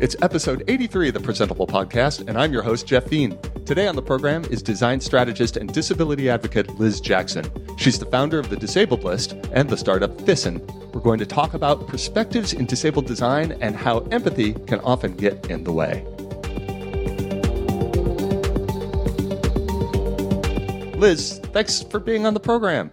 It's 0.00 0.14
episode 0.22 0.62
83 0.68 1.08
of 1.08 1.14
the 1.14 1.20
Presentable 1.20 1.66
Podcast, 1.66 2.28
and 2.28 2.38
I'm 2.38 2.52
your 2.52 2.62
host, 2.62 2.86
Jeff 2.86 3.06
Veen. 3.06 3.36
Today 3.64 3.88
on 3.88 3.96
the 3.96 4.02
program 4.02 4.44
is 4.44 4.62
design 4.62 5.00
strategist 5.00 5.56
and 5.56 5.72
disability 5.72 6.30
advocate 6.30 6.78
Liz 6.78 7.00
Jackson. 7.00 7.44
She's 7.76 7.98
the 7.98 8.06
founder 8.06 8.38
of 8.38 8.48
the 8.48 8.56
Disabled 8.56 9.02
List 9.02 9.32
and 9.52 9.68
the 9.68 9.76
startup 9.76 10.16
Thyssen. 10.18 10.60
We're 10.94 11.00
going 11.00 11.18
to 11.18 11.26
talk 11.26 11.52
about 11.52 11.88
perspectives 11.88 12.52
in 12.52 12.66
disabled 12.66 13.06
design 13.06 13.58
and 13.60 13.74
how 13.74 13.98
empathy 14.12 14.52
can 14.52 14.78
often 14.82 15.16
get 15.16 15.50
in 15.50 15.64
the 15.64 15.72
way. 15.72 16.04
Liz, 20.96 21.40
thanks 21.52 21.82
for 21.82 21.98
being 21.98 22.24
on 22.24 22.34
the 22.34 22.40
program. 22.40 22.92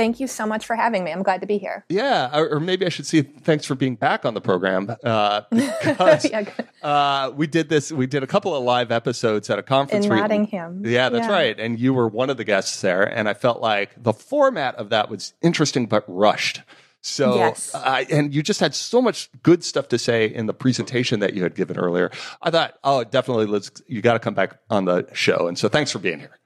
Thank 0.00 0.18
you 0.18 0.28
so 0.28 0.46
much 0.46 0.64
for 0.64 0.76
having 0.76 1.04
me. 1.04 1.12
I'm 1.12 1.22
glad 1.22 1.42
to 1.42 1.46
be 1.46 1.58
here. 1.58 1.84
Yeah, 1.90 2.34
or, 2.34 2.54
or 2.54 2.58
maybe 2.60 2.86
I 2.86 2.88
should 2.88 3.04
say 3.04 3.20
thanks 3.20 3.66
for 3.66 3.74
being 3.74 3.96
back 3.96 4.24
on 4.24 4.32
the 4.32 4.40
program 4.40 4.96
uh, 5.04 5.42
because 5.50 6.24
Yeah, 6.30 6.48
uh, 6.82 7.32
we 7.36 7.46
did 7.46 7.68
this. 7.68 7.92
We 7.92 8.06
did 8.06 8.22
a 8.22 8.26
couple 8.26 8.56
of 8.56 8.64
live 8.64 8.90
episodes 8.92 9.50
at 9.50 9.58
a 9.58 9.62
conference 9.62 10.06
In 10.06 10.12
re- 10.12 10.20
Nottingham. 10.20 10.86
Yeah, 10.86 11.10
that's 11.10 11.26
Yeah. 11.26 11.32
right. 11.32 11.60
And 11.60 11.78
you 11.78 11.92
were 11.92 12.08
one 12.08 12.30
of 12.30 12.38
the 12.38 12.44
guests 12.44 12.80
there, 12.80 13.02
and 13.02 13.28
I 13.28 13.34
felt 13.34 13.60
like 13.60 13.90
the 14.02 14.14
format 14.14 14.76
of 14.76 14.88
that 14.88 15.10
was 15.10 15.34
interesting 15.42 15.84
but 15.84 16.02
rushed. 16.08 16.62
So, 17.02 17.36
Yes. 17.36 17.74
I 17.74 18.06
and 18.10 18.34
you 18.34 18.42
just 18.42 18.60
had 18.60 18.74
so 18.74 19.02
much 19.02 19.28
good 19.42 19.62
stuff 19.62 19.88
to 19.88 19.98
say 19.98 20.24
in 20.24 20.46
the 20.46 20.54
presentation 20.54 21.20
that 21.20 21.34
you 21.34 21.42
had 21.42 21.54
given 21.54 21.76
earlier. 21.76 22.10
I 22.40 22.50
thought, 22.50 22.78
oh, 22.84 23.04
definitely, 23.04 23.44
Liz, 23.44 23.70
you 23.86 24.00
got 24.00 24.14
to 24.14 24.18
come 24.18 24.32
back 24.32 24.60
on 24.70 24.86
the 24.86 25.06
show. 25.12 25.46
And 25.46 25.58
so, 25.58 25.68
thanks 25.68 25.90
for 25.92 25.98
being 25.98 26.20
here. 26.20 26.39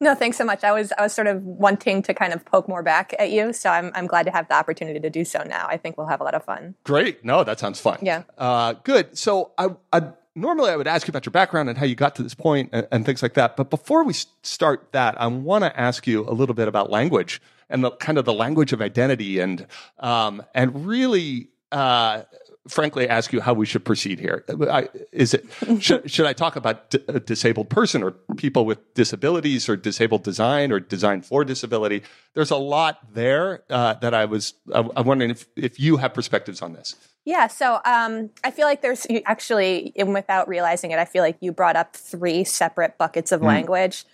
No, 0.00 0.14
thanks 0.14 0.36
so 0.36 0.44
much. 0.44 0.64
I 0.64 0.72
was 0.72 0.92
I 0.98 1.02
was 1.02 1.12
sort 1.12 1.28
of 1.28 1.42
wanting 1.42 2.02
to 2.02 2.14
kind 2.14 2.32
of 2.32 2.44
poke 2.44 2.68
more 2.68 2.82
back 2.82 3.14
at 3.18 3.30
you, 3.30 3.52
so 3.52 3.70
I'm 3.70 3.92
I'm 3.94 4.06
glad 4.06 4.24
to 4.24 4.32
have 4.32 4.48
the 4.48 4.54
opportunity 4.54 5.00
to 5.00 5.10
do 5.10 5.24
so 5.24 5.42
now. 5.44 5.66
I 5.68 5.76
think 5.76 5.96
we'll 5.96 6.08
have 6.08 6.20
a 6.20 6.24
lot 6.24 6.34
of 6.34 6.44
fun. 6.44 6.74
Great. 6.84 7.24
No, 7.24 7.44
that 7.44 7.58
sounds 7.58 7.80
fun. 7.80 7.98
Yeah. 8.02 8.24
Uh, 8.36 8.74
good. 8.84 9.16
So 9.16 9.52
I, 9.56 9.68
I 9.92 10.02
normally 10.34 10.70
I 10.70 10.76
would 10.76 10.88
ask 10.88 11.06
you 11.06 11.12
about 11.12 11.24
your 11.24 11.30
background 11.30 11.68
and 11.68 11.78
how 11.78 11.86
you 11.86 11.94
got 11.94 12.16
to 12.16 12.22
this 12.22 12.34
point 12.34 12.70
and, 12.72 12.86
and 12.90 13.06
things 13.06 13.22
like 13.22 13.34
that. 13.34 13.56
But 13.56 13.70
before 13.70 14.04
we 14.04 14.14
start 14.42 14.92
that, 14.92 15.18
I 15.20 15.26
want 15.28 15.64
to 15.64 15.80
ask 15.80 16.06
you 16.06 16.28
a 16.28 16.32
little 16.32 16.54
bit 16.54 16.66
about 16.66 16.90
language 16.90 17.40
and 17.70 17.84
the 17.84 17.92
kind 17.92 18.18
of 18.18 18.24
the 18.24 18.34
language 18.34 18.72
of 18.72 18.82
identity 18.82 19.38
and 19.38 19.66
um, 20.00 20.42
and 20.54 20.86
really. 20.86 21.48
Uh, 21.72 22.22
frankly, 22.68 23.08
ask 23.08 23.32
you 23.32 23.40
how 23.40 23.54
we 23.54 23.66
should 23.66 23.84
proceed 23.84 24.18
here. 24.18 24.44
I, 24.70 24.88
is 25.12 25.34
it 25.34 25.46
should, 25.80 26.10
should 26.10 26.26
I 26.26 26.32
talk 26.32 26.56
about 26.56 26.90
d- 26.90 27.04
a 27.08 27.20
disabled 27.20 27.68
person 27.68 28.02
or 28.02 28.12
people 28.36 28.64
with 28.64 28.94
disabilities 28.94 29.68
or 29.68 29.76
disabled 29.76 30.24
design 30.24 30.72
or 30.72 30.80
design 30.80 31.22
for 31.22 31.44
disability? 31.44 32.02
There's 32.34 32.50
a 32.50 32.56
lot 32.56 33.14
there 33.14 33.62
uh, 33.70 33.94
that 33.94 34.14
I 34.14 34.24
was. 34.24 34.54
I, 34.74 34.88
I'm 34.96 35.06
wondering 35.06 35.30
if 35.30 35.46
if 35.56 35.78
you 35.78 35.98
have 35.98 36.14
perspectives 36.14 36.62
on 36.62 36.72
this. 36.72 36.96
Yeah, 37.24 37.46
so 37.46 37.80
um, 37.86 38.30
I 38.42 38.50
feel 38.50 38.66
like 38.66 38.82
there's 38.82 39.06
you 39.08 39.22
actually, 39.24 39.92
and 39.96 40.12
without 40.12 40.46
realizing 40.46 40.90
it, 40.90 40.98
I 40.98 41.06
feel 41.06 41.22
like 41.22 41.38
you 41.40 41.52
brought 41.52 41.76
up 41.76 41.96
three 41.96 42.44
separate 42.44 42.98
buckets 42.98 43.32
of 43.32 43.40
language. 43.40 44.04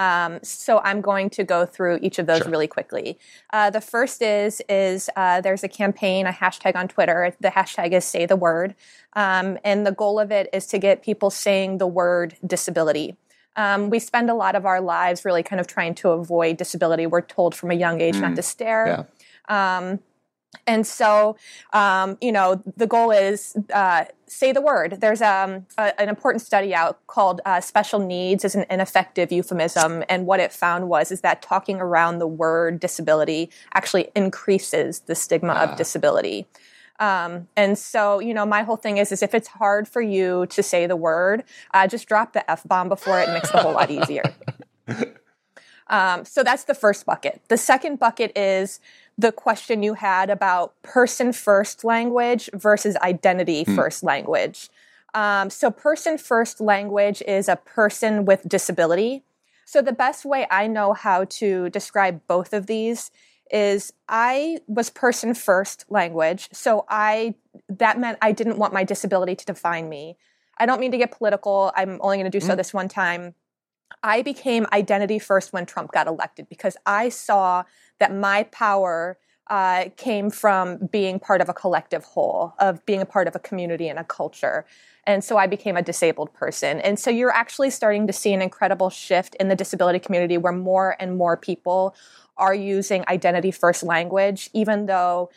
Um, 0.00 0.38
so 0.42 0.80
I'm 0.88 1.00
going 1.02 1.28
to 1.30 1.44
go 1.44 1.66
through 1.66 1.98
each 2.00 2.18
of 2.18 2.26
those 2.26 2.38
Sure. 2.42 2.50
really 2.50 2.66
quickly. 2.76 3.18
Uh, 3.52 3.68
the 3.68 3.82
first 3.82 4.22
is 4.22 4.62
is 4.68 5.10
uh, 5.14 5.40
there's 5.42 5.62
a 5.62 5.68
campaign, 5.68 6.26
a 6.26 6.32
hashtag 6.32 6.74
on 6.74 6.88
Twitter. 6.88 7.34
The 7.40 7.48
hashtag 7.58 7.92
is 7.92 8.04
Say 8.04 8.24
the 8.24 8.36
Word, 8.36 8.74
um, 9.14 9.58
and 9.62 9.86
the 9.86 9.92
goal 9.92 10.18
of 10.18 10.30
it 10.32 10.48
is 10.52 10.66
to 10.68 10.78
get 10.78 11.02
people 11.02 11.28
saying 11.30 11.78
the 11.78 11.86
word 11.86 12.36
disability. 12.46 13.16
Um, 13.56 13.90
we 13.90 13.98
spend 13.98 14.30
a 14.30 14.34
lot 14.34 14.54
of 14.54 14.64
our 14.64 14.80
lives 14.80 15.24
really 15.24 15.42
kind 15.42 15.60
of 15.60 15.66
trying 15.66 15.94
to 15.96 16.10
avoid 16.10 16.56
disability. 16.56 17.06
We're 17.06 17.20
told 17.20 17.54
from 17.54 17.70
a 17.70 17.74
young 17.74 18.00
age 18.00 18.16
not 18.16 18.36
to 18.36 18.42
stare. 18.42 19.06
Um, 19.48 19.98
and 20.66 20.86
so, 20.86 21.36
um, 21.72 22.18
you 22.20 22.32
know, 22.32 22.62
the 22.76 22.86
goal 22.86 23.12
is 23.12 23.56
uh, 23.72 24.04
say 24.26 24.50
the 24.50 24.60
word. 24.60 25.00
There's 25.00 25.22
um, 25.22 25.66
a, 25.78 25.98
an 26.00 26.08
important 26.08 26.42
study 26.42 26.74
out 26.74 26.98
called 27.06 27.40
uh, 27.46 27.60
"Special 27.60 28.00
Needs 28.00 28.44
is 28.44 28.56
an 28.56 28.66
Ineffective 28.68 29.30
Euphemism," 29.30 30.02
and 30.08 30.26
what 30.26 30.40
it 30.40 30.52
found 30.52 30.88
was 30.88 31.12
is 31.12 31.20
that 31.20 31.40
talking 31.40 31.80
around 31.80 32.18
the 32.18 32.26
word 32.26 32.80
disability 32.80 33.50
actually 33.74 34.10
increases 34.16 35.00
the 35.00 35.14
stigma 35.14 35.52
of 35.52 35.76
disability. 35.76 36.46
Um, 36.98 37.48
and 37.56 37.78
so, 37.78 38.18
you 38.18 38.34
know, 38.34 38.44
my 38.44 38.62
whole 38.62 38.76
thing 38.76 38.98
is, 38.98 39.10
is 39.10 39.22
if 39.22 39.34
it's 39.34 39.48
hard 39.48 39.88
for 39.88 40.02
you 40.02 40.46
to 40.46 40.62
say 40.62 40.86
the 40.86 40.96
word, 40.96 41.44
uh, 41.72 41.86
just 41.86 42.06
drop 42.06 42.32
the 42.32 42.48
f 42.50 42.64
bomb 42.64 42.88
before 42.88 43.20
it, 43.20 43.24
and 43.24 43.34
makes 43.34 43.50
the 43.50 43.58
whole 43.58 43.72
lot 43.72 43.90
easier. 43.90 44.24
Um, 45.90 46.24
so 46.24 46.44
that's 46.44 46.64
the 46.64 46.74
first 46.74 47.04
bucket. 47.04 47.42
The 47.48 47.56
second 47.56 47.98
bucket 47.98 48.36
is 48.38 48.80
the 49.20 49.32
question 49.32 49.82
you 49.82 49.94
had 49.94 50.30
about 50.30 50.80
person 50.82 51.32
first 51.32 51.84
language 51.84 52.48
versus 52.54 52.96
identity 52.96 53.64
first 53.64 54.02
language. 54.02 54.70
Um, 55.12 55.50
so, 55.50 55.70
person 55.70 56.16
first 56.16 56.60
language 56.60 57.22
is 57.26 57.48
a 57.48 57.56
person 57.56 58.24
with 58.24 58.48
disability. 58.48 59.24
So, 59.66 59.82
the 59.82 59.92
best 59.92 60.24
way 60.24 60.46
I 60.50 60.68
know 60.68 60.94
how 60.94 61.24
to 61.24 61.68
describe 61.68 62.22
both 62.28 62.54
of 62.54 62.66
these 62.66 63.10
is 63.50 63.92
I 64.08 64.60
was 64.68 64.88
person 64.88 65.34
first 65.34 65.84
language. 65.90 66.48
So, 66.52 66.86
I 66.88 67.34
that 67.68 67.98
meant 67.98 68.18
I 68.22 68.32
didn't 68.32 68.56
want 68.56 68.72
my 68.72 68.84
disability 68.84 69.34
to 69.36 69.44
define 69.44 69.88
me. 69.88 70.16
I 70.58 70.64
don't 70.64 70.80
mean 70.80 70.92
to 70.92 70.98
get 70.98 71.10
political. 71.10 71.72
I'm 71.76 71.98
only 72.00 72.16
going 72.16 72.30
to 72.30 72.38
do 72.38 72.44
so 72.44 72.54
this 72.54 72.72
one 72.72 72.88
time. 72.88 73.34
I 74.02 74.22
became 74.22 74.66
identity 74.72 75.18
first 75.18 75.52
when 75.52 75.66
Trump 75.66 75.92
got 75.92 76.06
elected 76.06 76.48
because 76.48 76.76
I 76.86 77.08
saw 77.08 77.64
that 78.00 78.14
my 78.14 78.42
power 78.44 79.18
uh, 79.50 79.86
came 79.96 80.30
from 80.30 80.76
being 80.92 81.18
part 81.18 81.40
of 81.40 81.48
a 81.48 81.54
collective 81.54 82.04
whole, 82.04 82.54
of 82.58 82.84
being 82.86 83.00
a 83.00 83.06
part 83.06 83.26
of 83.28 83.34
a 83.34 83.38
community 83.38 83.88
and 83.88 83.98
a 83.98 84.04
culture. 84.04 84.64
And 85.04 85.24
so 85.24 85.36
I 85.36 85.46
became 85.46 85.76
a 85.76 85.82
disabled 85.82 86.32
person. 86.32 86.80
And 86.80 86.98
so 86.98 87.10
you're 87.10 87.32
actually 87.32 87.70
starting 87.70 88.06
to 88.06 88.12
see 88.12 88.32
an 88.32 88.42
incredible 88.42 88.90
shift 88.90 89.34
in 89.36 89.48
the 89.48 89.56
disability 89.56 89.98
community 89.98 90.38
where 90.38 90.52
more 90.52 90.96
and 91.00 91.16
more 91.16 91.36
people 91.36 91.94
are 92.36 92.54
using 92.54 93.04
identity 93.08 93.50
first 93.50 93.82
language, 93.82 94.50
even 94.52 94.86
though 94.86 95.30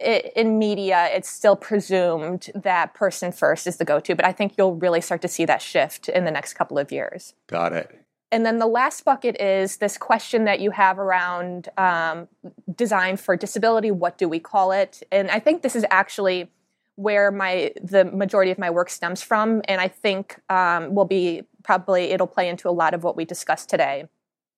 i 0.00 0.30
in 0.36 0.58
media 0.58 1.08
it's 1.10 1.30
still 1.30 1.56
presumed 1.56 2.50
that 2.54 2.92
person 2.92 3.32
first 3.32 3.66
is 3.66 3.78
the 3.78 3.84
go 3.84 3.98
to. 3.98 4.14
But 4.14 4.26
I 4.26 4.32
think 4.32 4.54
you'll 4.56 4.76
really 4.76 5.00
start 5.00 5.22
to 5.22 5.28
see 5.28 5.46
that 5.46 5.62
shift 5.62 6.08
in 6.08 6.24
the 6.24 6.30
next 6.30 6.54
couple 6.54 6.78
of 6.78 6.92
years. 6.92 7.34
Got 7.46 7.72
it. 7.72 8.05
And 8.36 8.44
then 8.44 8.58
the 8.58 8.66
last 8.66 9.02
bucket 9.02 9.40
is 9.40 9.78
this 9.78 9.96
question 9.96 10.44
that 10.44 10.60
you 10.60 10.70
have 10.72 10.98
around 10.98 11.70
um, 11.78 12.28
design 12.74 13.16
for 13.16 13.34
disability. 13.34 13.90
What 13.90 14.18
do 14.18 14.28
we 14.28 14.40
call 14.40 14.72
it? 14.72 15.02
And 15.10 15.30
I 15.30 15.38
think 15.38 15.62
this 15.62 15.74
is 15.74 15.86
actually 15.90 16.50
where 16.96 17.30
my 17.30 17.72
the 17.80 18.04
majority 18.04 18.50
of 18.50 18.58
my 18.58 18.68
work 18.68 18.90
stems 18.90 19.22
from, 19.22 19.62
and 19.68 19.80
I 19.80 19.88
think 19.88 20.38
um, 20.50 20.94
will 20.94 21.06
be 21.06 21.44
probably 21.62 22.10
it'll 22.10 22.26
play 22.26 22.50
into 22.50 22.68
a 22.68 22.76
lot 22.82 22.92
of 22.92 23.02
what 23.02 23.16
we 23.16 23.24
discussed 23.24 23.70
today. 23.70 24.04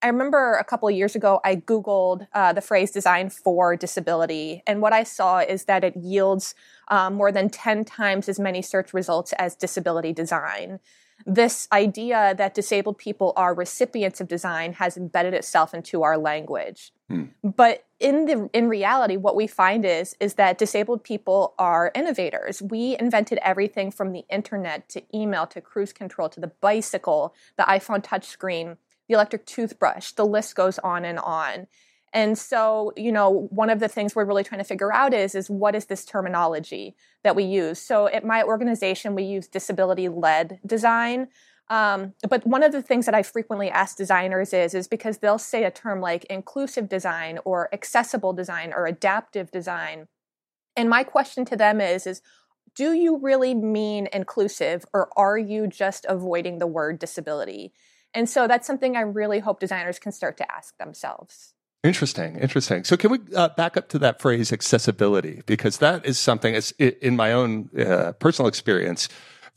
I 0.01 0.07
remember 0.07 0.55
a 0.55 0.63
couple 0.63 0.87
of 0.87 0.95
years 0.95 1.15
ago, 1.15 1.41
I 1.43 1.57
Googled 1.57 2.27
uh, 2.33 2.53
the 2.53 2.61
phrase 2.61 2.91
design 2.91 3.29
for 3.29 3.75
disability, 3.75 4.63
and 4.65 4.81
what 4.81 4.93
I 4.93 5.03
saw 5.03 5.39
is 5.39 5.65
that 5.65 5.83
it 5.83 5.95
yields 5.97 6.55
um, 6.87 7.15
more 7.15 7.31
than 7.31 7.49
10 7.49 7.85
times 7.85 8.29
as 8.29 8.39
many 8.39 8.61
search 8.61 8.93
results 8.93 9.33
as 9.33 9.55
disability 9.55 10.13
design. 10.13 10.79
This 11.25 11.67
idea 11.73 12.33
that 12.37 12.53
disabled 12.53 12.97
people 12.97 13.33
are 13.35 13.53
recipients 13.53 14.21
of 14.21 14.29
design 14.29 14.73
has 14.73 14.95
embedded 14.95 15.33
itself 15.33 15.73
into 15.73 16.01
our 16.01 16.17
language. 16.17 16.93
But 17.43 17.85
in 17.99 18.25
the 18.25 18.49
in 18.53 18.69
reality, 18.69 19.17
what 19.17 19.35
we 19.35 19.47
find 19.47 19.83
is 19.83 20.15
is 20.19 20.35
that 20.35 20.57
disabled 20.57 21.03
people 21.03 21.55
are 21.57 21.91
innovators. 21.93 22.61
We 22.61 22.95
invented 22.99 23.39
everything 23.41 23.91
from 23.91 24.13
the 24.13 24.23
internet 24.29 24.87
to 24.89 25.01
email 25.13 25.47
to 25.47 25.59
cruise 25.59 25.91
control 25.91 26.29
to 26.29 26.39
the 26.39 26.51
bicycle, 26.61 27.33
the 27.57 27.63
iPhone 27.63 28.03
touchscreen, 28.03 28.77
the 29.09 29.15
electric 29.15 29.45
toothbrush. 29.45 30.11
The 30.13 30.25
list 30.25 30.55
goes 30.55 30.79
on 30.79 31.03
and 31.03 31.19
on. 31.19 31.67
And 32.13 32.37
so, 32.37 32.93
you 32.95 33.11
know, 33.11 33.47
one 33.49 33.69
of 33.69 33.79
the 33.79 33.87
things 33.87 34.15
we're 34.15 34.25
really 34.25 34.43
trying 34.43 34.59
to 34.59 34.65
figure 34.65 34.93
out 34.93 35.13
is 35.13 35.35
is 35.35 35.49
what 35.49 35.75
is 35.75 35.85
this 35.85 36.05
terminology 36.05 36.95
that 37.23 37.35
we 37.35 37.43
use? 37.43 37.79
So 37.79 38.07
at 38.07 38.25
my 38.25 38.43
organization, 38.43 39.15
we 39.15 39.23
use 39.23 39.47
disability-led 39.47 40.59
design. 40.65 41.27
Um, 41.69 42.13
but 42.27 42.47
one 42.47 42.63
of 42.63 42.71
the 42.71 42.81
things 42.81 43.05
that 43.05 43.13
I 43.13 43.21
frequently 43.21 43.69
ask 43.69 43.95
designers 43.95 44.53
is 44.53 44.73
is 44.73 44.87
because 44.87 45.19
they'll 45.19 45.37
say 45.37 45.65
a 45.65 45.71
term 45.71 46.01
like 46.01 46.25
inclusive 46.25 46.89
design 46.89 47.39
or 47.45 47.69
accessible 47.73 48.33
design 48.33 48.73
or 48.73 48.87
adaptive 48.87 49.51
design. 49.51 50.07
And 50.75 50.89
my 50.89 51.03
question 51.03 51.45
to 51.45 51.55
them 51.55 51.79
is 51.79 52.07
is 52.07 52.21
do 52.75 52.93
you 52.93 53.17
really 53.17 53.53
mean 53.53 54.07
inclusive 54.13 54.85
or 54.93 55.09
are 55.15 55.37
you 55.37 55.67
just 55.67 56.05
avoiding 56.07 56.57
the 56.57 56.67
word 56.67 56.97
disability? 56.97 57.71
And 58.13 58.29
so 58.29 58.47
that's 58.47 58.65
something 58.65 58.95
I 58.95 59.01
really 59.01 59.39
hope 59.39 59.59
designers 59.59 59.99
can 59.99 60.11
start 60.11 60.37
to 60.37 60.51
ask 60.51 60.77
themselves. 60.77 61.53
Interesting, 61.83 62.37
interesting. 62.37 62.83
So, 62.83 62.97
can 62.97 63.09
we 63.09 63.19
uh, 63.33 63.49
back 63.49 63.77
up 63.77 63.87
to 63.89 63.99
that 63.99 64.21
phrase 64.21 64.51
accessibility? 64.51 65.43
Because 65.45 65.77
that 65.77 66.05
is 66.05 66.19
something, 66.19 66.53
i 66.53 66.83
in 67.01 67.15
my 67.15 67.31
own 67.31 67.69
uh, 67.79 68.11
personal 68.19 68.49
experience, 68.49 69.07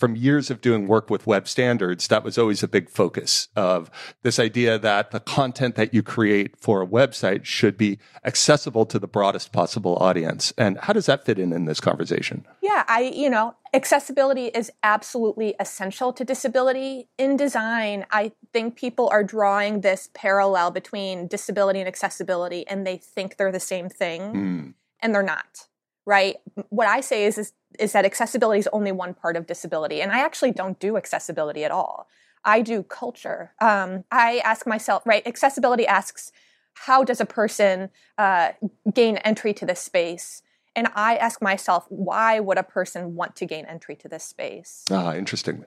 from 0.02 0.16
years 0.16 0.50
of 0.50 0.60
doing 0.60 0.88
work 0.88 1.10
with 1.10 1.28
web 1.28 1.46
standards, 1.46 2.08
that 2.08 2.24
was 2.24 2.36
always 2.36 2.62
a 2.64 2.66
big 2.66 2.90
focus 2.90 3.46
of 3.54 3.90
this 4.22 4.40
idea 4.40 4.76
that 4.78 5.12
the 5.12 5.20
content 5.20 5.76
that 5.76 5.94
you 5.94 6.02
create 6.02 6.58
for 6.58 6.82
a 6.82 6.86
website 6.86 7.44
should 7.44 7.76
be 7.76 8.00
accessible 8.24 8.84
to 8.86 8.98
the 8.98 9.06
broadest 9.06 9.52
possible 9.52 9.96
audience. 9.96 10.52
And 10.58 10.76
how 10.78 10.92
does 10.92 11.06
that 11.06 11.24
fit 11.24 11.38
in 11.38 11.52
in 11.52 11.66
this 11.66 11.80
conversation? 11.80 12.44
Yeah, 12.62 12.82
I, 12.88 13.12
you 13.14 13.30
know, 13.30 13.54
accessibility 13.74 14.46
is 14.46 14.70
absolutely 14.82 15.54
essential 15.58 16.12
to 16.12 16.24
disability. 16.24 17.08
In 17.18 17.36
design, 17.36 18.06
I 18.10 18.32
think 18.52 18.76
people 18.76 19.08
are 19.10 19.24
drawing 19.24 19.80
this 19.80 20.10
parallel 20.14 20.70
between 20.70 21.26
disability 21.26 21.78
and 21.80 21.88
accessibility, 21.88 22.66
and 22.66 22.86
they 22.86 22.96
think 22.96 23.36
they're 23.36 23.52
the 23.52 23.60
same 23.60 23.88
thing, 23.88 24.20
Mm. 24.20 24.74
and 25.00 25.14
they're 25.14 25.22
not. 25.22 25.66
Right? 26.04 26.36
What 26.70 26.88
I 26.88 27.00
say 27.00 27.24
is, 27.26 27.38
is 27.38 27.52
is 27.78 27.92
that 27.92 28.04
accessibility 28.04 28.58
is 28.58 28.68
only 28.72 28.92
one 28.92 29.14
part 29.14 29.36
of 29.36 29.46
disability, 29.46 30.02
and 30.02 30.12
I 30.12 30.18
actually 30.20 30.50
don't 30.50 30.78
do 30.78 30.96
accessibility 30.96 31.64
at 31.64 31.70
all. 31.70 32.06
I 32.44 32.60
do 32.60 32.82
culture. 32.82 33.54
Um, 33.60 34.04
I 34.10 34.42
ask 34.44 34.66
myself, 34.66 35.06
right? 35.06 35.26
Accessibility 35.26 35.86
asks, 35.86 36.32
how 36.74 37.04
does 37.04 37.20
a 37.20 37.24
person 37.24 37.90
uh, 38.18 38.50
gain 38.92 39.18
entry 39.18 39.54
to 39.54 39.64
this 39.64 39.80
space? 39.80 40.42
And 40.74 40.88
I 40.94 41.16
ask 41.16 41.42
myself, 41.42 41.86
why 41.88 42.40
would 42.40 42.58
a 42.58 42.62
person 42.62 43.14
want 43.14 43.36
to 43.36 43.46
gain 43.46 43.66
entry 43.66 43.96
to 43.96 44.08
this 44.08 44.24
space? 44.24 44.84
Ah, 44.90 45.14
interesting. 45.14 45.64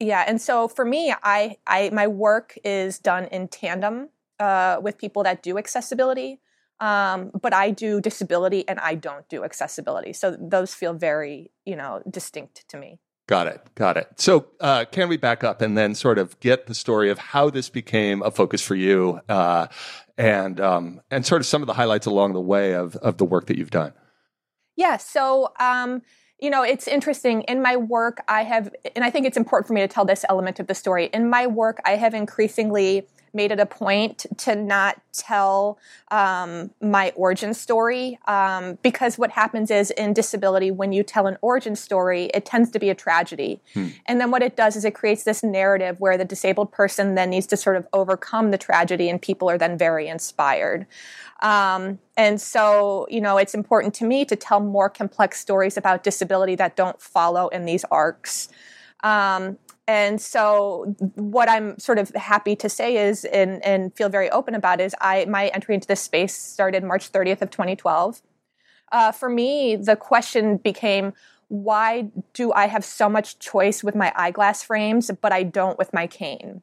Yeah, 0.00 0.24
and 0.26 0.40
so 0.40 0.68
for 0.68 0.84
me, 0.84 1.12
I, 1.22 1.56
I 1.66 1.90
my 1.92 2.06
work 2.06 2.56
is 2.64 2.98
done 2.98 3.24
in 3.26 3.48
tandem 3.48 4.10
uh, 4.38 4.78
with 4.80 4.96
people 4.96 5.24
that 5.24 5.42
do 5.42 5.58
accessibility, 5.58 6.40
um, 6.78 7.32
but 7.40 7.52
I 7.52 7.70
do 7.70 8.00
disability 8.00 8.66
and 8.68 8.78
I 8.78 8.94
don't 8.94 9.28
do 9.28 9.44
accessibility. 9.44 10.12
So 10.12 10.36
those 10.40 10.72
feel 10.72 10.92
very, 10.92 11.50
you 11.66 11.74
know, 11.74 12.02
distinct 12.08 12.68
to 12.68 12.78
me. 12.78 13.00
Got 13.26 13.48
it. 13.48 13.60
Got 13.74 13.98
it. 13.98 14.08
So, 14.16 14.46
uh, 14.60 14.86
can 14.86 15.08
we 15.10 15.18
back 15.18 15.44
up 15.44 15.60
and 15.60 15.76
then 15.76 15.94
sort 15.94 16.18
of 16.18 16.40
get 16.40 16.66
the 16.66 16.74
story 16.74 17.10
of 17.10 17.18
how 17.18 17.50
this 17.50 17.68
became 17.68 18.22
a 18.22 18.30
focus 18.30 18.62
for 18.62 18.74
you, 18.74 19.20
uh, 19.28 19.66
and 20.16 20.58
um, 20.60 21.02
and 21.10 21.26
sort 21.26 21.42
of 21.42 21.46
some 21.46 21.60
of 21.60 21.66
the 21.66 21.74
highlights 21.74 22.06
along 22.06 22.32
the 22.32 22.40
way 22.40 22.74
of 22.74 22.96
of 22.96 23.18
the 23.18 23.26
work 23.26 23.46
that 23.46 23.58
you've 23.58 23.70
done? 23.70 23.92
Yeah. 24.78 24.96
So, 24.96 25.52
um, 25.58 26.02
you 26.40 26.50
know, 26.50 26.62
it's 26.62 26.86
interesting. 26.86 27.42
In 27.42 27.60
my 27.60 27.74
work, 27.76 28.20
I 28.28 28.44
have, 28.44 28.70
and 28.94 29.04
I 29.04 29.10
think 29.10 29.26
it's 29.26 29.36
important 29.36 29.66
for 29.66 29.72
me 29.72 29.80
to 29.80 29.88
tell 29.88 30.04
this 30.04 30.24
element 30.28 30.60
of 30.60 30.68
the 30.68 30.74
story. 30.74 31.10
In 31.12 31.28
my 31.28 31.48
work, 31.48 31.80
I 31.84 31.96
have 31.96 32.14
increasingly 32.14 33.08
made 33.38 33.52
it 33.52 33.60
a 33.60 33.70
point 33.84 34.26
to 34.44 34.52
not 34.56 35.00
tell 35.12 35.78
um, 36.10 36.70
my 36.96 37.06
origin 37.24 37.54
story 37.54 38.18
um, 38.26 38.78
because 38.82 39.12
what 39.16 39.30
happens 39.30 39.70
is 39.70 39.90
in 39.92 40.12
disability, 40.12 40.70
when 40.80 40.90
you 40.92 41.02
tell 41.14 41.26
an 41.32 41.36
origin 41.40 41.76
story, 41.76 42.22
it 42.34 42.44
tends 42.44 42.68
to 42.72 42.78
be 42.84 42.90
a 42.90 42.94
tragedy. 42.94 43.60
Hmm. 43.74 43.88
And 44.06 44.20
then 44.20 44.30
what 44.34 44.42
it 44.42 44.54
does 44.56 44.74
is 44.76 44.84
it 44.84 44.94
creates 45.00 45.22
this 45.22 45.42
narrative 45.42 45.94
where 46.00 46.18
the 46.18 46.24
disabled 46.34 46.70
person 46.80 47.14
then 47.14 47.30
needs 47.30 47.46
to 47.52 47.56
sort 47.56 47.76
of 47.76 47.86
overcome 47.92 48.50
the 48.50 48.58
tragedy, 48.58 49.08
and 49.10 49.22
people 49.22 49.48
are 49.48 49.58
then 49.64 49.78
very 49.78 50.08
inspired. 50.08 50.86
Um, 51.40 52.00
and 52.16 52.40
so, 52.40 53.06
you 53.08 53.20
know, 53.20 53.38
it's 53.38 53.54
important 53.54 53.94
to 53.94 54.04
me 54.04 54.24
to 54.24 54.36
tell 54.36 54.60
more 54.60 54.90
complex 54.90 55.38
stories 55.38 55.76
about 55.76 56.02
disability 56.02 56.56
that 56.56 56.74
don't 56.74 57.00
follow 57.00 57.46
in 57.48 57.64
these 57.64 57.84
arcs. 57.90 58.48
Um, 59.04 59.58
and 59.88 60.20
so, 60.20 60.94
what 61.14 61.48
I'm 61.48 61.78
sort 61.78 61.98
of 61.98 62.10
happy 62.10 62.54
to 62.56 62.68
say 62.68 62.98
is, 63.08 63.24
and, 63.24 63.64
and 63.64 63.96
feel 63.96 64.10
very 64.10 64.28
open 64.28 64.54
about, 64.54 64.82
is 64.82 64.94
I 65.00 65.24
my 65.24 65.48
entry 65.48 65.74
into 65.74 65.88
this 65.88 66.02
space 66.02 66.36
started 66.36 66.84
March 66.84 67.10
30th 67.10 67.40
of 67.40 67.50
2012. 67.50 68.20
Uh, 68.92 69.12
for 69.12 69.30
me, 69.30 69.76
the 69.76 69.96
question 69.96 70.58
became, 70.58 71.14
why 71.48 72.10
do 72.34 72.52
I 72.52 72.66
have 72.66 72.84
so 72.84 73.08
much 73.08 73.38
choice 73.38 73.82
with 73.82 73.94
my 73.94 74.12
eyeglass 74.14 74.62
frames, 74.62 75.10
but 75.22 75.32
I 75.32 75.42
don't 75.42 75.78
with 75.78 75.94
my 75.94 76.06
cane? 76.06 76.60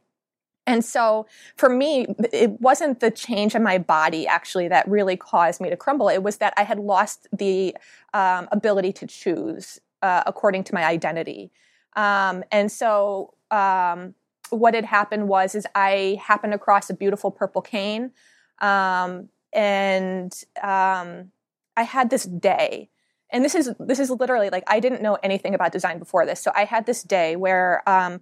And 0.68 0.86
so 0.86 1.26
for 1.58 1.70
me, 1.70 2.06
it 2.32 2.62
wasn't 2.62 3.00
the 3.00 3.10
change 3.10 3.56
in 3.56 3.64
my 3.64 3.80
body 3.80 4.28
actually 4.28 4.68
that 4.68 4.88
really 4.88 5.18
caused 5.18 5.62
me 5.62 5.72
to 5.72 5.78
crumble. 5.78 6.10
It 6.10 6.22
was 6.22 6.38
that 6.38 6.54
I 6.58 6.64
had 6.64 6.78
lost 6.78 7.28
the 7.36 7.76
um, 8.14 8.48
ability 8.52 8.94
to 8.94 9.08
choose 9.08 9.80
uh, 10.04 10.24
according 10.28 10.64
to 10.66 10.74
my 10.76 10.84
identity. 10.84 11.52
Um, 11.96 12.44
and 12.52 12.72
so 12.72 13.34
um, 13.52 14.16
what 14.50 14.74
had 14.74 14.86
happened 14.86 15.28
was 15.28 15.56
is 15.56 15.66
I 15.76 16.20
happened 16.22 16.54
across 16.54 16.90
a 16.90 16.94
beautiful 16.94 17.32
purple 17.32 17.62
cane, 17.62 18.12
um, 18.60 19.30
and 19.54 20.34
um, 20.62 21.32
I 21.78 21.84
had 21.84 22.10
this 22.10 22.24
day. 22.24 22.90
And 23.32 23.44
this 23.44 23.56
is 23.56 23.72
this 23.80 24.00
is 24.00 24.10
literally 24.10 24.50
like 24.50 24.64
I 24.68 24.80
didn't 24.80 25.02
know 25.02 25.18
anything 25.24 25.56
about 25.56 25.72
design 25.72 26.00
before 26.00 26.26
this, 26.26 26.42
so 26.42 26.52
I 26.56 26.66
had 26.66 26.86
this 26.86 27.04
day 27.04 27.36
where 27.36 27.88
um, 27.88 28.22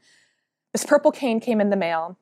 this 0.72 0.86
purple 0.86 1.12
cane 1.12 1.40
came 1.40 1.60
in 1.60 1.69
the 1.69 1.76
mail. 1.76 2.18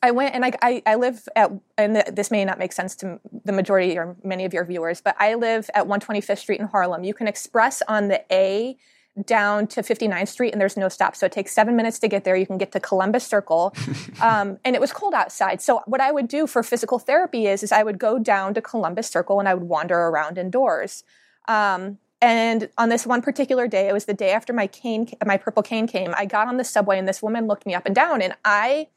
I 0.00 0.12
went 0.12 0.34
and 0.34 0.44
I, 0.44 0.52
I, 0.62 0.82
I 0.86 0.94
live 0.94 1.28
at, 1.34 1.50
and 1.76 1.96
this 1.96 2.30
may 2.30 2.44
not 2.44 2.58
make 2.58 2.72
sense 2.72 2.94
to 2.96 3.18
the 3.44 3.50
majority 3.50 3.98
or 3.98 4.16
many 4.22 4.44
of 4.44 4.54
your 4.54 4.64
viewers, 4.64 5.00
but 5.00 5.16
I 5.18 5.34
live 5.34 5.68
at 5.74 5.86
125th 5.86 6.38
Street 6.38 6.60
in 6.60 6.68
Harlem. 6.68 7.02
You 7.02 7.14
can 7.14 7.26
express 7.26 7.82
on 7.88 8.06
the 8.06 8.22
A 8.32 8.76
down 9.26 9.66
to 9.68 9.82
59th 9.82 10.28
Street 10.28 10.52
and 10.52 10.60
there's 10.60 10.76
no 10.76 10.88
stop. 10.88 11.16
So 11.16 11.26
it 11.26 11.32
takes 11.32 11.52
seven 11.52 11.76
minutes 11.76 11.98
to 12.00 12.08
get 12.08 12.24
there. 12.24 12.36
You 12.36 12.46
can 12.46 12.58
get 12.58 12.72
to 12.72 12.80
Columbus 12.80 13.26
Circle. 13.26 13.74
um, 14.20 14.58
and 14.64 14.74
it 14.74 14.80
was 14.80 14.92
cold 14.92 15.14
outside. 15.14 15.60
So 15.60 15.82
what 15.86 16.00
I 16.00 16.10
would 16.10 16.28
do 16.28 16.46
for 16.46 16.62
physical 16.62 16.98
therapy 16.98 17.46
is, 17.46 17.62
is 17.62 17.72
I 17.72 17.82
would 17.82 17.98
go 17.98 18.18
down 18.18 18.54
to 18.54 18.62
Columbus 18.62 19.08
Circle 19.08 19.38
and 19.38 19.48
I 19.48 19.54
would 19.54 19.64
wander 19.64 19.96
around 19.96 20.38
indoors. 20.38 21.04
Um, 21.46 21.98
and 22.20 22.68
on 22.76 22.88
this 22.88 23.06
one 23.06 23.22
particular 23.22 23.68
day, 23.68 23.88
it 23.88 23.92
was 23.92 24.06
the 24.06 24.14
day 24.14 24.32
after 24.32 24.52
my 24.52 24.66
cane, 24.66 25.08
my 25.24 25.36
purple 25.36 25.62
cane 25.62 25.86
came. 25.86 26.14
I 26.16 26.26
got 26.26 26.48
on 26.48 26.56
the 26.56 26.64
subway 26.64 26.98
and 26.98 27.06
this 27.06 27.22
woman 27.22 27.46
looked 27.46 27.64
me 27.64 27.74
up 27.74 27.86
and 27.86 27.94
down 27.94 28.22
and 28.22 28.34
I 28.44 28.88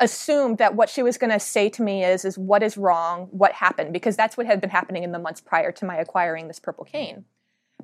assumed 0.00 0.58
that 0.58 0.74
what 0.74 0.88
she 0.88 1.02
was 1.02 1.18
going 1.18 1.32
to 1.32 1.40
say 1.40 1.68
to 1.68 1.82
me 1.82 2.04
is 2.04 2.24
is 2.24 2.38
what 2.38 2.62
is 2.62 2.76
wrong 2.76 3.28
what 3.30 3.52
happened 3.52 3.92
because 3.92 4.16
that's 4.16 4.36
what 4.36 4.46
had 4.46 4.60
been 4.60 4.70
happening 4.70 5.02
in 5.02 5.12
the 5.12 5.18
months 5.18 5.40
prior 5.40 5.72
to 5.72 5.84
my 5.84 5.96
acquiring 5.96 6.46
this 6.46 6.60
purple 6.60 6.84
cane 6.84 7.24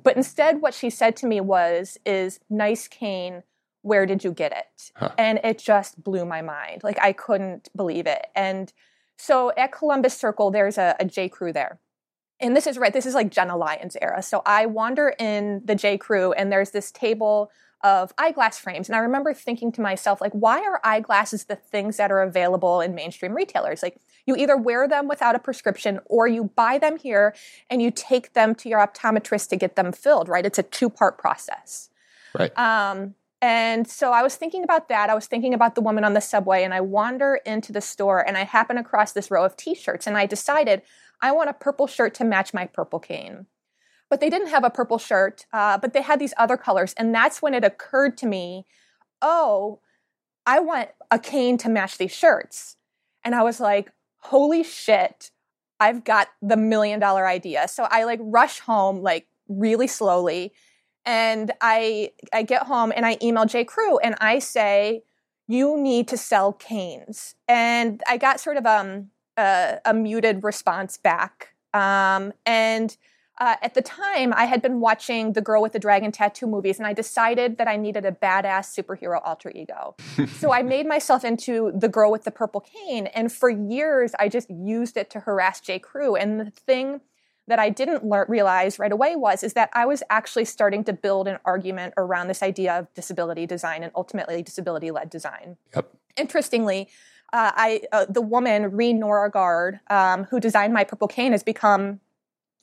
but 0.05 0.15
instead 0.15 0.61
what 0.61 0.73
she 0.73 0.89
said 0.89 1.17
to 1.17 1.27
me 1.27 1.41
was 1.41 1.97
is 2.05 2.39
nice 2.49 2.87
cane 2.87 3.43
where 3.81 4.05
did 4.07 4.23
you 4.23 4.31
get 4.31 4.51
it? 4.51 4.91
Huh. 4.95 5.11
and 5.17 5.39
it 5.43 5.59
just 5.59 6.03
blew 6.03 6.25
my 6.25 6.41
mind. 6.41 6.83
Like 6.83 6.97
i 7.01 7.11
couldn't 7.11 7.67
believe 7.75 8.07
it. 8.07 8.27
And 8.35 8.71
so 9.17 9.51
at 9.57 9.73
columbus 9.73 10.17
circle 10.17 10.51
there's 10.51 10.77
a, 10.77 10.95
a 10.99 11.05
j. 11.05 11.27
Crew 11.27 11.51
there. 11.51 11.79
And 12.39 12.55
this 12.55 12.67
is 12.67 12.77
right 12.77 12.93
this 12.93 13.05
is 13.05 13.13
like 13.13 13.29
jenna 13.29 13.57
lyons 13.57 13.97
era. 14.01 14.23
So 14.23 14.41
i 14.45 14.65
wander 14.65 15.13
in 15.19 15.61
the 15.65 15.75
j. 15.75 15.97
Crew 15.97 16.31
and 16.31 16.51
there's 16.51 16.71
this 16.71 16.91
table 16.91 17.51
of 17.83 18.13
eyeglass 18.17 18.57
frames. 18.57 18.89
And 18.89 18.95
I 18.95 18.99
remember 18.99 19.31
thinking 19.31 19.71
to 19.73 19.81
myself, 19.81 20.19
like, 20.19 20.31
why 20.31 20.59
are 20.63 20.81
eyeglasses 20.83 21.45
the 21.45 21.55
things 21.55 21.97
that 21.97 22.11
are 22.11 22.21
available 22.21 22.81
in 22.81 22.95
mainstream 22.95 23.35
retailers? 23.35 23.83
Like, 23.83 23.99
you 24.25 24.35
either 24.35 24.57
wear 24.57 24.87
them 24.87 25.07
without 25.07 25.35
a 25.35 25.39
prescription 25.39 25.99
or 26.05 26.27
you 26.27 26.45
buy 26.55 26.77
them 26.77 26.97
here 26.97 27.35
and 27.69 27.81
you 27.81 27.91
take 27.91 28.33
them 28.33 28.55
to 28.55 28.69
your 28.69 28.79
optometrist 28.79 29.49
to 29.49 29.55
get 29.55 29.75
them 29.75 29.91
filled, 29.91 30.27
right? 30.27 30.45
It's 30.45 30.59
a 30.59 30.63
two 30.63 30.89
part 30.89 31.17
process. 31.17 31.89
Right. 32.37 32.57
Um, 32.57 33.15
and 33.41 33.87
so 33.87 34.11
I 34.11 34.23
was 34.23 34.35
thinking 34.35 34.63
about 34.63 34.89
that. 34.89 35.09
I 35.09 35.15
was 35.15 35.27
thinking 35.27 35.53
about 35.53 35.75
the 35.75 35.81
woman 35.81 36.03
on 36.03 36.13
the 36.13 36.21
subway, 36.21 36.63
and 36.63 36.73
I 36.73 36.81
wander 36.81 37.39
into 37.45 37.71
the 37.71 37.81
store 37.81 38.25
and 38.25 38.37
I 38.37 38.43
happen 38.43 38.77
across 38.77 39.11
this 39.11 39.29
row 39.29 39.45
of 39.45 39.55
t 39.55 39.75
shirts. 39.75 40.07
And 40.07 40.17
I 40.17 40.25
decided 40.25 40.81
I 41.21 41.31
want 41.31 41.49
a 41.49 41.53
purple 41.53 41.87
shirt 41.87 42.13
to 42.15 42.23
match 42.23 42.53
my 42.53 42.65
purple 42.65 42.99
cane 42.99 43.45
but 44.09 44.19
they 44.19 44.29
didn't 44.29 44.49
have 44.49 44.63
a 44.63 44.69
purple 44.69 44.97
shirt, 44.97 45.45
uh, 45.51 45.77
but 45.77 45.93
they 45.93 46.01
had 46.01 46.19
these 46.19 46.33
other 46.37 46.57
colors. 46.57 46.93
And 46.97 47.13
that's 47.13 47.41
when 47.41 47.53
it 47.53 47.63
occurred 47.63 48.17
to 48.19 48.27
me, 48.27 48.65
oh, 49.21 49.79
I 50.45 50.59
want 50.59 50.89
a 51.09 51.17
cane 51.17 51.57
to 51.59 51.69
match 51.69 51.97
these 51.97 52.13
shirts. 52.13 52.77
And 53.23 53.33
I 53.33 53.41
was 53.41 53.59
like, 53.59 53.91
holy 54.29 54.63
shit, 54.63 55.31
I've 55.79 56.03
got 56.03 56.29
the 56.41 56.57
million 56.57 56.99
dollar 56.99 57.27
idea. 57.27 57.67
So 57.67 57.87
I 57.89 58.03
like 58.05 58.19
rush 58.21 58.59
home 58.59 59.01
like 59.01 59.27
really 59.47 59.87
slowly. 59.87 60.53
And 61.05 61.51
I 61.61 62.11
I 62.33 62.43
get 62.43 62.63
home 62.63 62.91
and 62.95 63.05
I 63.05 63.17
email 63.21 63.45
J. 63.45 63.63
Crew 63.63 63.99
and 63.99 64.15
I 64.19 64.39
say, 64.39 65.03
you 65.47 65.77
need 65.77 66.07
to 66.07 66.17
sell 66.17 66.53
canes. 66.53 67.35
And 67.47 68.01
I 68.07 68.17
got 68.17 68.39
sort 68.39 68.57
of 68.57 68.65
um, 68.65 69.11
a, 69.37 69.79
a 69.85 69.93
muted 69.93 70.43
response 70.43 70.97
back. 70.97 71.53
Um, 71.73 72.33
and 72.45 72.95
uh, 73.37 73.55
at 73.61 73.73
the 73.73 73.81
time, 73.81 74.33
I 74.33 74.45
had 74.45 74.61
been 74.61 74.79
watching 74.79 75.33
the 75.33 75.41
Girl 75.41 75.61
with 75.61 75.73
the 75.73 75.79
Dragon 75.79 76.11
Tattoo 76.11 76.47
movies, 76.47 76.77
and 76.77 76.87
I 76.87 76.93
decided 76.93 77.57
that 77.57 77.67
I 77.67 77.75
needed 77.75 78.05
a 78.05 78.11
badass 78.11 78.73
superhero 78.73 79.19
alter 79.23 79.51
ego. 79.53 79.95
so 80.39 80.53
I 80.53 80.63
made 80.63 80.85
myself 80.85 81.25
into 81.25 81.73
the 81.75 81.89
girl 81.89 82.11
with 82.11 82.23
the 82.23 82.31
purple 82.31 82.61
cane, 82.61 83.07
and 83.07 83.31
for 83.31 83.49
years, 83.49 84.13
I 84.19 84.29
just 84.29 84.49
used 84.49 84.95
it 84.95 85.09
to 85.11 85.19
harass 85.21 85.59
J. 85.59 85.79
Crew. 85.79 86.15
And 86.15 86.39
the 86.39 86.51
thing 86.51 87.01
that 87.47 87.59
I 87.59 87.69
didn't 87.69 88.05
lear- 88.05 88.25
realize 88.29 88.79
right 88.79 88.91
away 88.91 89.15
was 89.17 89.43
is 89.43 89.53
that 89.53 89.69
I 89.73 89.85
was 89.85 90.01
actually 90.09 90.45
starting 90.45 90.83
to 90.85 90.93
build 90.93 91.27
an 91.27 91.37
argument 91.43 91.93
around 91.97 92.27
this 92.27 92.41
idea 92.41 92.79
of 92.79 92.93
disability 92.93 93.45
design 93.45 93.83
and 93.83 93.91
ultimately 93.95 94.41
disability-led 94.41 95.09
design. 95.09 95.57
Yep. 95.75 95.93
Interestingly, 96.17 96.87
uh, 97.33 97.51
I 97.53 97.81
uh, 97.91 98.05
the 98.07 98.21
woman 98.21 98.71
Reen 98.71 99.01
Noragard, 99.01 99.79
um, 99.91 100.23
who 100.25 100.39
designed 100.39 100.73
my 100.73 100.85
purple 100.85 101.07
cane, 101.07 101.33
has 101.33 101.43
become 101.43 101.99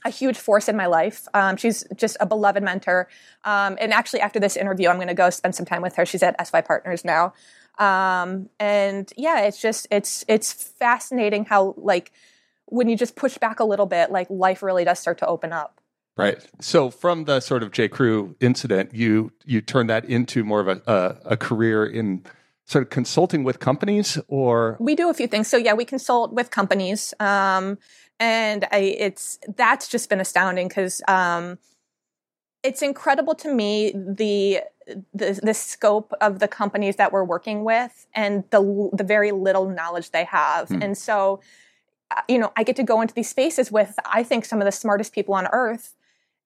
a 0.04 0.10
huge 0.10 0.36
force 0.36 0.68
in 0.68 0.76
my 0.76 0.86
life. 0.86 1.26
Um, 1.34 1.56
she's 1.56 1.84
just 1.94 2.16
a 2.20 2.26
beloved 2.26 2.62
mentor. 2.62 3.08
Um, 3.44 3.76
and 3.80 3.92
actually, 3.92 4.20
after 4.20 4.40
this 4.40 4.56
interview, 4.56 4.88
I'm 4.88 4.96
going 4.96 5.08
to 5.08 5.14
go 5.14 5.30
spend 5.30 5.54
some 5.54 5.66
time 5.66 5.82
with 5.82 5.96
her. 5.96 6.06
She's 6.06 6.22
at 6.22 6.46
SY 6.46 6.60
Partners 6.62 7.04
now. 7.04 7.34
Um, 7.78 8.48
and 8.60 9.12
yeah, 9.16 9.40
it's 9.40 9.60
just 9.60 9.86
it's 9.90 10.24
it's 10.28 10.52
fascinating 10.52 11.44
how 11.44 11.74
like 11.76 12.12
when 12.66 12.88
you 12.88 12.96
just 12.96 13.16
push 13.16 13.38
back 13.38 13.60
a 13.60 13.64
little 13.64 13.86
bit, 13.86 14.10
like 14.10 14.28
life 14.30 14.62
really 14.62 14.84
does 14.84 14.98
start 14.98 15.18
to 15.18 15.26
open 15.26 15.52
up. 15.52 15.80
Right. 16.16 16.46
So 16.60 16.90
from 16.90 17.24
the 17.24 17.40
sort 17.40 17.62
of 17.62 17.72
J. 17.72 17.88
Crew 17.88 18.36
incident, 18.40 18.94
you 18.94 19.32
you 19.44 19.60
turn 19.60 19.86
that 19.86 20.04
into 20.04 20.44
more 20.44 20.60
of 20.60 20.68
a, 20.68 20.82
a, 20.86 21.32
a 21.32 21.36
career 21.36 21.86
in 21.86 22.24
sort 22.64 22.82
of 22.82 22.90
consulting 22.90 23.44
with 23.44 23.58
companies, 23.58 24.18
or 24.28 24.76
we 24.80 24.94
do 24.94 25.10
a 25.10 25.14
few 25.14 25.26
things. 25.26 25.48
So 25.48 25.56
yeah, 25.56 25.74
we 25.74 25.84
consult 25.84 26.32
with 26.32 26.50
companies, 26.50 27.12
um, 27.20 27.78
and 28.20 28.66
I, 28.70 28.78
it's 28.78 29.38
that's 29.56 29.88
just 29.88 30.08
been 30.08 30.20
astounding 30.20 30.68
because 30.68 31.02
um, 31.08 31.58
it's 32.62 32.82
incredible 32.82 33.34
to 33.36 33.52
me 33.52 33.92
the, 33.92 34.60
the 35.12 35.40
the 35.42 35.54
scope 35.54 36.12
of 36.20 36.38
the 36.38 36.48
companies 36.48 36.96
that 36.96 37.12
we're 37.12 37.24
working 37.24 37.64
with 37.64 38.06
and 38.14 38.44
the 38.50 38.90
the 38.92 39.04
very 39.04 39.32
little 39.32 39.68
knowledge 39.68 40.10
they 40.10 40.24
have, 40.24 40.68
hmm. 40.68 40.82
and 40.82 40.96
so 40.96 41.40
uh, 42.10 42.22
you 42.28 42.38
know 42.38 42.52
I 42.56 42.62
get 42.62 42.76
to 42.76 42.84
go 42.84 43.00
into 43.00 43.14
these 43.14 43.28
spaces 43.28 43.72
with 43.72 43.98
I 44.04 44.22
think 44.22 44.44
some 44.44 44.60
of 44.60 44.64
the 44.64 44.72
smartest 44.72 45.12
people 45.12 45.34
on 45.34 45.48
earth 45.52 45.94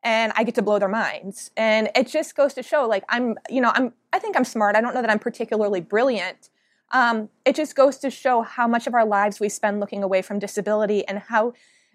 and 0.03 0.33
I 0.37 0.45
get 0.45 0.55
to 0.57 0.62
blow 0.62 0.79
their 0.79 0.88
minds. 0.88 1.50
And 1.57 1.91
it 1.95 2.07
just 2.07 2.37
goes 2.37 2.55
to 2.55 2.62
show, 2.62 2.87
like, 2.87 3.05
I'm, 3.09 3.37
you 3.49 3.61
know, 3.61 3.73
I'm, 3.75 3.93
I 4.12 4.19
think 4.19 4.37
I'm 4.37 4.45
smart. 4.45 4.76
I 4.76 4.81
don't 4.81 4.95
know 4.95 5.03
that 5.03 5.11
I'm 5.11 5.19
particularly 5.19 5.81
brilliant. 5.81 6.50
Um, 6.93 7.29
it 7.45 7.57
just 7.57 7.75
goes 7.75 7.99
to 7.99 8.11
show 8.11 8.43
how 8.43 8.69
much 8.69 8.87
of 8.87 8.95
our 8.95 9.05
lives 9.05 9.41
we 9.41 9.49
spend 9.49 9.81
looking 9.81 10.03
away 10.03 10.23
from 10.23 10.38
disability 10.38 11.07
and 11.09 11.19
how 11.19 11.53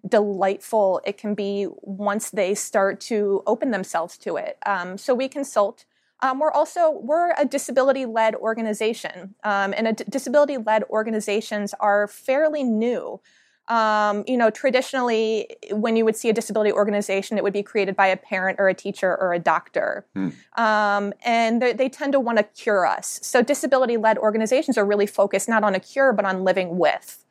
delightful 0.07 0.99
it 1.05 1.17
can 1.17 1.35
be 1.35 1.67
once 1.81 2.31
they 2.31 2.55
start 2.55 2.99
to 2.99 3.43
open 3.45 3.71
themselves 3.71 4.17
to 4.17 4.35
it. 4.35 4.57
Um, 4.65 4.97
so 4.97 5.13
we 5.13 5.29
consult. 5.29 5.85
Um, 6.21 6.39
we're 6.39 6.51
also 6.51 6.91
we're 6.91 7.33
a 7.37 7.45
disability-led 7.45 8.35
organization, 8.35 9.35
um, 9.43 9.73
and 9.75 10.03
disability-led 10.09 10.83
organizations 10.83 11.73
are 11.79 12.07
fairly 12.07 12.63
new. 12.63 13.21
Um, 13.67 14.23
you 14.27 14.37
know, 14.37 14.49
traditionally, 14.49 15.55
when 15.71 15.95
you 15.95 16.03
would 16.03 16.15
see 16.15 16.29
a 16.29 16.33
disability 16.33 16.71
organization, 16.71 17.37
it 17.37 17.43
would 17.43 17.53
be 17.53 17.63
created 17.63 17.95
by 17.95 18.07
a 18.07 18.17
parent 18.17 18.59
or 18.59 18.67
a 18.67 18.73
teacher 18.73 19.15
or 19.15 19.33
a 19.33 19.39
doctor. 19.39 20.05
Hmm. 20.13 20.29
Um, 20.57 21.13
and 21.23 21.61
they, 21.61 21.71
they, 21.71 21.87
tend 21.87 22.13
to 22.13 22.19
want 22.19 22.37
to 22.37 22.43
cure 22.43 22.85
us. 22.85 23.19
So, 23.23 23.41
disability 23.41 23.97
led 23.97 24.17
organizations 24.17 24.77
are 24.77 24.85
really 24.85 25.05
focused 25.05 25.47
not 25.47 25.63
on 25.63 25.75
a 25.75 25.79
cure, 25.79 26.11
but 26.11 26.25
on 26.25 26.43
living 26.43 26.77
with. 26.77 27.23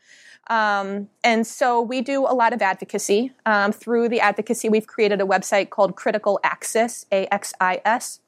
Um, 0.50 1.08
and 1.22 1.46
so 1.46 1.80
we 1.80 2.00
do 2.00 2.26
a 2.26 2.34
lot 2.34 2.52
of 2.52 2.60
advocacy. 2.60 3.32
Um, 3.46 3.70
through 3.70 4.08
the 4.08 4.20
advocacy, 4.20 4.68
we've 4.68 4.86
created 4.86 5.20
a 5.20 5.24
website 5.24 5.70
called 5.70 5.94
Critical 5.94 6.40
Axis, 6.42 7.06
A 7.12 7.32
X 7.32 7.54
I 7.60 7.80
S. 7.84 8.20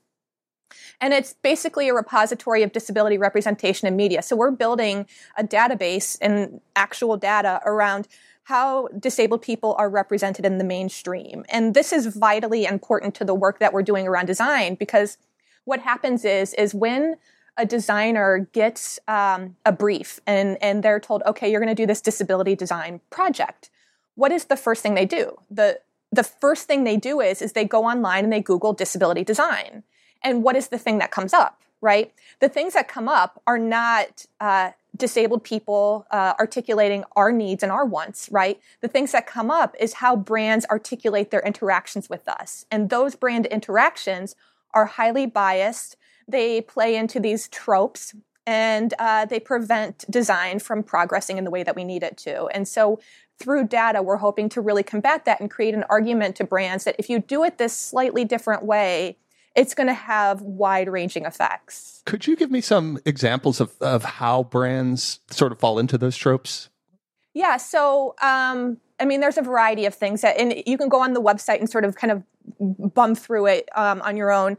And 1.00 1.12
it's 1.12 1.34
basically 1.34 1.88
a 1.88 1.94
repository 1.94 2.62
of 2.62 2.72
disability 2.72 3.18
representation 3.18 3.88
in 3.88 3.96
media. 3.96 4.22
So 4.22 4.36
we're 4.36 4.50
building 4.50 5.06
a 5.36 5.44
database 5.44 6.18
and 6.20 6.60
actual 6.76 7.16
data 7.16 7.60
around 7.64 8.08
how 8.44 8.88
disabled 8.98 9.42
people 9.42 9.74
are 9.78 9.88
represented 9.88 10.44
in 10.44 10.58
the 10.58 10.64
mainstream. 10.64 11.44
And 11.48 11.74
this 11.74 11.92
is 11.92 12.06
vitally 12.06 12.64
important 12.64 13.14
to 13.16 13.24
the 13.24 13.34
work 13.34 13.58
that 13.60 13.72
we're 13.72 13.82
doing 13.82 14.06
around 14.06 14.26
design 14.26 14.74
because 14.74 15.16
what 15.64 15.80
happens 15.80 16.24
is 16.24 16.54
is 16.54 16.74
when 16.74 17.16
a 17.56 17.66
designer 17.66 18.48
gets 18.52 18.98
um, 19.06 19.56
a 19.64 19.72
brief 19.72 20.20
and 20.26 20.58
and 20.62 20.82
they're 20.82 21.00
told, 21.00 21.22
okay, 21.24 21.50
you're 21.50 21.60
going 21.60 21.74
to 21.74 21.80
do 21.82 21.86
this 21.86 22.00
disability 22.00 22.56
design 22.56 23.00
project. 23.10 23.70
What 24.14 24.32
is 24.32 24.46
the 24.46 24.56
first 24.56 24.82
thing 24.82 24.94
they 24.94 25.06
do? 25.06 25.36
the 25.50 25.80
The 26.10 26.24
first 26.24 26.66
thing 26.66 26.84
they 26.84 26.96
do 26.96 27.20
is 27.20 27.42
is 27.42 27.52
they 27.52 27.64
go 27.64 27.84
online 27.84 28.24
and 28.24 28.32
they 28.32 28.42
Google 28.42 28.72
disability 28.72 29.22
design 29.22 29.84
and 30.22 30.42
what 30.42 30.56
is 30.56 30.68
the 30.68 30.78
thing 30.78 30.98
that 30.98 31.10
comes 31.10 31.32
up, 31.32 31.60
right? 31.80 32.12
The 32.40 32.48
things 32.48 32.74
that 32.74 32.88
come 32.88 33.08
up 33.08 33.40
are 33.46 33.58
not 33.58 34.26
uh, 34.40 34.72
disabled 34.96 35.42
people 35.42 36.06
uh, 36.10 36.34
articulating 36.38 37.04
our 37.16 37.32
needs 37.32 37.62
and 37.62 37.72
our 37.72 37.84
wants, 37.84 38.28
right? 38.30 38.60
The 38.80 38.88
things 38.88 39.12
that 39.12 39.26
come 39.26 39.50
up 39.50 39.74
is 39.80 39.94
how 39.94 40.16
brands 40.16 40.66
articulate 40.66 41.30
their 41.30 41.40
interactions 41.40 42.10
with 42.10 42.28
us. 42.28 42.66
And 42.70 42.90
those 42.90 43.14
brand 43.14 43.46
interactions 43.46 44.36
are 44.74 44.86
highly 44.86 45.26
biased. 45.26 45.96
They 46.28 46.60
play 46.60 46.94
into 46.94 47.20
these 47.20 47.48
tropes 47.48 48.14
and 48.46 48.92
uh, 48.98 49.24
they 49.24 49.38
prevent 49.40 50.04
design 50.10 50.58
from 50.58 50.82
progressing 50.82 51.38
in 51.38 51.44
the 51.44 51.50
way 51.50 51.62
that 51.62 51.76
we 51.76 51.84
need 51.84 52.02
it 52.02 52.16
to. 52.18 52.46
And 52.46 52.66
so 52.66 53.00
through 53.38 53.68
data, 53.68 54.02
we're 54.02 54.16
hoping 54.16 54.48
to 54.50 54.60
really 54.60 54.82
combat 54.82 55.24
that 55.24 55.40
and 55.40 55.50
create 55.50 55.74
an 55.74 55.84
argument 55.88 56.36
to 56.36 56.44
brands 56.44 56.84
that 56.84 56.96
if 56.98 57.08
you 57.08 57.18
do 57.18 57.44
it 57.44 57.58
this 57.58 57.76
slightly 57.76 58.24
different 58.24 58.64
way, 58.64 59.16
it's 59.54 59.74
going 59.74 59.86
to 59.86 59.94
have 59.94 60.40
wide 60.40 60.88
ranging 60.88 61.24
effects. 61.24 62.02
Could 62.06 62.26
you 62.26 62.36
give 62.36 62.50
me 62.50 62.60
some 62.60 62.98
examples 63.04 63.60
of, 63.60 63.74
of 63.80 64.04
how 64.04 64.44
brands 64.44 65.20
sort 65.30 65.52
of 65.52 65.58
fall 65.58 65.78
into 65.78 65.98
those 65.98 66.16
tropes? 66.16 66.68
Yeah. 67.34 67.56
So, 67.56 68.14
um, 68.22 68.78
I 69.00 69.04
mean, 69.04 69.20
there's 69.20 69.38
a 69.38 69.42
variety 69.42 69.86
of 69.86 69.94
things 69.94 70.20
that, 70.20 70.38
and 70.38 70.62
you 70.66 70.78
can 70.78 70.88
go 70.88 71.00
on 71.00 71.12
the 71.12 71.22
website 71.22 71.58
and 71.58 71.68
sort 71.68 71.84
of 71.84 71.96
kind 71.96 72.12
of 72.12 72.22
bum 72.94 73.14
through 73.14 73.46
it 73.46 73.68
um, 73.74 74.02
on 74.02 74.16
your 74.16 74.30
own. 74.30 74.56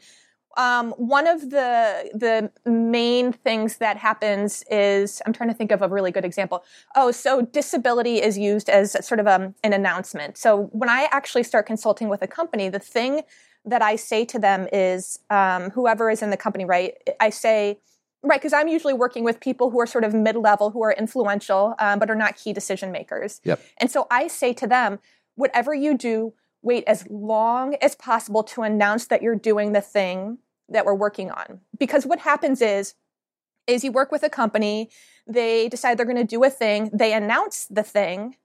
Um, 0.55 0.91
one 0.97 1.25
of 1.25 1.49
the 1.49 2.11
the 2.13 2.51
main 2.69 3.33
things 3.33 3.77
that 3.77 3.97
happens 3.97 4.63
is 4.69 5.19
I'm 5.25 5.33
trying 5.33 5.49
to 5.49 5.55
think 5.55 5.71
of 5.71 5.81
a 5.81 5.87
really 5.87 6.11
good 6.11 6.25
example. 6.25 6.63
Oh, 6.95 7.09
so 7.11 7.41
disability 7.41 8.21
is 8.21 8.37
used 8.37 8.69
as 8.69 8.95
sort 9.03 9.19
of 9.19 9.27
um, 9.27 9.55
an 9.63 9.73
announcement. 9.73 10.37
So 10.37 10.65
when 10.71 10.89
I 10.89 11.07
actually 11.11 11.41
start 11.41 11.65
consulting 11.65 12.07
with 12.07 12.21
a 12.21 12.27
company, 12.27 12.69
the 12.69 12.77
thing 12.77 13.23
that 13.65 13.81
I 13.81 13.95
say 13.95 14.25
to 14.25 14.39
them 14.39 14.67
is 14.73 15.19
um, 15.29 15.71
whoever 15.71 16.09
is 16.09 16.21
in 16.21 16.29
the 16.29 16.37
company, 16.37 16.65
right? 16.65 16.95
I 17.19 17.29
say, 17.29 17.79
right, 18.21 18.39
because 18.39 18.53
I'm 18.53 18.67
usually 18.67 18.93
working 18.93 19.23
with 19.23 19.39
people 19.39 19.71
who 19.71 19.79
are 19.79 19.87
sort 19.87 20.03
of 20.03 20.13
mid 20.13 20.35
level, 20.35 20.71
who 20.71 20.83
are 20.83 20.91
influential, 20.91 21.75
um, 21.79 21.99
but 21.99 22.09
are 22.09 22.15
not 22.15 22.35
key 22.35 22.53
decision 22.53 22.91
makers. 22.91 23.41
Yep. 23.43 23.61
And 23.77 23.89
so 23.89 24.07
I 24.11 24.27
say 24.27 24.53
to 24.53 24.67
them, 24.67 24.99
whatever 25.35 25.73
you 25.73 25.97
do, 25.97 26.33
wait 26.61 26.83
as 26.87 27.05
long 27.09 27.75
as 27.81 27.95
possible 27.95 28.43
to 28.43 28.61
announce 28.61 29.07
that 29.07 29.21
you're 29.21 29.35
doing 29.35 29.73
the 29.73 29.81
thing 29.81 30.39
that 30.69 30.85
we're 30.85 30.93
working 30.93 31.31
on. 31.31 31.59
Because 31.77 32.05
what 32.05 32.19
happens 32.19 32.61
is, 32.61 32.95
is 33.67 33.83
you 33.83 33.91
work 33.91 34.11
with 34.11 34.23
a 34.23 34.29
company, 34.29 34.89
they 35.25 35.69
decide 35.69 35.97
they're 35.97 36.05
going 36.05 36.17
to 36.17 36.23
do 36.23 36.43
a 36.43 36.49
thing, 36.49 36.89
they 36.93 37.13
announce 37.13 37.65
the 37.65 37.83
thing, 37.83 38.35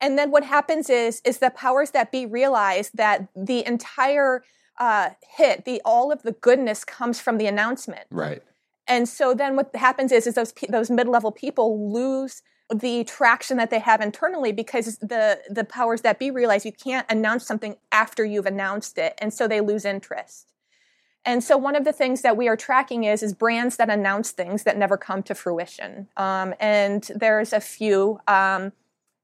and 0.00 0.18
then 0.18 0.30
what 0.30 0.44
happens 0.44 0.90
is 0.90 1.22
is 1.24 1.38
the 1.38 1.50
powers 1.50 1.92
that 1.92 2.12
be 2.12 2.26
realize 2.26 2.90
that 2.90 3.28
the 3.34 3.66
entire 3.66 4.44
uh, 4.78 5.10
hit, 5.36 5.64
the 5.64 5.80
all 5.84 6.10
of 6.12 6.22
the 6.22 6.32
goodness 6.32 6.84
comes 6.84 7.20
from 7.20 7.38
the 7.38 7.46
announcement. 7.46 8.06
Right. 8.10 8.42
And 8.86 9.08
so 9.08 9.34
then 9.34 9.56
what 9.56 9.74
happens 9.74 10.12
is 10.12 10.26
is 10.26 10.34
those 10.34 10.52
those 10.68 10.90
mid 10.90 11.08
level 11.08 11.32
people 11.32 11.92
lose 11.92 12.42
the 12.74 13.04
traction 13.04 13.56
that 13.58 13.70
they 13.70 13.78
have 13.78 14.00
internally 14.00 14.52
because 14.52 14.98
the 14.98 15.40
the 15.48 15.64
powers 15.64 16.02
that 16.02 16.18
be 16.18 16.30
realize 16.30 16.64
you 16.64 16.72
can't 16.72 17.06
announce 17.10 17.46
something 17.46 17.76
after 17.92 18.24
you've 18.24 18.46
announced 18.46 18.98
it, 18.98 19.14
and 19.18 19.32
so 19.32 19.46
they 19.46 19.60
lose 19.60 19.84
interest. 19.84 20.52
And 21.26 21.42
so 21.42 21.56
one 21.56 21.74
of 21.74 21.84
the 21.84 21.92
things 21.92 22.20
that 22.20 22.36
we 22.36 22.48
are 22.48 22.56
tracking 22.56 23.04
is 23.04 23.22
is 23.22 23.32
brands 23.32 23.76
that 23.76 23.88
announce 23.88 24.30
things 24.30 24.64
that 24.64 24.76
never 24.76 24.96
come 24.96 25.22
to 25.24 25.34
fruition. 25.34 26.08
Um, 26.16 26.54
and 26.60 27.10
there's 27.14 27.52
a 27.52 27.60
few. 27.60 28.20
Um, 28.28 28.72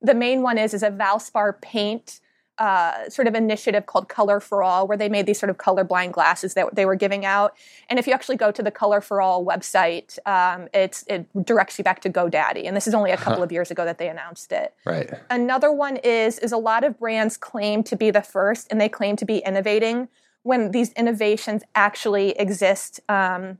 the 0.00 0.14
main 0.14 0.40
one 0.42 0.57
is 0.57 0.73
is 0.73 0.83
a 0.83 0.90
Valspar 0.90 1.61
paint 1.61 2.21
uh, 2.61 3.09
sort 3.09 3.26
of 3.26 3.35
initiative 3.35 3.87
called 3.87 4.09
Color 4.09 4.38
for 4.38 4.62
All, 4.62 4.87
where 4.87 4.99
they 4.99 5.09
made 5.09 5.25
these 5.25 5.40
sort 5.40 5.49
of 5.49 5.57
colorblind 5.57 6.12
glasses 6.12 6.52
that 6.55 6.75
they 6.75 6.85
were 6.85 6.95
giving 6.95 7.25
out. 7.25 7.57
And 7.88 7.99
if 7.99 8.07
you 8.07 8.12
actually 8.12 8.37
go 8.37 8.52
to 8.52 8.62
the 8.62 8.71
Color 8.71 9.00
for 9.00 9.23
All 9.23 9.45
website, 9.45 10.19
um, 10.26 10.69
it 10.75 11.02
directs 11.43 11.79
you 11.79 11.85
back 11.85 12.02
to 12.02 12.11
GoDaddy. 12.11 12.67
And 12.67 12.76
this 12.76 12.87
is 12.87 12.93
only 12.93 13.12
a 13.12 13.17
couple 13.17 13.43
of 13.43 13.50
years 13.50 13.71
ago 13.71 13.87
that 13.87 13.97
they 13.97 14.09
announced 14.09 14.52
it. 14.52 14.75
Right. 14.85 15.11
Another 15.31 15.73
one 15.73 15.97
is 15.97 16.38
is 16.38 16.52
a 16.52 16.59
lot 16.59 16.85
of 16.85 16.99
brands 16.99 17.38
claim 17.38 17.83
to 17.85 17.97
be 17.97 18.11
the 18.11 18.23
first, 18.23 18.69
and 18.71 18.79
they 18.79 18.90
claim 18.90 19.17
to 19.17 19.25
be 19.25 19.38
innovating 19.38 20.09
when 20.43 20.71
these 20.71 20.93
innovations 20.93 21.62
actually 21.75 22.33
exist. 22.38 23.00
Um, 23.09 23.59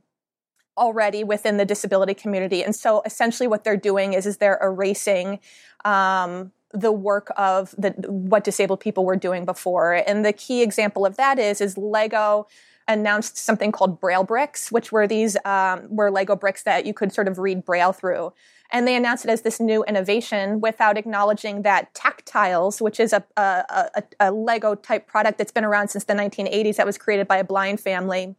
already 0.77 1.21
within 1.21 1.57
the 1.57 1.65
disability 1.65 2.13
community 2.13 2.63
and 2.63 2.73
so 2.73 3.01
essentially 3.05 3.45
what 3.45 3.65
they're 3.65 3.75
doing 3.75 4.13
is 4.13 4.25
is 4.25 4.37
they're 4.37 4.57
erasing 4.63 5.37
um, 5.83 6.53
the 6.73 6.91
work 6.91 7.31
of 7.37 7.75
the 7.77 7.91
what 8.07 8.43
disabled 8.43 8.79
people 8.79 9.05
were 9.05 9.15
doing 9.15 9.45
before. 9.45 9.93
And 9.93 10.25
the 10.25 10.33
key 10.33 10.61
example 10.61 11.05
of 11.05 11.17
that 11.17 11.39
is 11.39 11.61
is 11.61 11.77
Lego 11.77 12.47
announced 12.87 13.37
something 13.37 13.71
called 13.71 13.99
Braille 13.99 14.23
bricks, 14.23 14.71
which 14.71 14.91
were 14.91 15.07
these 15.07 15.37
um, 15.45 15.87
were 15.89 16.11
Lego 16.11 16.35
bricks 16.35 16.63
that 16.63 16.85
you 16.85 16.93
could 16.93 17.13
sort 17.13 17.27
of 17.27 17.39
read 17.39 17.65
Braille 17.65 17.93
through. 17.93 18.33
And 18.71 18.87
they 18.87 18.95
announced 18.95 19.25
it 19.25 19.31
as 19.31 19.41
this 19.41 19.59
new 19.59 19.83
innovation 19.83 20.61
without 20.61 20.97
acknowledging 20.97 21.63
that 21.63 21.93
Tack-Tiles, 21.93 22.81
which 22.81 23.01
is 23.01 23.11
a, 23.11 23.23
a, 23.35 23.63
a, 23.95 24.03
a 24.21 24.31
Lego 24.31 24.75
type 24.75 25.07
product 25.07 25.37
that's 25.37 25.51
been 25.51 25.65
around 25.65 25.89
since 25.89 26.05
the 26.05 26.13
1980s, 26.13 26.77
that 26.77 26.85
was 26.85 26.97
created 26.97 27.27
by 27.27 27.37
a 27.37 27.43
blind 27.43 27.81
family, 27.81 28.35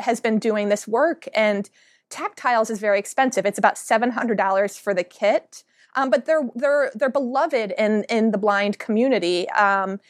has 0.00 0.20
been 0.20 0.38
doing 0.38 0.70
this 0.70 0.88
work. 0.88 1.28
And 1.34 1.68
Tack-Tiles 2.08 2.70
is 2.70 2.78
very 2.78 2.98
expensive. 2.98 3.44
It's 3.44 3.58
about 3.58 3.74
$700 3.74 4.78
for 4.80 4.94
the 4.94 5.04
kit 5.04 5.64
um, 5.94 6.10
but 6.10 6.26
they're 6.26 6.48
they're 6.54 6.90
they're 6.94 7.10
beloved 7.10 7.72
in 7.78 8.04
in 8.04 8.30
the 8.30 8.38
blind 8.38 8.78
community. 8.78 9.48
Um, 9.50 10.00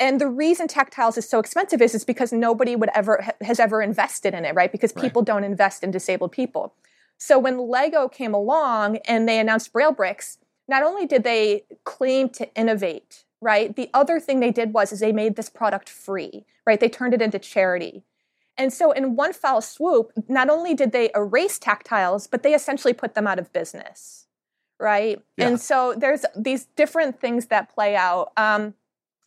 and 0.00 0.20
the 0.20 0.28
reason 0.28 0.68
Tack-Tiles 0.68 1.18
is 1.18 1.28
so 1.28 1.40
expensive 1.40 1.82
is 1.82 1.94
is 1.94 2.04
because 2.04 2.32
nobody 2.32 2.76
would 2.76 2.90
ever 2.94 3.26
has 3.40 3.58
ever 3.58 3.82
invested 3.82 4.34
in 4.34 4.44
it, 4.44 4.54
right? 4.54 4.70
Because 4.70 4.92
people 4.92 5.22
right. 5.22 5.26
don't 5.26 5.44
invest 5.44 5.82
in 5.82 5.90
disabled 5.90 6.32
people. 6.32 6.74
So 7.18 7.38
when 7.38 7.58
Lego 7.58 8.08
came 8.08 8.32
along 8.32 8.98
and 9.08 9.28
they 9.28 9.40
announced 9.40 9.72
Braille 9.72 9.92
bricks, 9.92 10.38
not 10.68 10.84
only 10.84 11.04
did 11.04 11.24
they 11.24 11.64
claim 11.84 12.28
to 12.30 12.54
innovate 12.54 13.24
right? 13.40 13.74
The 13.74 13.90
other 13.94 14.20
thing 14.20 14.40
they 14.40 14.50
did 14.50 14.72
was 14.72 14.92
is 14.92 15.00
they 15.00 15.12
made 15.12 15.36
this 15.36 15.48
product 15.48 15.88
free, 15.88 16.44
right? 16.66 16.80
They 16.80 16.88
turned 16.88 17.14
it 17.14 17.22
into 17.22 17.38
charity. 17.38 18.02
And 18.56 18.72
so 18.72 18.90
in 18.90 19.14
one 19.14 19.32
foul 19.32 19.60
swoop, 19.60 20.12
not 20.28 20.50
only 20.50 20.74
did 20.74 20.90
they 20.92 21.10
erase 21.14 21.58
Tack-Tiles, 21.58 22.26
but 22.26 22.42
they 22.42 22.54
essentially 22.54 22.92
put 22.92 23.14
them 23.14 23.26
out 23.26 23.38
of 23.38 23.52
business, 23.52 24.26
right? 24.78 25.20
Yeah. 25.36 25.48
And 25.48 25.60
so 25.60 25.94
there's 25.96 26.24
these 26.36 26.66
different 26.76 27.20
things 27.20 27.46
that 27.46 27.72
play 27.74 27.96
out. 27.96 28.32
Um, 28.36 28.74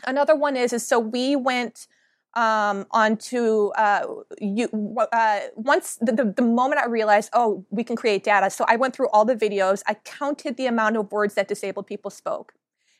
another 0.05 0.35
one 0.35 0.55
is 0.55 0.73
is 0.73 0.85
so 0.85 0.99
we 0.99 1.35
went 1.35 1.87
um, 2.33 2.85
onto 2.91 3.69
uh, 3.75 4.05
you 4.39 4.69
uh, 5.11 5.39
once 5.55 5.97
the, 5.99 6.13
the, 6.13 6.33
the, 6.37 6.41
moment 6.41 6.81
I 6.81 6.85
realized, 6.85 7.29
oh, 7.33 7.65
we 7.69 7.83
can 7.83 7.97
create 7.97 8.23
data. 8.23 8.49
So 8.49 8.63
I 8.69 8.77
went 8.77 8.95
through 8.95 9.09
all 9.09 9.25
the 9.25 9.35
videos. 9.35 9.81
I 9.85 9.95
counted 9.95 10.55
the 10.55 10.65
amount 10.67 10.95
of 10.95 11.11
words 11.11 11.33
that 11.33 11.49
disabled 11.49 11.87
people 11.87 12.09
spoke, 12.09 12.53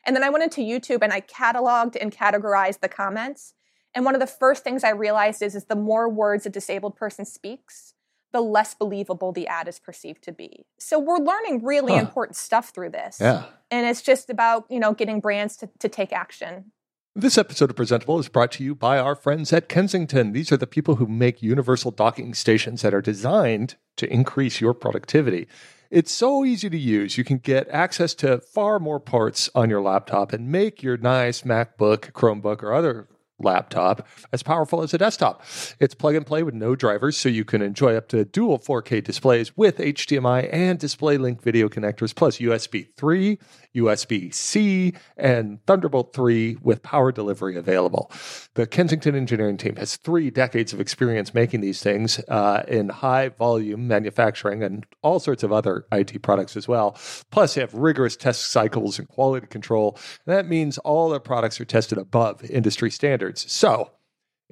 and 0.04 0.14
then 0.14 0.22
I 0.22 0.28
went 0.28 0.44
into 0.44 0.60
YouTube 0.60 1.02
and 1.02 1.12
I 1.12 1.22
cataloged 1.22 1.96
and 1.98 2.14
categorized 2.14 2.80
the 2.80 2.88
comments. 2.88 3.54
And 3.94 4.04
one 4.04 4.14
of 4.14 4.20
the 4.20 4.26
first 4.26 4.64
things 4.64 4.84
I 4.84 4.90
realized 4.90 5.42
is, 5.42 5.54
is 5.54 5.64
the 5.66 5.76
more 5.76 6.08
words 6.08 6.46
a 6.46 6.50
disabled 6.50 6.96
person 6.96 7.24
speaks, 7.24 7.94
the 8.32 8.40
less 8.40 8.74
believable 8.74 9.32
the 9.32 9.46
ad 9.46 9.68
is 9.68 9.78
perceived 9.78 10.22
to 10.24 10.32
be. 10.32 10.64
So 10.78 10.98
we're 10.98 11.18
learning 11.18 11.64
really 11.64 11.92
huh. 11.92 12.00
important 12.00 12.36
stuff 12.36 12.70
through 12.70 12.90
this. 12.90 13.18
Yeah. 13.20 13.44
And 13.70 13.86
it's 13.86 14.02
just 14.02 14.30
about, 14.30 14.66
you 14.68 14.80
know, 14.80 14.92
getting 14.92 15.20
brands 15.20 15.56
to, 15.58 15.70
to 15.78 15.88
take 15.88 16.12
action. 16.12 16.72
This 17.14 17.36
episode 17.36 17.68
of 17.68 17.76
Presentable 17.76 18.18
is 18.18 18.28
brought 18.28 18.52
to 18.52 18.64
you 18.64 18.74
by 18.74 18.98
our 18.98 19.14
friends 19.14 19.52
at 19.52 19.68
Kensington. 19.68 20.32
These 20.32 20.50
are 20.50 20.56
the 20.56 20.66
people 20.66 20.96
who 20.96 21.06
make 21.06 21.42
universal 21.42 21.90
docking 21.90 22.32
stations 22.32 22.80
that 22.80 22.94
are 22.94 23.02
designed 23.02 23.76
to 23.96 24.10
increase 24.10 24.62
your 24.62 24.72
productivity. 24.72 25.46
It's 25.90 26.10
so 26.10 26.42
easy 26.42 26.70
to 26.70 26.78
use. 26.78 27.18
You 27.18 27.24
can 27.24 27.36
get 27.36 27.68
access 27.68 28.14
to 28.14 28.40
far 28.40 28.78
more 28.78 28.98
parts 28.98 29.50
on 29.54 29.68
your 29.68 29.82
laptop 29.82 30.32
and 30.32 30.50
make 30.50 30.82
your 30.82 30.96
nice 30.96 31.42
MacBook, 31.42 32.12
Chromebook, 32.12 32.62
or 32.62 32.72
other 32.72 33.08
laptop 33.44 34.06
as 34.32 34.42
powerful 34.42 34.82
as 34.82 34.94
a 34.94 34.98
desktop. 34.98 35.42
It's 35.80 35.94
plug 35.94 36.14
and 36.14 36.26
play 36.26 36.42
with 36.42 36.54
no 36.54 36.74
drivers, 36.74 37.16
so 37.16 37.28
you 37.28 37.44
can 37.44 37.62
enjoy 37.62 37.94
up 37.94 38.08
to 38.08 38.24
dual 38.24 38.58
4K 38.58 39.02
displays 39.04 39.56
with 39.56 39.78
HDMI 39.78 40.48
and 40.52 40.78
DisplayLink 40.78 41.42
video 41.42 41.68
connectors, 41.68 42.14
plus 42.14 42.38
USB 42.38 42.86
3, 42.96 43.38
USB 43.74 44.32
C, 44.32 44.92
and 45.16 45.64
Thunderbolt 45.66 46.12
3 46.14 46.58
with 46.62 46.82
power 46.82 47.12
delivery 47.12 47.56
available. 47.56 48.10
The 48.54 48.66
Kensington 48.66 49.14
engineering 49.14 49.56
team 49.56 49.76
has 49.76 49.96
three 49.96 50.30
decades 50.30 50.72
of 50.72 50.80
experience 50.80 51.34
making 51.34 51.60
these 51.60 51.82
things 51.82 52.18
uh, 52.28 52.64
in 52.68 52.88
high 52.88 53.28
volume 53.30 53.88
manufacturing 53.88 54.62
and 54.62 54.86
all 55.02 55.18
sorts 55.18 55.42
of 55.42 55.52
other 55.52 55.86
IT 55.92 56.22
products 56.22 56.56
as 56.56 56.68
well. 56.68 56.96
Plus, 57.30 57.54
they 57.54 57.60
have 57.60 57.74
rigorous 57.74 58.16
test 58.16 58.50
cycles 58.50 58.98
and 58.98 59.08
quality 59.08 59.46
control. 59.46 59.98
And 60.26 60.34
that 60.34 60.46
means 60.46 60.78
all 60.78 61.08
their 61.08 61.20
products 61.20 61.60
are 61.60 61.64
tested 61.64 61.98
above 61.98 62.44
industry 62.44 62.90
standards. 62.90 63.50
So, 63.50 63.90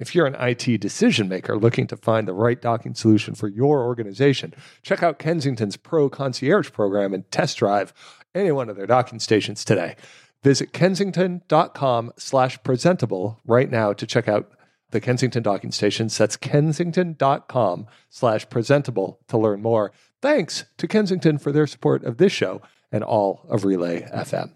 if 0.01 0.15
you're 0.15 0.25
an 0.25 0.35
IT 0.39 0.81
decision 0.81 1.29
maker 1.29 1.55
looking 1.55 1.85
to 1.85 1.95
find 1.95 2.27
the 2.27 2.33
right 2.33 2.59
docking 2.59 2.95
solution 2.95 3.35
for 3.35 3.47
your 3.47 3.83
organization, 3.85 4.51
check 4.81 5.03
out 5.03 5.19
Kensington's 5.19 5.77
Pro 5.77 6.09
Concierge 6.09 6.71
program 6.71 7.13
and 7.13 7.29
test 7.29 7.57
drive 7.57 7.93
any 8.33 8.51
one 8.51 8.69
of 8.69 8.75
their 8.75 8.87
docking 8.87 9.19
stations 9.19 9.63
today. 9.65 9.95
Visit 10.43 10.73
kensington.com 10.73 12.13
slash 12.17 12.61
presentable 12.63 13.39
right 13.45 13.69
now 13.69 13.93
to 13.93 14.07
check 14.07 14.27
out 14.27 14.51
the 14.89 14.99
Kensington 14.99 15.43
docking 15.43 15.71
stations. 15.71 16.17
That's 16.17 16.35
kensington.com 16.37 17.87
slash 18.09 18.49
presentable 18.49 19.19
to 19.27 19.37
learn 19.37 19.61
more. 19.61 19.91
Thanks 20.21 20.65
to 20.77 20.87
Kensington 20.87 21.37
for 21.37 21.51
their 21.51 21.67
support 21.67 22.03
of 22.03 22.17
this 22.17 22.31
show 22.31 22.61
and 22.91 23.03
all 23.03 23.45
of 23.49 23.65
Relay 23.65 24.01
FM. 24.13 24.51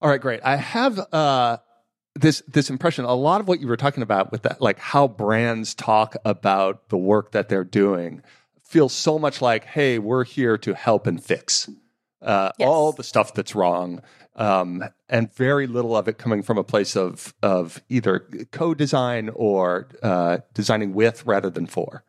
All 0.00 0.10
right, 0.10 0.20
great. 0.20 0.40
I 0.44 0.56
have 0.56 0.98
uh, 1.12 1.58
this 2.14 2.42
this 2.48 2.70
impression. 2.70 3.04
A 3.04 3.14
lot 3.14 3.40
of 3.40 3.48
what 3.48 3.60
you 3.60 3.68
were 3.68 3.76
talking 3.76 4.02
about 4.02 4.32
with 4.32 4.42
that, 4.42 4.60
like 4.60 4.78
how 4.78 5.08
brands 5.08 5.74
talk 5.74 6.16
about 6.24 6.88
the 6.88 6.98
work 6.98 7.32
that 7.32 7.48
they're 7.48 7.64
doing, 7.64 8.22
feels 8.62 8.92
so 8.92 9.18
much 9.18 9.40
like, 9.40 9.64
"Hey, 9.64 9.98
we're 9.98 10.24
here 10.24 10.58
to 10.58 10.74
help 10.74 11.06
and 11.06 11.22
fix." 11.22 11.70
Uh, 12.26 12.50
yes. 12.58 12.66
all 12.66 12.92
the 12.92 13.04
stuff 13.04 13.32
that's 13.34 13.54
wrong, 13.54 14.02
um, 14.34 14.84
and 15.08 15.32
very 15.32 15.66
little 15.66 15.96
of 15.96 16.08
it 16.08 16.18
coming 16.18 16.42
from 16.42 16.58
a 16.58 16.64
place 16.64 16.96
of 16.96 17.34
of 17.42 17.82
either 17.88 18.28
co-design 18.50 19.30
or 19.34 19.88
uh, 20.02 20.38
designing 20.52 20.92
with 20.92 21.24
rather 21.24 21.48
than 21.48 21.66
for. 21.66 22.04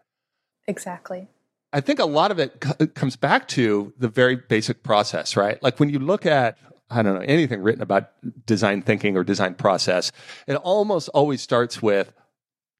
Exactly. 0.68 1.28
I 1.72 1.82
think 1.82 2.00
a 2.00 2.06
lot 2.06 2.32
of 2.32 2.40
it 2.40 2.64
c- 2.64 2.88
comes 2.88 3.16
back 3.16 3.48
to 3.50 3.94
the 3.98 4.08
very 4.08 4.36
basic 4.36 4.84
process, 4.84 5.38
right? 5.38 5.62
Like 5.62 5.80
when 5.80 5.90
you 5.90 6.00
look 6.00 6.26
at 6.26 6.58
I 6.90 7.02
don't 7.04 7.16
know 7.16 7.26
anything 7.26 7.62
written 7.62 7.82
about 7.82 8.12
design 8.46 8.82
thinking 8.82 9.16
or 9.16 9.24
design 9.24 9.56
process, 9.56 10.12
it 10.48 10.56
almost 10.56 11.10
always 11.10 11.42
starts 11.42 11.82
with 11.82 12.14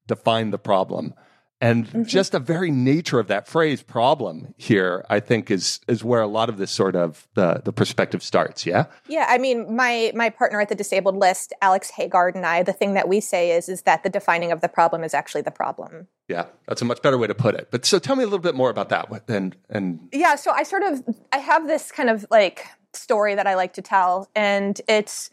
define 0.06 0.50
the 0.50 0.58
problem 0.58 1.14
and 1.60 1.86
mm-hmm. 1.86 2.02
just 2.04 2.32
the 2.32 2.38
very 2.38 2.70
nature 2.70 3.18
of 3.18 3.26
that 3.28 3.48
phrase 3.48 3.82
problem 3.82 4.54
here, 4.56 5.04
I 5.10 5.18
think 5.18 5.50
is 5.50 5.80
is 5.88 6.04
where 6.04 6.20
a 6.20 6.26
lot 6.26 6.48
of 6.48 6.56
this 6.56 6.70
sort 6.70 6.94
of 6.94 7.26
the 7.34 7.62
the 7.64 7.72
perspective 7.72 8.22
starts. 8.22 8.64
Yeah. 8.64 8.86
Yeah. 9.08 9.26
I 9.28 9.38
mean, 9.38 9.74
my 9.74 10.12
my 10.14 10.30
partner 10.30 10.60
at 10.60 10.68
the 10.68 10.74
disabled 10.76 11.16
list, 11.16 11.52
Alex 11.60 11.90
Haagaard, 11.96 12.36
and 12.36 12.46
I, 12.46 12.62
the 12.62 12.72
thing 12.72 12.94
that 12.94 13.08
we 13.08 13.20
say 13.20 13.50
is 13.50 13.68
is 13.68 13.82
that 13.82 14.04
the 14.04 14.08
defining 14.08 14.52
of 14.52 14.60
the 14.60 14.68
problem 14.68 15.02
is 15.02 15.14
actually 15.14 15.42
the 15.42 15.50
problem. 15.50 16.06
Yeah, 16.28 16.46
that's 16.66 16.82
a 16.82 16.84
much 16.84 17.02
better 17.02 17.18
way 17.18 17.26
to 17.26 17.34
put 17.34 17.54
it. 17.54 17.68
But 17.70 17.84
so 17.84 17.98
tell 17.98 18.14
me 18.14 18.22
a 18.22 18.26
little 18.26 18.38
bit 18.38 18.54
more 18.54 18.70
about 18.70 18.90
that. 18.90 19.08
And 19.28 19.56
and 19.68 20.08
yeah, 20.12 20.36
so 20.36 20.52
I 20.52 20.62
sort 20.62 20.84
of 20.84 21.02
I 21.32 21.38
have 21.38 21.66
this 21.66 21.90
kind 21.90 22.08
of 22.08 22.24
like 22.30 22.66
story 22.92 23.34
that 23.34 23.46
I 23.46 23.56
like 23.56 23.72
to 23.74 23.82
tell, 23.82 24.28
and 24.34 24.80
it's. 24.88 25.30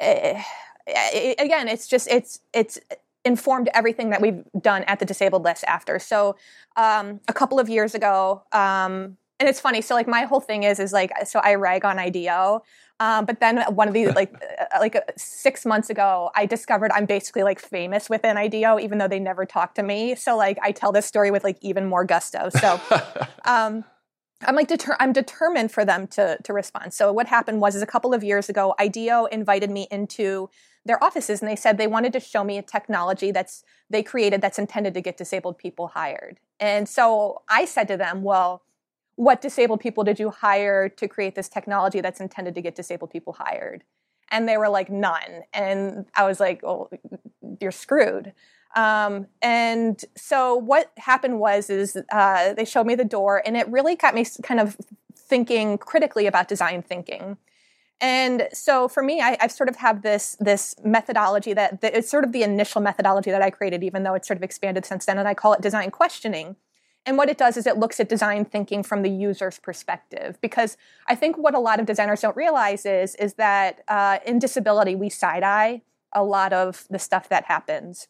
Uh, 0.00 0.40
again, 1.38 1.68
it's 1.68 1.88
just 1.88 2.08
it's 2.08 2.40
it's 2.52 2.78
informed 3.28 3.68
everything 3.74 4.10
that 4.10 4.20
we've 4.20 4.42
done 4.60 4.82
at 4.84 4.98
the 4.98 5.04
disabled 5.04 5.44
list 5.44 5.62
after. 5.68 5.98
So 5.98 6.34
um, 6.76 7.20
a 7.28 7.32
couple 7.32 7.60
of 7.60 7.68
years 7.68 7.94
ago, 7.94 8.42
um, 8.52 9.18
and 9.38 9.48
it's 9.48 9.60
funny. 9.60 9.80
So 9.82 9.94
like 9.94 10.08
my 10.08 10.22
whole 10.24 10.40
thing 10.40 10.64
is 10.64 10.80
is 10.80 10.92
like 10.92 11.12
so 11.26 11.38
I 11.38 11.54
rag 11.54 11.84
on 11.84 11.98
IDEO. 11.98 12.62
Um, 13.00 13.26
but 13.26 13.38
then 13.38 13.62
one 13.74 13.86
of 13.86 13.94
these 13.94 14.12
like 14.16 14.34
uh, 14.60 14.78
like 14.80 14.96
uh, 14.96 15.02
six 15.16 15.64
months 15.64 15.90
ago, 15.90 16.30
I 16.34 16.46
discovered 16.46 16.90
I'm 16.92 17.06
basically 17.06 17.44
like 17.44 17.60
famous 17.60 18.10
within 18.10 18.36
IDEO, 18.36 18.80
even 18.80 18.98
though 18.98 19.06
they 19.06 19.20
never 19.20 19.44
talk 19.44 19.74
to 19.74 19.84
me. 19.84 20.16
So 20.16 20.36
like 20.36 20.58
I 20.62 20.72
tell 20.72 20.90
this 20.90 21.06
story 21.06 21.30
with 21.30 21.44
like 21.44 21.58
even 21.60 21.86
more 21.86 22.04
gusto. 22.04 22.48
So 22.48 22.80
um, 23.44 23.84
I'm 24.46 24.54
like 24.54 24.68
deter- 24.68 24.96
I'm 25.00 25.12
determined 25.12 25.72
for 25.72 25.84
them 25.84 26.06
to 26.08 26.38
to 26.44 26.52
respond. 26.52 26.94
So 26.94 27.12
what 27.12 27.26
happened 27.26 27.60
was 27.60 27.74
is 27.74 27.82
a 27.82 27.86
couple 27.86 28.14
of 28.14 28.22
years 28.22 28.48
ago, 28.48 28.74
IDEO 28.78 29.26
invited 29.26 29.70
me 29.70 29.88
into 29.90 30.48
their 30.84 31.02
offices 31.02 31.42
and 31.42 31.50
they 31.50 31.56
said 31.56 31.76
they 31.76 31.86
wanted 31.86 32.12
to 32.14 32.20
show 32.20 32.44
me 32.44 32.56
a 32.56 32.62
technology 32.62 33.30
that's 33.30 33.64
they 33.90 34.02
created 34.02 34.40
that's 34.40 34.58
intended 34.58 34.94
to 34.94 35.00
get 35.00 35.16
disabled 35.16 35.58
people 35.58 35.88
hired. 35.88 36.38
And 36.60 36.88
so 36.88 37.42
I 37.48 37.64
said 37.64 37.88
to 37.88 37.96
them, 37.96 38.22
well, 38.22 38.62
what 39.16 39.40
disabled 39.40 39.80
people 39.80 40.04
did 40.04 40.20
you 40.20 40.30
hire 40.30 40.88
to 40.88 41.08
create 41.08 41.34
this 41.34 41.48
technology 41.48 42.00
that's 42.00 42.20
intended 42.20 42.54
to 42.54 42.62
get 42.62 42.76
disabled 42.76 43.10
people 43.10 43.32
hired? 43.32 43.82
And 44.30 44.48
they 44.48 44.56
were 44.56 44.68
like, 44.68 44.90
none. 44.90 45.42
And 45.52 46.06
I 46.14 46.24
was 46.24 46.38
like, 46.38 46.62
well, 46.62 46.90
you're 47.60 47.72
screwed. 47.72 48.32
Um, 48.76 49.26
and 49.42 50.02
so 50.16 50.54
what 50.54 50.92
happened 50.98 51.40
was 51.40 51.70
is 51.70 51.98
uh, 52.12 52.52
they 52.54 52.64
showed 52.64 52.86
me 52.86 52.94
the 52.94 53.04
door, 53.04 53.42
and 53.44 53.56
it 53.56 53.68
really 53.68 53.96
got 53.96 54.14
me 54.14 54.26
kind 54.42 54.60
of 54.60 54.76
thinking 55.16 55.78
critically 55.78 56.26
about 56.26 56.48
design 56.48 56.82
thinking. 56.82 57.38
And 58.00 58.48
so 58.52 58.86
for 58.86 59.02
me, 59.02 59.20
I, 59.20 59.36
have 59.40 59.50
sort 59.50 59.68
of 59.68 59.76
have 59.76 60.02
this 60.02 60.36
this 60.38 60.76
methodology 60.84 61.52
that, 61.54 61.80
that 61.80 61.94
it's 61.96 62.10
sort 62.10 62.24
of 62.24 62.32
the 62.32 62.42
initial 62.42 62.80
methodology 62.80 63.30
that 63.30 63.42
I 63.42 63.50
created, 63.50 63.82
even 63.82 64.04
though 64.04 64.14
it's 64.14 64.28
sort 64.28 64.36
of 64.36 64.42
expanded 64.42 64.86
since 64.86 65.06
then, 65.06 65.18
and 65.18 65.26
I 65.26 65.34
call 65.34 65.52
it 65.52 65.60
design 65.60 65.90
questioning. 65.90 66.56
And 67.06 67.16
what 67.16 67.28
it 67.30 67.38
does 67.38 67.56
is 67.56 67.66
it 67.66 67.78
looks 67.78 67.98
at 68.00 68.08
design 68.08 68.44
thinking 68.44 68.82
from 68.82 69.02
the 69.02 69.08
user's 69.08 69.58
perspective. 69.58 70.38
Because 70.40 70.76
I 71.06 71.14
think 71.14 71.36
what 71.36 71.54
a 71.54 71.58
lot 71.58 71.80
of 71.80 71.86
designers 71.86 72.20
don't 72.20 72.36
realize 72.36 72.86
is 72.86 73.14
is 73.16 73.34
that 73.34 73.82
uh, 73.88 74.18
in 74.24 74.38
disability 74.38 74.94
we 74.94 75.08
side 75.08 75.42
eye 75.42 75.82
a 76.12 76.22
lot 76.22 76.52
of 76.52 76.86
the 76.90 76.98
stuff 76.98 77.28
that 77.28 77.44
happens. 77.44 78.08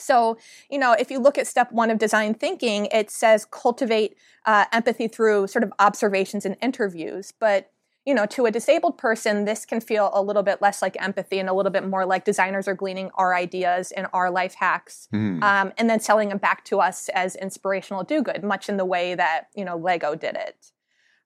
So, 0.00 0.38
you 0.70 0.78
know, 0.78 0.92
if 0.92 1.10
you 1.10 1.18
look 1.18 1.38
at 1.38 1.46
step 1.46 1.70
one 1.72 1.90
of 1.90 1.98
design 1.98 2.34
thinking, 2.34 2.86
it 2.86 3.10
says 3.10 3.44
cultivate 3.44 4.16
uh, 4.46 4.64
empathy 4.72 5.08
through 5.08 5.46
sort 5.46 5.62
of 5.62 5.72
observations 5.78 6.44
and 6.44 6.56
interviews. 6.60 7.32
But 7.38 7.70
you 8.06 8.14
know, 8.14 8.24
to 8.26 8.46
a 8.46 8.50
disabled 8.50 8.96
person, 8.96 9.44
this 9.44 9.66
can 9.66 9.80
feel 9.80 10.10
a 10.14 10.22
little 10.22 10.42
bit 10.42 10.62
less 10.62 10.80
like 10.80 11.00
empathy 11.00 11.38
and 11.38 11.48
a 11.48 11.52
little 11.52 11.70
bit 11.70 11.86
more 11.86 12.06
like 12.06 12.24
designers 12.24 12.66
are 12.66 12.74
gleaning 12.74 13.10
our 13.14 13.34
ideas 13.34 13.92
and 13.92 14.06
our 14.14 14.30
life 14.30 14.54
hacks 14.54 15.06
mm. 15.12 15.42
um, 15.42 15.72
and 15.76 15.90
then 15.90 16.00
selling 16.00 16.30
them 16.30 16.38
back 16.38 16.64
to 16.64 16.80
us 16.80 17.10
as 17.10 17.36
inspirational 17.36 18.02
do 18.02 18.22
good, 18.22 18.42
much 18.42 18.68
in 18.68 18.78
the 18.78 18.86
way 18.86 19.14
that, 19.14 19.48
you 19.54 19.64
know, 19.64 19.76
Lego 19.76 20.14
did 20.14 20.34
it. 20.34 20.72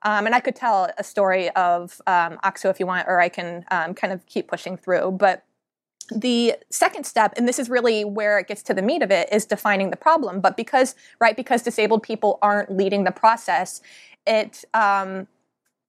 Um, 0.02 0.26
and 0.26 0.34
I 0.34 0.40
could 0.40 0.56
tell 0.56 0.90
a 0.98 1.04
story 1.04 1.48
of 1.50 2.02
um, 2.06 2.38
OXO 2.42 2.68
if 2.68 2.78
you 2.78 2.87
want, 2.87 3.08
or 3.08 3.20
I 3.20 3.28
can 3.28 3.64
um, 3.70 3.94
kind 3.94 4.12
of 4.12 4.26
keep 4.26 4.48
pushing 4.48 4.76
through. 4.76 5.12
But 5.12 5.44
the 6.11 6.57
second 6.71 7.05
step, 7.05 7.35
and 7.37 7.49
this 7.49 7.59
is 7.59 7.69
really 7.69 8.05
where 8.05 8.38
it 8.38 8.49
gets 8.49 8.62
to 8.64 8.75
the 8.75 8.83
meat 8.83 9.03
of 9.03 9.11
it, 9.11 9.29
is 9.33 9.47
defining 9.47 9.90
the 9.90 9.97
problem. 9.97 10.40
But 10.40 10.57
because, 10.57 10.95
right, 11.21 11.37
because 11.37 11.62
disabled 11.62 12.03
people 12.03 12.38
aren't 12.43 12.71
leading 12.77 13.05
the 13.05 13.11
process, 13.11 13.81
it, 14.27 14.64
um, 14.75 15.27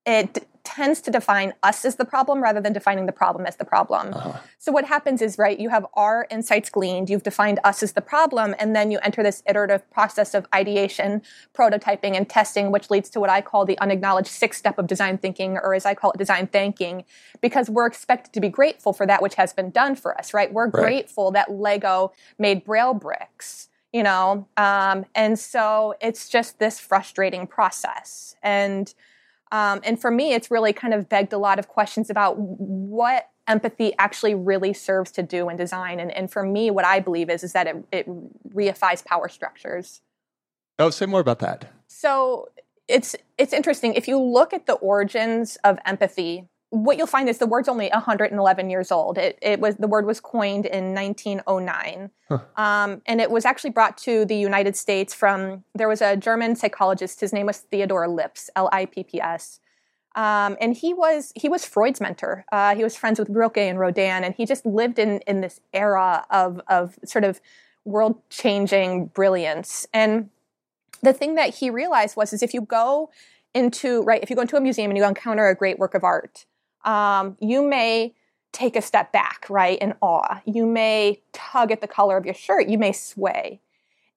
it 0.06 0.48
tends 0.66 1.00
to 1.02 1.12
define 1.12 1.54
us 1.64 1.86
as 1.86 1.96
the 1.96 2.04
problem 2.04 2.42
rather 2.42 2.60
than 2.60 2.74
defining 2.74 3.06
the 3.06 3.12
problem 3.12 3.46
as 3.46 3.56
the 3.56 3.64
problem. 3.64 4.14
Uh-huh. 4.14 4.40
So 4.58 4.72
what 4.72 4.86
happens 4.86 5.22
is, 5.22 5.38
right, 5.38 5.60
you 5.60 5.70
have 5.70 5.86
our 5.94 6.28
insights 6.30 6.70
gleaned, 6.70 7.10
you've 7.10 7.24
defined 7.24 7.60
us 7.64 7.84
as 7.84 7.94
the 7.94 8.02
problem, 8.02 8.56
and 8.60 8.76
then 8.76 8.92
you 8.92 9.00
enter 9.04 9.24
this 9.24 9.44
iterative 9.48 9.90
process 9.92 10.34
of 10.34 10.48
ideation, 10.54 11.22
prototyping, 11.54 12.18
and 12.18 12.28
testing, 12.28 12.72
which 12.72 12.90
leads 12.90 13.10
to 13.12 13.20
what 13.20 13.30
I 13.30 13.42
call 13.42 13.66
the 13.66 13.78
unacknowledged 13.80 14.30
sixth 14.30 14.60
step 14.60 14.78
of 14.78 14.88
design 14.88 15.18
thinking, 15.18 15.58
or 15.58 15.74
as 15.74 15.86
I 15.86 15.94
call 15.94 16.12
it, 16.12 16.18
design 16.18 16.48
thanking, 16.48 17.06
because 17.42 17.70
we're 17.70 17.86
expected 17.86 18.34
to 18.34 18.42
be 18.42 18.50
grateful 18.50 18.92
for 18.92 19.06
that 19.06 19.22
which 19.22 19.36
has 19.36 19.54
been 19.54 19.70
done 19.70 19.96
for 19.96 20.18
us, 20.18 20.34
right? 20.34 20.52
We're 20.52 20.66
right. 20.66 20.84
grateful 20.84 21.32
that 21.32 21.52
Lego 21.52 22.12
made 22.40 22.66
braille 22.66 22.94
bricks 22.94 23.70
you 23.94 24.04
know 24.04 24.46
um, 24.58 25.06
and 25.16 25.40
so 25.40 25.96
it's 26.02 26.28
just 26.28 26.60
this 26.60 26.80
frustrating 26.80 27.48
process 27.48 28.36
and 28.44 28.94
um, 29.56 29.80
and 29.84 30.00
for 30.00 30.12
me 30.12 30.34
it's 30.34 30.52
really 30.52 30.74
kind 30.74 30.94
of 30.94 31.08
begged 31.08 31.32
a 31.32 31.38
lot 31.38 31.60
of 31.60 31.68
questions 31.68 32.10
about 32.10 32.38
what 32.38 33.30
empathy 33.48 33.94
actually 33.98 34.34
really 34.34 34.74
serves 34.74 35.12
to 35.12 35.24
do 35.24 35.50
in 35.50 35.56
design. 35.56 36.00
And, 36.00 36.12
and 36.12 36.32
for 36.32 36.44
me 36.44 36.72
what 36.72 36.86
i 36.86 37.00
believe 37.00 37.30
is 37.30 37.44
is 37.44 37.54
that 37.54 37.68
it, 37.68 37.78
it 37.92 38.06
reifies 38.54 39.06
power 39.06 39.30
structures. 39.30 40.02
Oh 40.78 40.90
say 40.90 41.06
more 41.06 41.22
about 41.22 41.40
that. 41.40 41.72
So 41.88 42.50
it's 42.88 43.16
it's 43.38 43.54
interesting. 43.54 43.94
If 43.94 44.08
you 44.08 44.20
look 44.20 44.54
at 44.54 44.66
the 44.66 44.74
origins 44.74 45.58
of 45.64 45.80
empathy 45.86 46.48
what 46.70 46.98
you'll 46.98 47.08
find 47.08 47.30
is 47.30 47.38
the 47.38 47.46
word's 47.46 47.70
only 47.70 47.90
111 47.90 48.70
years 48.70 48.92
old. 48.92 49.18
It, 49.18 49.38
it 49.42 49.60
was 49.60 49.76
the 49.76 49.88
word 49.88 50.06
was 50.06 50.20
coined 50.20 50.66
in 50.66 50.94
1909, 50.94 52.10
huh. 52.28 52.40
um, 52.58 53.02
and 53.06 53.22
it 53.22 53.32
was 53.32 53.46
actually 53.46 53.70
brought 53.70 53.98
to 54.00 54.26
the 54.26 54.36
United 54.36 54.76
States 54.76 55.14
from 55.14 55.64
there 55.74 55.88
was 55.88 56.02
a 56.02 56.18
German 56.18 56.56
psychologist. 56.56 57.22
His 57.22 57.32
name 57.32 57.46
was 57.46 57.60
Theodor 57.60 58.08
Lipps, 58.08 58.50
L-I-P-P-S, 58.56 59.60
um, 60.16 60.58
and 60.60 60.76
he 60.76 60.94
was 60.94 61.32
he 61.36 61.48
was 61.48 61.66
Freud's 61.66 62.02
mentor. 62.02 62.46
Uh, 62.52 62.76
he 62.76 62.84
was 62.84 62.96
friends 62.96 63.20
with 63.20 63.30
Rilke 63.30 63.58
and 63.58 63.80
Rodin, 63.80 64.24
and 64.24 64.34
he 64.36 64.46
just 64.46 64.66
lived 64.66 65.00
in 65.00 65.20
in 65.22 65.42
this 65.42 65.62
era 65.74 66.26
of 66.30 66.60
of 66.68 66.98
sort 67.06 67.24
of 67.24 67.40
world 67.86 68.20
changing 68.30 69.08
brilliance. 69.08 69.88
And 69.94 70.30
the 71.02 71.14
thing 71.14 71.36
that 71.36 71.56
he 71.56 71.70
realized 71.70 72.18
was 72.18 72.34
is 72.34 72.42
if 72.42 72.54
you 72.54 72.62
go 72.62 73.12
into 73.54 74.02
right 74.04 74.22
if 74.22 74.30
you 74.30 74.36
go 74.36 74.42
into 74.42 74.58
a 74.58 74.62
museum 74.62 74.92
and 74.92 74.98
you 74.98 75.06
encounter 75.06 75.48
a 75.48 75.56
great 75.56 75.80
work 75.80 75.94
of 75.94 76.04
art 76.04 76.46
um, 76.86 77.38
you 77.40 77.68
may 77.68 78.14
take 78.52 78.76
a 78.76 78.82
step 78.82 79.12
back, 79.12 79.46
right, 79.50 79.78
in 79.80 79.94
awe. 80.02 80.42
You 80.46 80.66
may 80.66 81.22
tug 81.34 81.72
at 81.72 81.82
the 81.82 81.88
collar 81.88 82.16
of 82.16 82.26
your 82.26 82.34
shirt. 82.34 82.70
You 82.70 82.78
may 82.78 82.94
sway. 82.94 83.60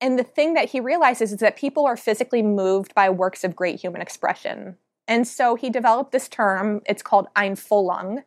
And 0.01 0.17
the 0.17 0.23
thing 0.23 0.55
that 0.55 0.71
he 0.71 0.79
realizes 0.79 1.33
is 1.33 1.41
that 1.41 1.57
people 1.57 1.87
are 1.87 1.97
physically 1.97 2.43
moved 2.43 2.95
by 2.95 3.11
works 3.11 3.43
of 3.43 3.57
great 3.57 3.81
human 3.81 4.01
expression. 4.01 4.77
And 5.09 5.27
so 5.27 5.57
he 5.57 5.71
developed 5.71 6.13
this 6.13 6.29
term. 6.29 6.83
It's 6.87 7.03
called 7.03 7.27
Einfühlung. 7.35 8.23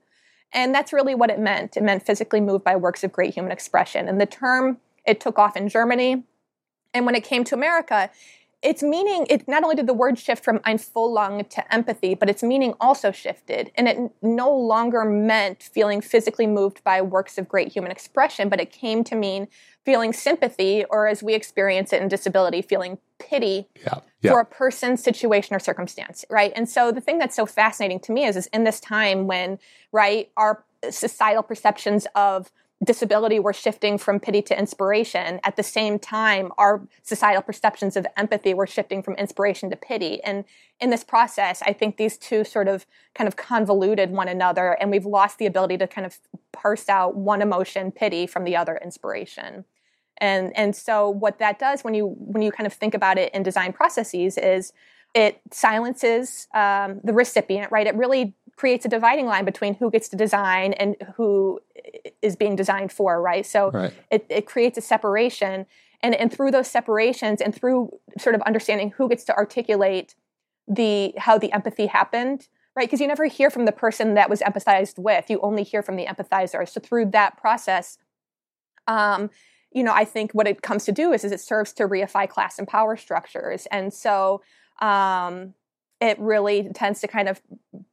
And 0.51 0.75
that's 0.75 0.91
really 0.91 1.15
what 1.15 1.29
it 1.29 1.39
meant. 1.39 1.77
It 1.77 1.83
meant 1.83 2.05
physically 2.05 2.41
moved 2.41 2.65
by 2.65 2.75
works 2.75 3.05
of 3.05 3.13
great 3.13 3.33
human 3.33 3.53
expression. 3.53 4.09
And 4.09 4.19
the 4.19 4.25
term, 4.25 4.79
it 5.05 5.21
took 5.21 5.39
off 5.39 5.55
in 5.55 5.69
Germany. 5.69 6.23
And 6.93 7.05
when 7.05 7.15
it 7.15 7.23
came 7.23 7.45
to 7.45 7.55
America, 7.55 8.09
its 8.61 8.83
meaning, 8.83 9.25
it 9.29 9.47
not 9.47 9.63
only 9.63 9.75
did 9.75 9.87
the 9.87 9.93
word 9.93 10.19
shift 10.19 10.43
from 10.43 10.59
Ein 10.63 10.77
Einfühlung 10.77 11.49
to 11.49 11.73
empathy, 11.73 12.13
but 12.13 12.29
its 12.29 12.43
meaning 12.43 12.73
also 12.79 13.11
shifted. 13.11 13.71
And 13.75 13.87
it 13.87 13.97
no 14.21 14.55
longer 14.55 15.03
meant 15.03 15.63
feeling 15.63 15.99
physically 15.99 16.45
moved 16.45 16.83
by 16.83 17.01
works 17.01 17.37
of 17.37 17.49
great 17.49 17.71
human 17.71 17.91
expression, 17.91 18.49
but 18.49 18.59
it 18.59 18.71
came 18.71 19.03
to 19.05 19.15
mean 19.15 19.47
feeling 19.83 20.13
sympathy, 20.13 20.85
or 20.91 21.07
as 21.07 21.23
we 21.23 21.33
experience 21.33 21.91
it 21.91 22.03
in 22.03 22.07
disability, 22.07 22.61
feeling 22.61 22.99
pity 23.17 23.67
yeah, 23.81 23.99
yeah. 24.21 24.31
for 24.31 24.39
a 24.39 24.45
person's 24.45 25.03
situation 25.03 25.55
or 25.55 25.59
circumstance, 25.59 26.23
right? 26.29 26.53
And 26.55 26.69
so 26.69 26.91
the 26.91 27.01
thing 27.01 27.17
that's 27.17 27.35
so 27.35 27.47
fascinating 27.47 27.99
to 28.01 28.11
me 28.11 28.25
is, 28.25 28.35
is 28.35 28.47
in 28.47 28.63
this 28.63 28.79
time 28.79 29.25
when, 29.25 29.57
right, 29.91 30.29
our 30.37 30.63
societal 30.89 31.41
perceptions 31.43 32.05
of 32.15 32.51
disability 32.83 33.39
were 33.39 33.53
shifting 33.53 33.97
from 33.97 34.19
pity 34.19 34.41
to 34.41 34.57
inspiration. 34.57 35.39
At 35.43 35.55
the 35.55 35.63
same 35.63 35.99
time, 35.99 36.51
our 36.57 36.81
societal 37.03 37.43
perceptions 37.43 37.95
of 37.95 38.07
empathy 38.17 38.53
were 38.53 38.65
shifting 38.65 39.03
from 39.03 39.13
inspiration 39.15 39.69
to 39.69 39.75
pity. 39.75 40.21
And 40.23 40.45
in 40.79 40.89
this 40.89 41.03
process, 41.03 41.61
I 41.61 41.73
think 41.73 41.97
these 41.97 42.17
two 42.17 42.43
sort 42.43 42.67
of 42.67 42.87
kind 43.13 43.27
of 43.27 43.35
convoluted 43.35 44.09
one 44.09 44.27
another, 44.27 44.73
and 44.73 44.89
we've 44.89 45.05
lost 45.05 45.37
the 45.37 45.45
ability 45.45 45.77
to 45.77 45.87
kind 45.87 46.07
of 46.07 46.19
parse 46.51 46.89
out 46.89 47.15
one 47.15 47.41
emotion, 47.41 47.91
pity, 47.91 48.25
from 48.25 48.45
the 48.45 48.55
other, 48.55 48.79
inspiration. 48.83 49.65
And 50.17 50.55
and 50.55 50.75
so 50.75 51.09
what 51.09 51.39
that 51.39 51.59
does 51.59 51.83
when 51.83 51.93
you 51.93 52.15
when 52.17 52.41
you 52.41 52.51
kind 52.51 52.67
of 52.67 52.73
think 52.73 52.93
about 52.93 53.17
it 53.17 53.33
in 53.33 53.43
design 53.43 53.73
processes 53.73 54.37
is 54.37 54.71
it 55.13 55.41
silences 55.51 56.47
um, 56.53 57.01
the 57.03 57.11
recipient, 57.11 57.71
right? 57.71 57.85
It 57.85 57.95
really 57.95 58.33
creates 58.61 58.85
a 58.85 58.89
dividing 58.89 59.25
line 59.25 59.43
between 59.43 59.73
who 59.73 59.89
gets 59.89 60.07
to 60.07 60.15
design 60.15 60.73
and 60.73 60.95
who 61.15 61.59
is 62.21 62.35
being 62.35 62.55
designed 62.55 62.91
for, 62.91 63.19
right? 63.19 63.43
So 63.43 63.71
right. 63.71 63.91
It, 64.11 64.27
it 64.29 64.45
creates 64.45 64.77
a 64.77 64.81
separation. 64.81 65.65
And, 66.03 66.13
and 66.13 66.31
through 66.31 66.51
those 66.51 66.67
separations 66.67 67.41
and 67.41 67.55
through 67.55 67.89
sort 68.19 68.35
of 68.35 68.41
understanding 68.43 68.91
who 68.91 69.09
gets 69.09 69.23
to 69.23 69.35
articulate 69.35 70.13
the 70.67 71.15
how 71.17 71.39
the 71.39 71.51
empathy 71.51 71.87
happened, 71.87 72.49
right? 72.75 72.87
Because 72.87 73.01
you 73.01 73.07
never 73.07 73.25
hear 73.25 73.49
from 73.49 73.65
the 73.65 73.71
person 73.71 74.13
that 74.13 74.29
was 74.29 74.41
empathized 74.41 74.99
with. 74.99 75.27
You 75.31 75.39
only 75.41 75.63
hear 75.63 75.81
from 75.81 75.95
the 75.95 76.05
empathizer. 76.05 76.69
So 76.69 76.79
through 76.79 77.07
that 77.17 77.37
process, 77.37 77.97
um, 78.87 79.31
you 79.71 79.81
know, 79.81 79.93
I 79.93 80.05
think 80.05 80.33
what 80.33 80.47
it 80.47 80.61
comes 80.61 80.85
to 80.85 80.91
do 80.91 81.13
is, 81.13 81.23
is 81.23 81.31
it 81.31 81.39
serves 81.39 81.73
to 81.73 81.87
reify 81.87 82.29
class 82.29 82.59
and 82.59 82.67
power 82.67 82.95
structures. 82.95 83.67
And 83.71 83.91
so 83.91 84.43
um, 84.79 85.55
it 85.99 86.19
really 86.19 86.69
tends 86.75 87.01
to 87.01 87.07
kind 87.07 87.27
of 87.27 87.41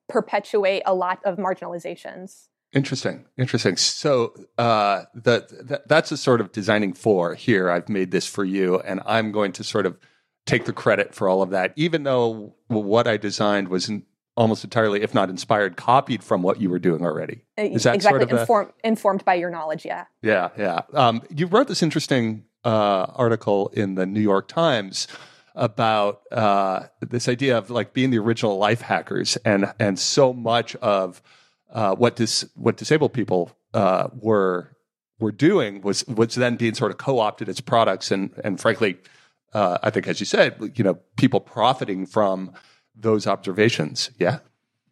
perpetuate 0.09 0.83
a 0.87 0.94
lot 0.94 1.21
of 1.25 1.37
marginalizations. 1.37 2.49
Interesting, 2.73 3.25
interesting. 3.38 3.77
So 3.77 4.35
uh, 4.59 5.05
that 5.14 5.88
that's 5.88 6.12
a 6.12 6.16
sort 6.16 6.40
of 6.40 6.53
designing 6.53 6.92
for 6.92 7.35
here. 7.35 7.71
I've 7.71 7.88
made 7.88 8.11
this 8.11 8.27
for 8.27 8.44
you, 8.44 8.79
and 8.81 9.01
I'm 9.07 9.33
going 9.33 9.53
to 9.53 9.64
sort 9.64 9.87
of 9.87 9.97
take 10.44 10.66
the 10.66 10.73
credit 10.73 11.14
for 11.14 11.29
all 11.29 11.40
of 11.42 11.51
that, 11.51 11.73
even 11.77 12.03
though 12.03 12.55
what 12.68 13.07
I 13.07 13.16
designed 13.16 13.68
was 13.68 13.88
in, 13.88 14.05
almost 14.37 14.64
entirely, 14.64 15.03
if 15.03 15.14
not 15.14 15.31
inspired, 15.31 15.77
copied 15.77 16.23
from 16.23 16.42
what 16.42 16.61
you 16.61 16.71
were 16.71 16.79
doing 16.79 17.03
already. 17.03 17.44
Is 17.57 17.85
that 17.85 17.94
exactly 17.94 18.21
sort 18.21 18.33
of 18.33 18.38
Inform, 18.38 18.73
a, 18.85 18.87
informed 18.87 19.25
by 19.25 19.35
your 19.35 19.51
knowledge? 19.51 19.85
Yeah. 19.85 20.05
Yeah, 20.23 20.49
yeah. 20.59 20.83
Um, 20.94 21.23
you 21.35 21.47
wrote 21.47 21.68
this 21.68 21.83
interesting 21.83 22.44
uh, 22.64 23.07
article 23.14 23.68
in 23.75 23.94
the 23.94 24.07
New 24.07 24.21
York 24.21 24.49
Times 24.49 25.09
about 25.59 26.23
uh, 26.33 26.85
this 27.01 27.29
idea 27.29 27.59
of 27.59 27.68
like 27.68 27.92
being 27.92 28.11
the 28.11 28.18
original 28.18 28.57
life 28.57 28.81
hackers, 28.81 29.37
and 29.44 29.73
and 29.79 29.99
so 29.99 30.33
much 30.33 30.77
of 30.77 31.21
uh, 31.73 31.94
what 31.94 32.16
dis- 32.16 32.49
what 32.55 32.77
disabled 32.77 33.12
people 33.12 33.57
uh, 33.75 34.09
were 34.14 34.77
were 35.18 35.33
doing 35.33 35.83
was 35.83 36.07
was 36.07 36.35
then 36.37 36.57
being 36.57 36.75
sort 36.75 36.90
of 36.90 36.99
co 36.99 37.18
opted 37.18 37.49
as 37.49 37.61
products, 37.61 38.11
and 38.11 38.31
and 38.44 38.61
frankly, 38.61 38.99
uh, 39.53 39.79
I 39.83 39.90
think 39.90 40.07
as 40.07 40.21
you 40.21 40.27
said, 40.27 40.73
you 40.77 40.85
know, 40.85 40.99
people 41.16 41.40
profiting 41.40 42.07
from 42.07 42.53
those 42.94 43.27
observations. 43.27 44.11
Yeah, 44.18 44.38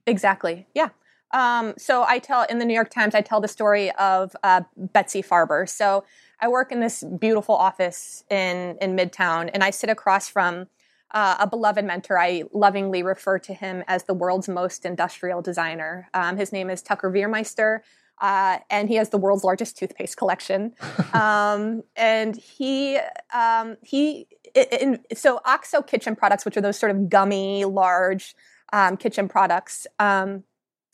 exactly. 0.07 0.66
Yeah. 0.74 0.90
Um, 1.33 1.74
so 1.76 2.05
I 2.05 2.18
tell 2.18 2.44
in 2.48 2.59
the 2.59 2.64
New 2.64 2.74
York 2.74 2.90
Times, 2.90 3.14
I 3.14 3.20
tell 3.20 3.40
the 3.40 3.48
story 3.48 3.90
of 3.92 4.35
uh, 4.42 4.62
Betsy 4.76 5.22
Farber. 5.22 5.68
So 5.68 6.05
I 6.40 6.49
work 6.49 6.70
in 6.70 6.81
this 6.81 7.03
beautiful 7.03 7.55
office 7.55 8.25
in 8.31 8.77
in 8.81 8.96
Midtown, 8.96 9.51
and 9.53 9.64
I 9.64 9.70
sit 9.70 9.90
across 9.90 10.29
from 10.29 10.66
uh, 11.12 11.37
a 11.40 11.46
beloved 11.46 11.85
mentor. 11.85 12.18
I 12.18 12.44
lovingly 12.53 13.03
refer 13.03 13.38
to 13.38 13.55
him 13.55 13.85
as 13.87 14.05
the 14.05 14.14
world's 14.14 14.49
most 14.49 14.85
industrial 14.85 15.40
designer. 15.40 16.09
Um, 16.12 16.37
his 16.37 16.53
name 16.53 16.68
is 16.70 16.83
Tucker 16.83 17.11
Viemeister. 17.11 17.81
Uh, 18.18 18.59
and 18.70 18.88
he 18.88 18.94
has 18.94 19.11
the 19.11 19.18
world's 19.18 19.44
largest 19.44 19.77
toothpaste 19.77 20.16
collection. 20.16 20.75
Um, 21.12 21.83
and 21.96 22.37
he 22.37 22.99
um, 23.33 23.79
he 23.83 24.27
in, 24.55 25.01
so 25.14 25.40
OXO 25.46 25.81
kitchen 25.81 26.14
products, 26.14 26.44
which 26.44 26.57
are 26.57 26.61
those 26.61 26.79
sort 26.79 26.90
of 26.90 27.09
gummy, 27.09 27.64
large 27.64 28.35
um, 28.72 28.99
kitchen 28.99 29.29
products. 29.29 29.87
Um, 29.99 30.44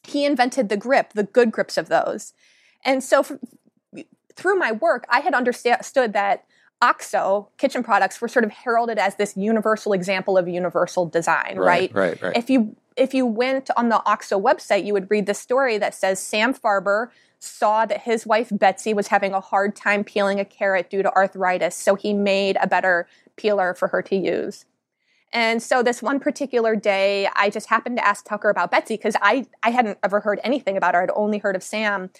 he 0.05 0.25
invented 0.25 0.69
the 0.69 0.77
grip, 0.77 1.13
the 1.15 1.25
good 1.25 1.51
grips 1.51 1.77
of 1.77 1.89
those. 1.89 2.35
And 2.85 3.03
so 3.03 3.25
for, 3.25 3.41
through 4.37 4.57
my 4.57 4.73
work, 4.73 5.07
I 5.09 5.21
had 5.21 5.35
understood 5.35 6.13
that 6.13 6.45
OXO 6.81 7.49
kitchen 7.59 7.83
products 7.83 8.21
were 8.21 8.29
sort 8.29 8.45
of 8.45 8.51
heralded 8.51 8.99
as 8.99 9.15
this 9.15 9.37
universal 9.37 9.93
example 9.93 10.37
of 10.37 10.49
universal 10.49 11.07
design, 11.07 11.57
right? 11.57 11.93
Right, 11.95 11.95
right. 11.95 12.23
right. 12.23 12.37
If 12.37 12.51
you 12.51 12.77
if 12.97 13.15
you 13.15 13.25
went 13.25 13.71
on 13.77 13.89
the 13.89 14.03
OXO 14.05 14.39
website, 14.39 14.85
you 14.85 14.93
would 14.93 15.11
read 15.11 15.27
the 15.27 15.35
story 15.35 15.79
that 15.79 15.95
says 15.95 16.19
Sam 16.21 16.53
Farber 16.53 17.09
saw 17.39 17.87
that 17.87 18.03
his 18.03 18.27
wife 18.27 18.49
Betsy 18.53 18.95
was 18.95 19.09
having 19.09 19.33
a 19.33 19.41
hard 19.41 19.75
time 19.75 20.05
peeling 20.05 20.39
a 20.39 20.45
carrot 20.45 20.91
due 20.91 21.03
to 21.03 21.13
arthritis, 21.15 21.75
so 21.75 21.95
he 21.95 22.13
made 22.13 22.57
a 22.61 22.67
better 22.67 23.09
peeler 23.37 23.75
for 23.75 23.89
her 23.89 24.03
to 24.03 24.17
use. 24.17 24.65
And 25.33 25.63
so 25.63 25.83
this 25.83 26.03
one 26.03 26.21
particular 26.21 26.77
day, 26.77 27.29
I 27.35 27.49
just 27.49 27.69
happened 27.69 27.97
to 27.97 28.07
ask 28.07 28.25
Tucker 28.25 28.51
about 28.51 28.71
Betsy 28.71 28.97
because 28.97 29.17
I, 29.23 29.47
I 29.63 29.71
hadn't 29.71 29.99
ever 30.03 30.21
heard 30.21 30.41
anything 30.45 30.77
about 30.77 30.95
her. 30.95 31.03
I'd 31.03 31.11
only 31.17 31.39
heard 31.39 31.57
of 31.57 31.63
Sam. 31.63 32.11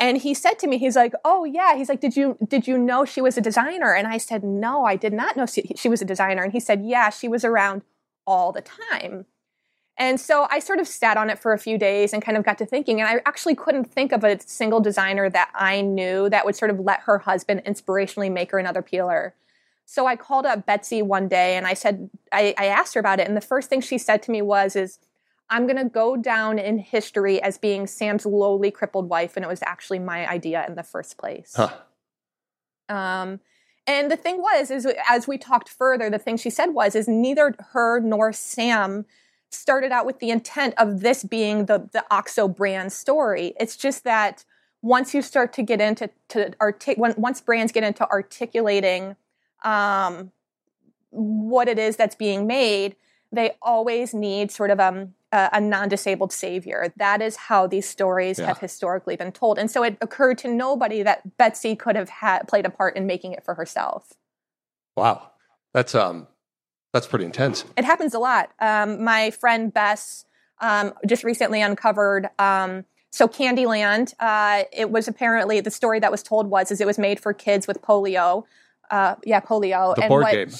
And 0.00 0.16
he 0.16 0.32
said 0.32 0.58
to 0.60 0.66
me, 0.66 0.78
he's 0.78 0.96
like, 0.96 1.12
"Oh 1.26 1.44
yeah." 1.44 1.76
He's 1.76 1.90
like, 1.90 2.00
"Did 2.00 2.16
you 2.16 2.38
did 2.48 2.66
you 2.66 2.78
know 2.78 3.04
she 3.04 3.20
was 3.20 3.36
a 3.36 3.42
designer?" 3.42 3.94
And 3.94 4.08
I 4.08 4.16
said, 4.16 4.42
"No, 4.42 4.86
I 4.86 4.96
did 4.96 5.12
not 5.12 5.36
know 5.36 5.44
she, 5.46 5.88
was 5.88 6.00
a 6.00 6.06
designer." 6.06 6.42
And 6.42 6.52
he 6.52 6.58
said, 6.58 6.82
"Yeah, 6.84 7.10
she 7.10 7.28
was 7.28 7.44
around 7.44 7.82
all 8.26 8.50
the 8.50 8.62
time." 8.62 9.26
And 9.98 10.18
so 10.18 10.46
I 10.50 10.60
sort 10.60 10.80
of 10.80 10.88
sat 10.88 11.18
on 11.18 11.28
it 11.28 11.38
for 11.38 11.52
a 11.52 11.58
few 11.58 11.76
days 11.76 12.14
and 12.14 12.22
kind 12.22 12.38
of 12.38 12.44
got 12.44 12.56
to 12.58 12.66
thinking. 12.66 13.02
And 13.02 13.08
I 13.08 13.20
actually 13.26 13.54
couldn't 13.54 13.84
think 13.84 14.12
of 14.12 14.24
a 14.24 14.40
single 14.40 14.80
designer 14.80 15.28
that 15.28 15.50
I 15.54 15.82
knew 15.82 16.30
that 16.30 16.46
would 16.46 16.56
sort 16.56 16.70
of 16.70 16.80
let 16.80 17.00
her 17.00 17.18
husband 17.18 17.62
inspirationally 17.66 18.32
make 18.32 18.50
her 18.52 18.58
another 18.58 18.80
peeler. 18.80 19.34
So 19.84 20.06
I 20.06 20.16
called 20.16 20.46
up 20.46 20.64
Betsy 20.64 21.02
one 21.02 21.28
day 21.28 21.54
and 21.54 21.66
I 21.66 21.74
said, 21.74 22.08
I, 22.32 22.54
I 22.56 22.66
asked 22.66 22.94
her 22.94 23.00
about 23.00 23.20
it. 23.20 23.28
And 23.28 23.36
the 23.36 23.42
first 23.42 23.68
thing 23.68 23.82
she 23.82 23.98
said 23.98 24.22
to 24.22 24.30
me 24.30 24.40
was, 24.40 24.74
is, 24.74 25.00
I'm 25.50 25.66
going 25.66 25.76
to 25.76 25.88
go 25.88 26.16
down 26.16 26.58
in 26.58 26.78
history 26.78 27.42
as 27.42 27.58
being 27.58 27.86
Sam's 27.86 28.24
lowly 28.24 28.70
crippled 28.70 29.08
wife. 29.08 29.36
And 29.36 29.44
it 29.44 29.48
was 29.48 29.62
actually 29.62 29.98
my 29.98 30.28
idea 30.28 30.64
in 30.66 30.76
the 30.76 30.82
first 30.82 31.18
place. 31.18 31.54
Huh. 31.56 31.70
Um, 32.88 33.40
and 33.86 34.10
the 34.10 34.16
thing 34.16 34.40
was, 34.40 34.70
is 34.70 34.86
as 35.08 35.26
we 35.26 35.36
talked 35.36 35.68
further, 35.68 36.08
the 36.08 36.18
thing 36.18 36.36
she 36.36 36.50
said 36.50 36.66
was, 36.66 36.94
is 36.94 37.08
neither 37.08 37.54
her 37.72 38.00
nor 38.00 38.32
Sam 38.32 39.04
started 39.50 39.90
out 39.90 40.06
with 40.06 40.20
the 40.20 40.30
intent 40.30 40.74
of 40.78 41.00
this 41.00 41.24
being 41.24 41.66
the 41.66 41.88
the 41.92 42.04
OXO 42.10 42.46
brand 42.46 42.92
story. 42.92 43.52
It's 43.58 43.76
just 43.76 44.04
that 44.04 44.44
once 44.82 45.12
you 45.12 45.22
start 45.22 45.52
to 45.54 45.62
get 45.62 45.80
into 45.80 46.08
to 46.28 46.52
artic- 46.60 46.98
when, 46.98 47.14
once 47.16 47.40
brands 47.40 47.72
get 47.72 47.82
into 47.82 48.08
articulating 48.08 49.16
um, 49.64 50.30
what 51.10 51.68
it 51.68 51.78
is 51.78 51.96
that's 51.96 52.14
being 52.14 52.46
made, 52.46 52.96
they 53.32 53.56
always 53.60 54.14
need 54.14 54.50
sort 54.50 54.70
of 54.70 54.78
um, 54.80 55.14
a, 55.32 55.50
a 55.54 55.60
non-disabled 55.60 56.32
savior. 56.32 56.92
That 56.96 57.22
is 57.22 57.36
how 57.36 57.66
these 57.66 57.88
stories 57.88 58.38
yeah. 58.38 58.46
have 58.46 58.58
historically 58.58 59.16
been 59.16 59.32
told, 59.32 59.58
and 59.58 59.70
so 59.70 59.82
it 59.82 59.96
occurred 60.00 60.38
to 60.38 60.48
nobody 60.48 61.02
that 61.02 61.36
Betsy 61.36 61.76
could 61.76 61.96
have 61.96 62.08
had, 62.08 62.48
played 62.48 62.66
a 62.66 62.70
part 62.70 62.96
in 62.96 63.06
making 63.06 63.32
it 63.32 63.44
for 63.44 63.54
herself. 63.54 64.12
Wow, 64.96 65.30
that's 65.72 65.94
um 65.94 66.26
that's 66.92 67.06
pretty 67.06 67.24
intense. 67.24 67.64
It 67.76 67.84
happens 67.84 68.14
a 68.14 68.18
lot. 68.18 68.50
Um, 68.58 69.04
my 69.04 69.30
friend 69.30 69.72
Bess 69.72 70.24
um, 70.60 70.92
just 71.06 71.24
recently 71.24 71.62
uncovered. 71.62 72.28
Um, 72.38 72.84
so 73.12 73.26
Candyland, 73.26 74.14
uh, 74.20 74.64
it 74.72 74.90
was 74.90 75.08
apparently 75.08 75.60
the 75.60 75.70
story 75.70 75.98
that 76.00 76.10
was 76.10 76.22
told 76.22 76.48
was 76.48 76.70
is 76.70 76.80
it 76.80 76.86
was 76.86 76.98
made 76.98 77.20
for 77.20 77.32
kids 77.32 77.66
with 77.66 77.80
polio. 77.82 78.44
Uh, 78.90 79.16
yeah, 79.24 79.40
polio. 79.40 79.94
The 79.94 80.02
and 80.02 80.08
board 80.08 80.22
what, 80.24 80.32
game. 80.32 80.50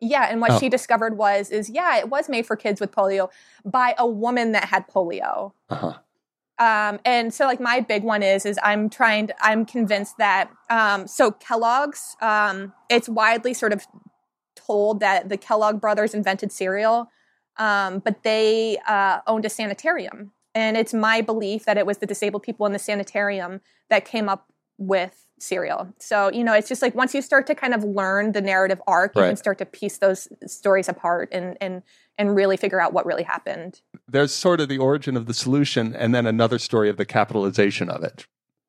Yeah, 0.00 0.28
and 0.30 0.40
what 0.40 0.52
oh. 0.52 0.58
she 0.58 0.68
discovered 0.68 1.16
was 1.16 1.50
is 1.50 1.70
yeah, 1.70 1.98
it 1.98 2.08
was 2.08 2.28
made 2.28 2.46
for 2.46 2.56
kids 2.56 2.80
with 2.80 2.92
polio 2.92 3.30
by 3.64 3.94
a 3.98 4.06
woman 4.06 4.52
that 4.52 4.66
had 4.66 4.86
polio. 4.88 5.52
Uh-huh. 5.70 5.94
Um, 6.58 7.00
and 7.04 7.34
so 7.34 7.44
like 7.44 7.60
my 7.60 7.80
big 7.80 8.02
one 8.02 8.22
is 8.22 8.46
is 8.46 8.58
I'm 8.62 8.88
trying 8.88 9.26
to, 9.28 9.34
I'm 9.44 9.66
convinced 9.66 10.18
that 10.18 10.50
um, 10.70 11.06
so 11.06 11.30
Kellogg's 11.30 12.16
um, 12.20 12.72
it's 12.88 13.08
widely 13.08 13.54
sort 13.54 13.72
of 13.72 13.86
told 14.54 15.00
that 15.00 15.28
the 15.28 15.36
Kellogg 15.36 15.80
brothers 15.80 16.14
invented 16.14 16.50
cereal, 16.50 17.10
um, 17.56 18.00
but 18.00 18.22
they 18.22 18.78
uh, 18.88 19.20
owned 19.26 19.44
a 19.44 19.50
sanitarium. 19.50 20.32
And 20.54 20.78
it's 20.78 20.94
my 20.94 21.20
belief 21.20 21.66
that 21.66 21.76
it 21.76 21.84
was 21.84 21.98
the 21.98 22.06
disabled 22.06 22.42
people 22.42 22.64
in 22.64 22.72
the 22.72 22.78
sanitarium 22.78 23.60
that 23.90 24.06
came 24.06 24.28
up 24.28 24.50
with 24.78 25.25
cereal. 25.38 25.92
So, 25.98 26.30
you 26.32 26.44
know, 26.44 26.52
it's 26.52 26.68
just 26.68 26.82
like 26.82 26.94
once 26.94 27.14
you 27.14 27.22
start 27.22 27.46
to 27.48 27.54
kind 27.54 27.74
of 27.74 27.84
learn 27.84 28.32
the 28.32 28.40
narrative 28.40 28.80
arc, 28.86 29.14
you 29.16 29.22
can 29.22 29.36
start 29.36 29.58
to 29.58 29.66
piece 29.66 29.98
those 29.98 30.28
stories 30.46 30.88
apart 30.88 31.28
and, 31.32 31.56
and, 31.60 31.82
and 32.18 32.34
really 32.34 32.56
figure 32.56 32.80
out 32.80 32.92
what 32.92 33.04
really 33.06 33.22
happened. 33.22 33.80
There's 34.08 34.32
sort 34.32 34.60
of 34.60 34.68
the 34.68 34.78
origin 34.78 35.16
of 35.16 35.26
the 35.26 35.34
solution 35.34 35.94
and 35.94 36.14
then 36.14 36.26
another 36.26 36.58
story 36.58 36.88
of 36.88 36.96
the 36.96 37.04
capitalization 37.04 37.90
of 37.90 38.02
it. 38.02 38.26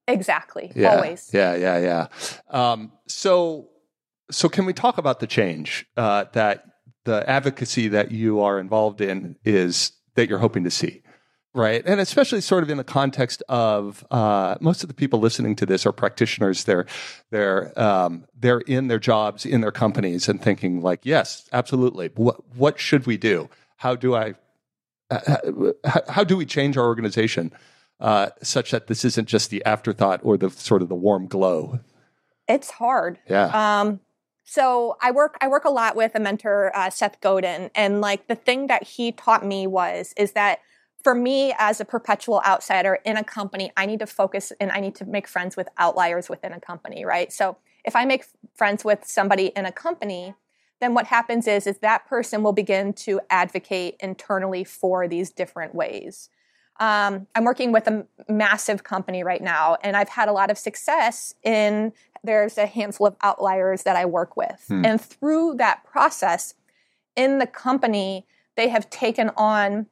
Exactly. 0.08 0.72
Yeah, 0.76 0.96
Always. 0.96 1.30
Yeah, 1.34 1.56
yeah, 1.56 1.78
yeah. 1.80 2.08
Um, 2.50 2.92
so 3.08 3.70
so, 4.30 4.50
can 4.50 4.66
we 4.66 4.74
talk 4.74 4.98
about 4.98 5.20
the 5.20 5.28
change 5.28 5.86
uh, 5.96 6.26
that 6.34 6.66
the 7.06 7.28
advocacy 7.30 7.88
that 7.90 8.12
you 8.12 8.42
are 8.42 8.60
involved 8.60 9.00
in 9.00 9.38
is 9.46 9.94
that 10.16 10.30
you're 10.30 10.40
hoping 10.40 10.64
to 10.66 10.72
see? 10.72 11.02
Right. 11.58 11.82
And 11.88 12.00
especially 12.00 12.42
sort 12.42 12.62
of 12.62 12.70
in 12.70 12.78
the 12.78 12.84
context 12.84 13.42
of 13.50 14.06
uh, 14.12 14.58
most 14.62 14.84
of 14.84 14.90
the 14.90 14.94
people 14.94 15.20
listening 15.20 15.56
to 15.56 15.66
this 15.66 15.88
are 15.88 15.92
practitioners. 15.92 16.66
They're, 16.66 16.86
they're, 17.32 17.78
um, 17.82 18.26
they're 18.40 18.60
in 18.60 18.90
their 18.90 19.00
jobs, 19.00 19.44
in 19.44 19.62
their 19.62 19.72
companies, 19.72 20.30
and 20.30 20.40
thinking, 20.40 20.82
like, 20.82 21.00
yes, 21.04 21.50
absolutely. 21.52 22.12
What, 22.14 22.48
what 22.56 22.80
should 22.80 23.08
we 23.08 23.18
do? 23.18 23.50
How 23.78 23.96
do 23.96 24.14
I, 24.14 24.36
uh, 25.10 25.72
how, 25.84 26.02
how 26.08 26.24
do 26.24 26.38
we 26.38 26.46
change 26.46 26.78
our 26.78 26.86
organization 26.86 27.52
uh, 28.00 28.30
such 28.44 28.70
that 28.70 28.86
this 28.86 29.04
isn't 29.04 29.28
just 29.28 29.50
the 29.50 29.66
afterthought 29.66 30.20
or 30.22 30.38
the 30.38 30.52
sort 30.52 30.84
of 30.84 30.90
the 30.90 30.96
warm 30.96 31.26
glow? 31.26 31.80
It's 32.48 32.70
hard. 32.70 33.18
Yeah. 33.28 33.80
Um, 33.80 34.00
so 34.44 34.96
I 35.02 35.10
work 35.10 35.38
I 35.42 35.48
work 35.48 35.66
a 35.66 35.72
lot 35.72 35.96
with 35.96 36.14
a 36.14 36.20
mentor, 36.20 36.72
uh, 36.76 36.92
Seth 36.92 37.20
Godin, 37.20 37.72
and 37.74 38.00
like 38.00 38.28
the 38.28 38.36
thing 38.36 38.68
that 38.68 38.84
he 38.84 39.12
taught 39.12 39.44
me 39.44 39.66
was 39.66 40.14
is 40.16 40.34
that 40.34 40.60
for 41.08 41.16
me 41.16 41.54
as 41.58 41.80
a 41.80 41.86
perpetual 41.86 42.42
outsider 42.46 43.00
in 43.06 43.16
a 43.16 43.24
company, 43.24 43.72
I 43.78 43.86
need 43.86 44.00
to 44.00 44.06
focus 44.06 44.52
and 44.60 44.70
I 44.74 44.82
need 44.82 44.94
to 44.96 45.06
make 45.06 45.26
friends 45.26 45.56
with 45.56 45.70
outliers 45.78 46.28
within 46.28 46.52
a 46.52 46.60
company, 46.60 47.06
right? 47.06 47.32
So 47.32 47.56
if 47.86 47.96
I 47.96 48.04
make 48.04 48.26
friends 48.56 48.84
with 48.84 49.06
somebody 49.06 49.54
in 49.56 49.66
a 49.66 49.72
company, 49.72 50.34
then 50.82 50.94
what 50.94 51.06
happens 51.06 51.48
is 51.48 51.66
is 51.66 51.78
that 51.78 52.06
person 52.08 52.44
will 52.44 52.52
begin 52.52 52.92
to 53.06 53.22
advocate 53.30 53.96
internally 54.02 54.66
for 54.66 55.08
these 55.08 55.32
different 55.32 55.74
ways. 55.74 56.30
Um, 56.78 57.28
I'm 57.34 57.46
working 57.46 57.72
with 57.72 57.88
a 57.88 58.06
massive 58.28 58.84
company 58.84 59.24
right 59.24 59.42
now, 59.42 59.78
and 59.82 59.96
I've 59.96 60.10
had 60.10 60.28
a 60.28 60.34
lot 60.34 60.52
of 60.52 60.58
success 60.58 61.34
in 61.42 61.94
there's 62.22 62.58
a 62.58 62.66
handful 62.66 63.08
of 63.08 63.16
outliers 63.22 63.84
that 63.84 63.96
I 63.96 64.04
work 64.04 64.36
with. 64.36 64.66
Hmm. 64.68 64.84
And 64.84 65.00
through 65.00 65.54
that 65.54 65.86
process, 65.86 66.54
in 67.16 67.40
the 67.40 67.48
company, 67.48 68.26
they 68.58 68.68
have 68.68 68.90
taken 68.90 69.32
on 69.38 69.86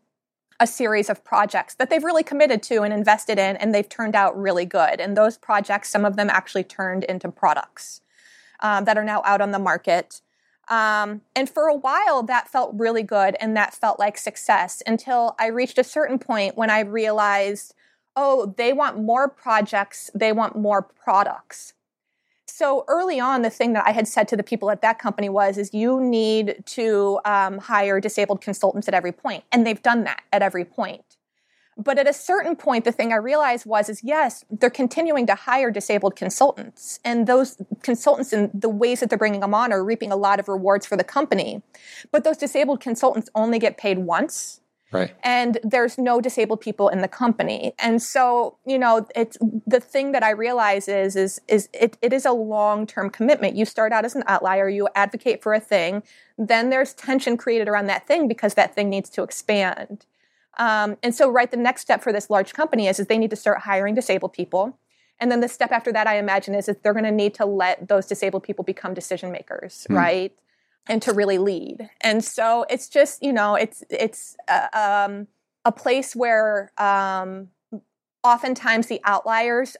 a 0.59 0.67
series 0.67 1.09
of 1.09 1.23
projects 1.23 1.75
that 1.75 1.89
they've 1.89 2.03
really 2.03 2.23
committed 2.23 2.63
to 2.63 2.81
and 2.83 2.93
invested 2.93 3.37
in, 3.37 3.57
and 3.57 3.73
they've 3.73 3.89
turned 3.89 4.15
out 4.15 4.37
really 4.39 4.65
good. 4.65 4.99
And 4.99 5.17
those 5.17 5.37
projects, 5.37 5.89
some 5.89 6.05
of 6.05 6.15
them 6.15 6.29
actually 6.29 6.63
turned 6.63 7.03
into 7.03 7.29
products 7.29 8.01
um, 8.61 8.85
that 8.85 8.97
are 8.97 9.03
now 9.03 9.21
out 9.25 9.41
on 9.41 9.51
the 9.51 9.59
market. 9.59 10.21
Um, 10.67 11.21
and 11.35 11.49
for 11.49 11.67
a 11.67 11.75
while, 11.75 12.23
that 12.23 12.47
felt 12.47 12.73
really 12.73 13.03
good 13.03 13.35
and 13.39 13.55
that 13.55 13.75
felt 13.75 13.99
like 13.99 14.17
success 14.17 14.81
until 14.87 15.35
I 15.37 15.47
reached 15.47 15.77
a 15.77 15.83
certain 15.83 16.17
point 16.17 16.57
when 16.57 16.71
I 16.71 16.79
realized, 16.79 17.75
oh, 18.15 18.53
they 18.57 18.73
want 18.73 18.99
more 18.99 19.29
projects, 19.29 20.09
they 20.15 20.31
want 20.31 20.55
more 20.55 20.81
products. 20.81 21.74
So 22.57 22.85
early 22.87 23.19
on, 23.19 23.41
the 23.41 23.49
thing 23.49 23.73
that 23.73 23.85
I 23.85 23.91
had 23.91 24.07
said 24.07 24.29
to 24.29 24.37
the 24.37 24.41
people 24.41 24.71
at 24.71 24.81
that 24.81 24.97
company 24.97 25.27
was, 25.27 25.57
is 25.57 25.73
you 25.73 25.99
need 25.99 26.63
to 26.67 27.19
um, 27.25 27.57
hire 27.57 27.99
disabled 27.99 28.39
consultants 28.39 28.87
at 28.87 28.93
every 28.93 29.11
point. 29.11 29.43
and 29.51 29.67
they've 29.67 29.83
done 29.83 30.05
that 30.05 30.23
at 30.31 30.41
every 30.41 30.63
point. 30.63 31.17
But 31.77 31.99
at 31.99 32.07
a 32.07 32.13
certain 32.13 32.55
point, 32.55 32.85
the 32.85 32.93
thing 32.93 33.11
I 33.11 33.17
realized 33.17 33.65
was, 33.65 33.89
is 33.89 34.05
yes, 34.05 34.45
they're 34.49 34.69
continuing 34.69 35.27
to 35.27 35.35
hire 35.35 35.69
disabled 35.69 36.15
consultants, 36.15 37.01
and 37.03 37.27
those 37.27 37.57
consultants 37.81 38.31
and 38.31 38.49
the 38.53 38.69
ways 38.69 39.01
that 39.01 39.09
they're 39.09 39.19
bringing 39.19 39.41
them 39.41 39.53
on 39.53 39.73
are 39.73 39.83
reaping 39.83 40.13
a 40.13 40.15
lot 40.15 40.39
of 40.39 40.47
rewards 40.47 40.85
for 40.85 40.95
the 40.95 41.03
company. 41.03 41.61
But 42.09 42.23
those 42.23 42.37
disabled 42.37 42.79
consultants 42.79 43.29
only 43.35 43.59
get 43.59 43.77
paid 43.77 43.97
once. 43.97 44.61
Right. 44.91 45.15
And 45.23 45.57
there's 45.63 45.97
no 45.97 46.21
disabled 46.21 46.61
people 46.61 46.89
in 46.89 47.01
the 47.01 47.07
company. 47.07 47.73
And 47.79 48.01
so, 48.01 48.57
you 48.65 48.77
know, 48.77 49.07
it's 49.15 49.37
the 49.65 49.79
thing 49.79 50.11
that 50.11 50.23
I 50.23 50.29
realize 50.29 50.87
is 50.87 51.15
is 51.15 51.41
is 51.47 51.69
it, 51.73 51.97
it 52.01 52.13
is 52.13 52.25
a 52.25 52.31
long-term 52.31 53.09
commitment. 53.09 53.55
You 53.55 53.65
start 53.65 53.91
out 53.91 54.05
as 54.05 54.15
an 54.15 54.23
outlier, 54.27 54.69
you 54.69 54.87
advocate 54.95 55.41
for 55.41 55.53
a 55.53 55.59
thing, 55.59 56.03
then 56.37 56.69
there's 56.69 56.93
tension 56.93 57.35
created 57.35 57.67
around 57.67 57.87
that 57.87 58.07
thing 58.07 58.27
because 58.27 58.53
that 58.53 58.75
thing 58.75 58.89
needs 58.89 59.09
to 59.11 59.23
expand. 59.23 60.05
Um, 60.57 60.97
and 61.03 61.13
so, 61.13 61.29
right, 61.29 61.49
the 61.49 61.57
next 61.57 61.81
step 61.81 62.01
for 62.01 62.13
this 62.13 62.29
large 62.29 62.53
company 62.53 62.87
is, 62.87 62.99
is 62.99 63.07
they 63.07 63.17
need 63.17 63.31
to 63.31 63.35
start 63.35 63.61
hiring 63.61 63.95
disabled 63.95 64.33
people. 64.33 64.77
And 65.19 65.31
then 65.31 65.39
the 65.39 65.47
step 65.47 65.71
after 65.71 65.91
that, 65.93 66.07
I 66.07 66.17
imagine, 66.17 66.55
is 66.55 66.65
that 66.67 66.83
they're 66.83 66.93
going 66.93 67.05
to 67.05 67.11
need 67.11 67.33
to 67.35 67.45
let 67.45 67.87
those 67.87 68.05
disabled 68.05 68.43
people 68.43 68.63
become 68.63 68.93
decision 68.93 69.31
makers, 69.31 69.87
mm. 69.89 69.95
right? 69.95 70.33
And 70.87 71.01
to 71.01 71.13
really 71.13 71.37
lead. 71.37 71.89
And 72.01 72.23
so 72.23 72.65
it's 72.69 72.87
just, 72.87 73.23
you 73.23 73.33
know, 73.33 73.55
it's 73.55 73.83
it's 73.89 74.35
uh, 74.47 74.67
um, 75.07 75.27
a 75.63 75.71
place 75.71 76.15
where 76.15 76.71
um, 76.77 77.49
oftentimes 78.23 78.87
the 78.87 79.01
outliers 79.03 79.75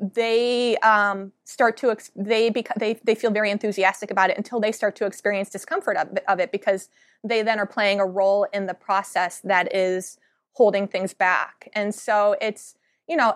they 0.00 0.76
um, 0.78 1.32
start 1.44 1.76
to 1.78 1.90
ex- 1.90 2.10
they 2.16 2.50
bec- 2.50 2.74
they 2.76 2.94
they 3.04 3.14
feel 3.14 3.30
very 3.30 3.50
enthusiastic 3.50 4.10
about 4.10 4.30
it 4.30 4.36
until 4.36 4.60
they 4.60 4.72
start 4.72 4.96
to 4.96 5.06
experience 5.06 5.50
discomfort 5.50 5.96
of, 5.96 6.08
of 6.28 6.40
it 6.40 6.52
because 6.52 6.88
they 7.22 7.42
then 7.42 7.58
are 7.58 7.66
playing 7.66 8.00
a 8.00 8.06
role 8.06 8.46
in 8.52 8.66
the 8.66 8.74
process 8.74 9.40
that 9.44 9.74
is 9.74 10.18
holding 10.52 10.88
things 10.88 11.14
back 11.14 11.68
and 11.74 11.94
so 11.94 12.36
it's 12.40 12.74
you 13.08 13.16
know 13.16 13.34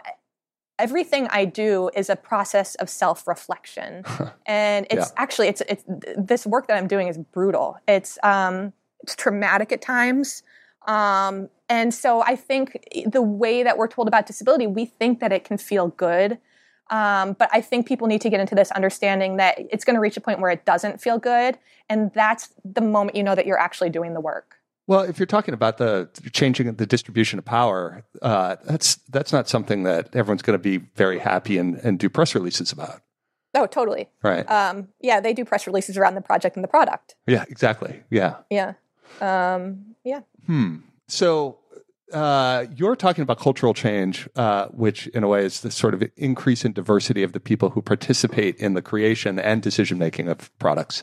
everything 0.78 1.26
i 1.30 1.44
do 1.44 1.90
is 1.94 2.10
a 2.10 2.16
process 2.16 2.74
of 2.76 2.88
self-reflection 2.88 4.04
and 4.46 4.86
it's 4.90 5.10
yeah. 5.10 5.22
actually 5.22 5.48
it's 5.48 5.62
it's 5.68 5.84
this 6.16 6.46
work 6.46 6.66
that 6.66 6.76
i'm 6.76 6.88
doing 6.88 7.08
is 7.08 7.18
brutal 7.18 7.78
it's 7.86 8.18
um 8.22 8.72
it's 9.02 9.14
traumatic 9.14 9.72
at 9.72 9.80
times 9.80 10.42
um 10.86 11.48
and 11.68 11.94
so 11.94 12.22
I 12.22 12.36
think 12.36 12.78
the 13.06 13.22
way 13.22 13.62
that 13.62 13.78
we're 13.78 13.88
told 13.88 14.08
about 14.08 14.26
disability, 14.26 14.66
we 14.66 14.84
think 14.84 15.20
that 15.20 15.32
it 15.32 15.44
can 15.44 15.56
feel 15.56 15.88
good. 15.88 16.38
Um, 16.90 17.32
but 17.32 17.48
I 17.52 17.62
think 17.62 17.88
people 17.88 18.06
need 18.06 18.20
to 18.20 18.30
get 18.30 18.40
into 18.40 18.54
this 18.54 18.70
understanding 18.72 19.38
that 19.38 19.58
it's 19.58 19.84
going 19.84 19.94
to 19.94 20.00
reach 20.00 20.18
a 20.18 20.20
point 20.20 20.40
where 20.40 20.50
it 20.50 20.66
doesn't 20.66 21.00
feel 21.00 21.18
good. 21.18 21.58
And 21.88 22.12
that's 22.12 22.52
the 22.64 22.82
moment 22.82 23.16
you 23.16 23.22
know 23.22 23.34
that 23.34 23.46
you're 23.46 23.58
actually 23.58 23.88
doing 23.90 24.12
the 24.12 24.20
work. 24.20 24.56
Well, 24.86 25.00
if 25.00 25.18
you're 25.18 25.26
talking 25.26 25.54
about 25.54 25.78
the 25.78 26.08
changing 26.32 26.74
the 26.74 26.86
distribution 26.86 27.38
of 27.38 27.44
power, 27.44 28.04
uh, 28.20 28.56
that's 28.64 28.96
that's 29.08 29.32
not 29.32 29.48
something 29.48 29.84
that 29.84 30.14
everyone's 30.14 30.42
going 30.42 30.58
to 30.58 30.62
be 30.62 30.78
very 30.94 31.18
happy 31.18 31.56
and, 31.56 31.76
and 31.76 31.98
do 31.98 32.10
press 32.10 32.34
releases 32.34 32.70
about. 32.70 33.00
Oh, 33.54 33.66
totally. 33.66 34.08
Right. 34.22 34.48
Um, 34.50 34.88
yeah, 35.00 35.20
they 35.20 35.32
do 35.32 35.44
press 35.44 35.66
releases 35.66 35.96
around 35.96 36.16
the 36.16 36.20
project 36.20 36.56
and 36.56 36.64
the 36.64 36.68
product. 36.68 37.14
Yeah, 37.26 37.44
exactly. 37.48 38.02
Yeah. 38.10 38.36
Yeah. 38.50 38.74
Um, 39.20 39.94
yeah. 40.04 40.20
Hmm. 40.46 40.78
So 41.06 41.58
uh, 42.12 42.66
you're 42.74 42.96
talking 42.96 43.22
about 43.22 43.38
cultural 43.38 43.72
change, 43.72 44.28
uh, 44.36 44.66
which 44.66 45.06
in 45.08 45.22
a 45.22 45.28
way 45.28 45.44
is 45.44 45.60
the 45.60 45.70
sort 45.70 45.94
of 45.94 46.02
increase 46.16 46.64
in 46.64 46.72
diversity 46.72 47.22
of 47.22 47.32
the 47.32 47.40
people 47.40 47.70
who 47.70 47.80
participate 47.80 48.56
in 48.56 48.74
the 48.74 48.82
creation 48.82 49.38
and 49.38 49.62
decision 49.62 49.98
making 49.98 50.28
of 50.28 50.56
products. 50.58 51.02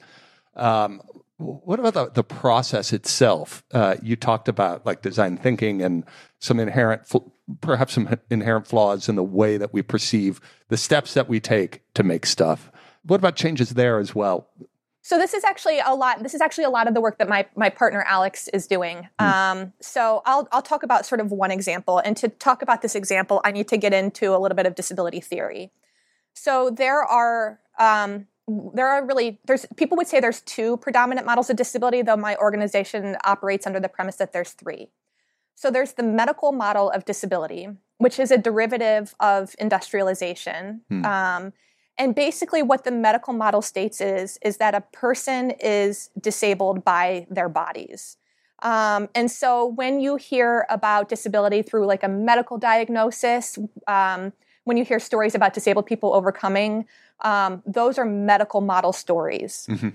Um, 0.55 1.01
what 1.41 1.79
about 1.79 1.93
the, 1.93 2.09
the 2.11 2.23
process 2.23 2.93
itself? 2.93 3.63
Uh, 3.73 3.95
you 4.01 4.15
talked 4.15 4.47
about 4.47 4.85
like 4.85 5.01
design 5.01 5.37
thinking 5.37 5.81
and 5.81 6.05
some 6.39 6.59
inherent, 6.59 7.03
perhaps 7.61 7.93
some 7.93 8.17
inherent 8.29 8.67
flaws 8.67 9.09
in 9.09 9.15
the 9.15 9.23
way 9.23 9.57
that 9.57 9.73
we 9.73 9.81
perceive 9.81 10.39
the 10.69 10.77
steps 10.77 11.13
that 11.13 11.27
we 11.27 11.39
take 11.39 11.81
to 11.93 12.03
make 12.03 12.25
stuff. 12.25 12.71
What 13.03 13.17
about 13.17 13.35
changes 13.35 13.71
there 13.71 13.99
as 13.99 14.13
well? 14.13 14.47
So 15.03 15.17
this 15.17 15.33
is 15.33 15.43
actually 15.43 15.79
a 15.79 15.95
lot. 15.95 16.21
This 16.21 16.35
is 16.35 16.41
actually 16.41 16.65
a 16.65 16.69
lot 16.69 16.87
of 16.87 16.93
the 16.93 17.01
work 17.01 17.17
that 17.17 17.27
my 17.27 17.47
my 17.55 17.69
partner 17.69 18.03
Alex 18.07 18.47
is 18.49 18.67
doing. 18.67 19.09
Mm. 19.19 19.25
Um, 19.25 19.73
so 19.81 20.21
I'll 20.25 20.47
I'll 20.51 20.61
talk 20.61 20.83
about 20.83 21.07
sort 21.07 21.19
of 21.19 21.31
one 21.31 21.49
example, 21.49 21.97
and 21.97 22.15
to 22.17 22.29
talk 22.29 22.61
about 22.61 22.83
this 22.83 22.93
example, 22.93 23.41
I 23.43 23.51
need 23.51 23.67
to 23.69 23.77
get 23.77 23.93
into 23.93 24.35
a 24.35 24.37
little 24.37 24.55
bit 24.55 24.67
of 24.67 24.75
disability 24.75 25.19
theory. 25.19 25.71
So 26.33 26.69
there 26.69 27.01
are 27.03 27.59
um, 27.79 28.27
there 28.47 28.87
are 28.87 29.05
really 29.05 29.39
there's 29.45 29.65
people 29.77 29.95
would 29.97 30.07
say 30.07 30.19
there's 30.19 30.41
two 30.41 30.77
predominant 30.77 31.25
models 31.25 31.49
of 31.49 31.55
disability 31.55 32.01
though 32.01 32.17
my 32.17 32.35
organization 32.37 33.15
operates 33.23 33.65
under 33.67 33.79
the 33.79 33.89
premise 33.89 34.15
that 34.17 34.33
there's 34.33 34.51
three. 34.51 34.89
So 35.55 35.69
there's 35.69 35.93
the 35.93 36.03
medical 36.03 36.51
model 36.51 36.89
of 36.89 37.05
disability 37.05 37.69
which 37.97 38.17
is 38.17 38.31
a 38.31 38.37
derivative 38.37 39.13
of 39.19 39.55
industrialization. 39.59 40.81
Hmm. 40.89 41.05
um, 41.05 41.53
and 41.97 42.15
basically 42.15 42.63
what 42.63 42.83
the 42.83 42.91
medical 42.91 43.33
model 43.33 43.61
states 43.61 44.01
is 44.01 44.39
is 44.41 44.57
that 44.57 44.73
a 44.73 44.81
person 44.81 45.51
is 45.59 46.09
disabled 46.19 46.83
by 46.83 47.27
their 47.29 47.49
bodies. 47.49 48.17
Um, 48.63 49.09
and 49.13 49.29
so 49.29 49.65
when 49.65 49.99
you 49.99 50.15
hear 50.15 50.65
about 50.69 51.09
disability 51.09 51.61
through 51.61 51.85
like 51.85 52.03
a 52.03 52.07
medical 52.07 52.57
diagnosis 52.57 53.57
um, 53.87 54.33
when 54.63 54.77
you 54.77 54.85
hear 54.85 54.99
stories 54.99 55.35
about 55.35 55.53
disabled 55.53 55.85
people 55.85 56.13
overcoming 56.13 56.85
um, 57.21 57.61
those 57.65 57.97
are 57.97 58.05
medical 58.05 58.61
model 58.61 58.93
stories. 58.93 59.67
Mm-hmm. 59.69 59.89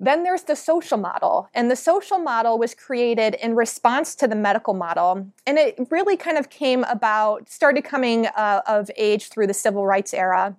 Then 0.00 0.24
there's 0.24 0.42
the 0.42 0.56
social 0.56 0.98
model, 0.98 1.48
and 1.54 1.70
the 1.70 1.76
social 1.76 2.18
model 2.18 2.58
was 2.58 2.74
created 2.74 3.34
in 3.34 3.54
response 3.54 4.16
to 4.16 4.26
the 4.26 4.34
medical 4.34 4.74
model, 4.74 5.28
and 5.46 5.58
it 5.58 5.78
really 5.90 6.16
kind 6.16 6.36
of 6.36 6.50
came 6.50 6.82
about, 6.84 7.48
started 7.48 7.84
coming 7.84 8.26
uh, 8.26 8.62
of 8.66 8.90
age 8.96 9.28
through 9.28 9.46
the 9.46 9.54
civil 9.54 9.86
rights 9.86 10.12
era. 10.12 10.56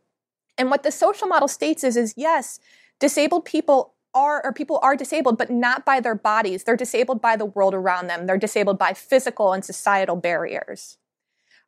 And 0.58 0.72
what 0.72 0.84
the 0.84 0.91
social 0.91 1.28
model 1.28 1.50
states 1.50 1.84
is, 1.84 1.98
is 1.98 2.13
yes, 2.15 2.60
disabled 3.00 3.43
people 3.43 3.96
are 4.13 4.46
or 4.46 4.54
people 4.54 4.80
are 4.82 4.96
disabled, 4.96 5.38
but 5.38 5.50
not 5.50 5.84
by 5.84 6.00
their 6.00 6.15
bodies. 6.15 6.63
They're 6.63 6.78
disabled 6.78 7.22
by 7.22 7.36
the 7.36 7.46
world 7.46 7.74
around 7.74 8.08
them. 8.08 8.28
They're 8.28 8.38
disabled 8.38 8.78
by 8.78 8.93
physical 8.93 9.52
and 9.52 9.65
societal 9.65 10.15
barriers. 10.15 10.98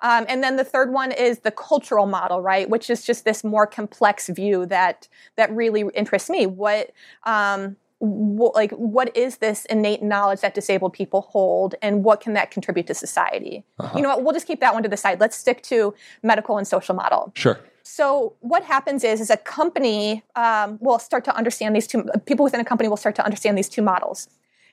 Um, 0.02 0.26
and 0.28 0.44
then 0.44 0.58
the 0.58 0.64
third 0.64 0.92
one 0.92 1.12
is 1.12 1.40
the 1.40 1.52
cultural 1.52 2.06
model, 2.06 2.42
right, 2.42 2.70
which 2.70 2.90
is 2.90 3.04
just 3.04 3.26
this 3.26 3.44
more 3.44 3.66
complex 3.66 4.28
view 4.30 4.66
that 4.68 5.08
that 5.36 5.52
really 5.52 5.86
interests 5.94 6.30
me. 6.30 6.46
What 6.46 6.92
um, 7.24 7.78
like 8.02 8.72
what 8.72 9.16
is 9.16 9.38
this 9.38 9.66
innate 9.66 10.04
knowledge 10.04 10.42
that 10.42 10.54
disabled 10.54 10.94
people 10.94 11.22
hold 11.22 11.76
and 11.82 12.04
what 12.04 12.20
can 12.20 12.34
that 12.34 12.52
contribute 12.52 12.88
to 12.88 12.94
society? 12.94 13.64
Uh-huh. 13.80 13.98
you 13.98 14.04
know 14.04 14.10
what? 14.10 14.24
We'll 14.24 14.34
just 14.34 14.48
keep 14.48 14.60
that 14.60 14.74
one 14.74 14.84
to 14.84 14.90
the 14.90 14.98
side. 14.98 15.20
Let's 15.20 15.38
stick 15.38 15.62
to 15.64 15.94
medical 16.22 16.58
and 16.58 16.68
social 16.68 16.96
model. 16.96 17.32
Sure. 17.36 17.60
So 17.84 18.34
what 18.42 18.64
happens 18.64 19.04
is 19.04 19.22
is 19.22 19.30
a 19.30 19.38
company 19.38 20.24
um, 20.36 20.78
will 20.82 21.00
start 21.00 21.24
to 21.26 21.36
understand 21.36 21.76
these 21.76 21.88
two 21.88 22.04
people 22.26 22.44
within 22.44 22.60
a 22.60 22.66
company 22.66 22.90
will 22.90 22.98
start 22.98 23.16
to 23.16 23.26
understand 23.26 23.58
these 23.58 23.70
two 23.70 23.82
models. 23.82 24.28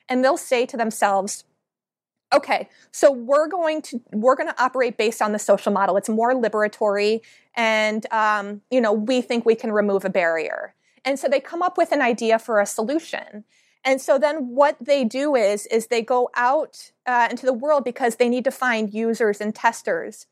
And 0.09 0.23
they'll 0.23 0.35
say 0.35 0.65
to 0.65 0.75
themselves 0.75 1.45
okay 2.33 2.69
so 2.93 3.11
we're 3.11 3.47
going 3.47 3.81
to 3.81 3.99
we're 4.11 4.35
going 4.35 4.47
to 4.47 4.63
operate 4.63 4.97
based 4.97 5.21
on 5.21 5.31
the 5.31 5.39
social 5.39 5.71
model. 5.73 5.97
It's 5.97 6.09
more 6.09 6.33
liberatory 6.33 7.21
and 7.55 8.05
um, 8.13 8.61
you 8.69 8.79
know 8.79 8.93
we 8.93 9.21
think 9.21 9.45
we 9.45 9.55
can 9.55 9.71
remove 9.71 10.05
a 10.05 10.09
barrier. 10.09 10.75
And 11.03 11.19
so 11.19 11.27
they 11.27 11.39
come 11.39 11.61
up 11.61 11.77
with 11.77 11.91
an 11.91 12.01
idea 12.01 12.39
for 12.39 12.61
a 12.61 12.65
solution. 12.65 13.43
And 13.83 13.99
so 13.99 14.17
then 14.17 14.55
what 14.55 14.77
they 14.79 15.03
do 15.03 15.35
is 15.35 15.65
is 15.67 15.87
they 15.87 16.03
go 16.03 16.29
out 16.35 16.91
uh, 17.05 17.27
into 17.31 17.45
the 17.45 17.53
world 17.53 17.83
because 17.83 18.15
they 18.15 18.29
need 18.29 18.43
to 18.45 18.51
find 18.51 18.93
users 18.93 19.41
and 19.41 19.53
testers. 19.53 20.27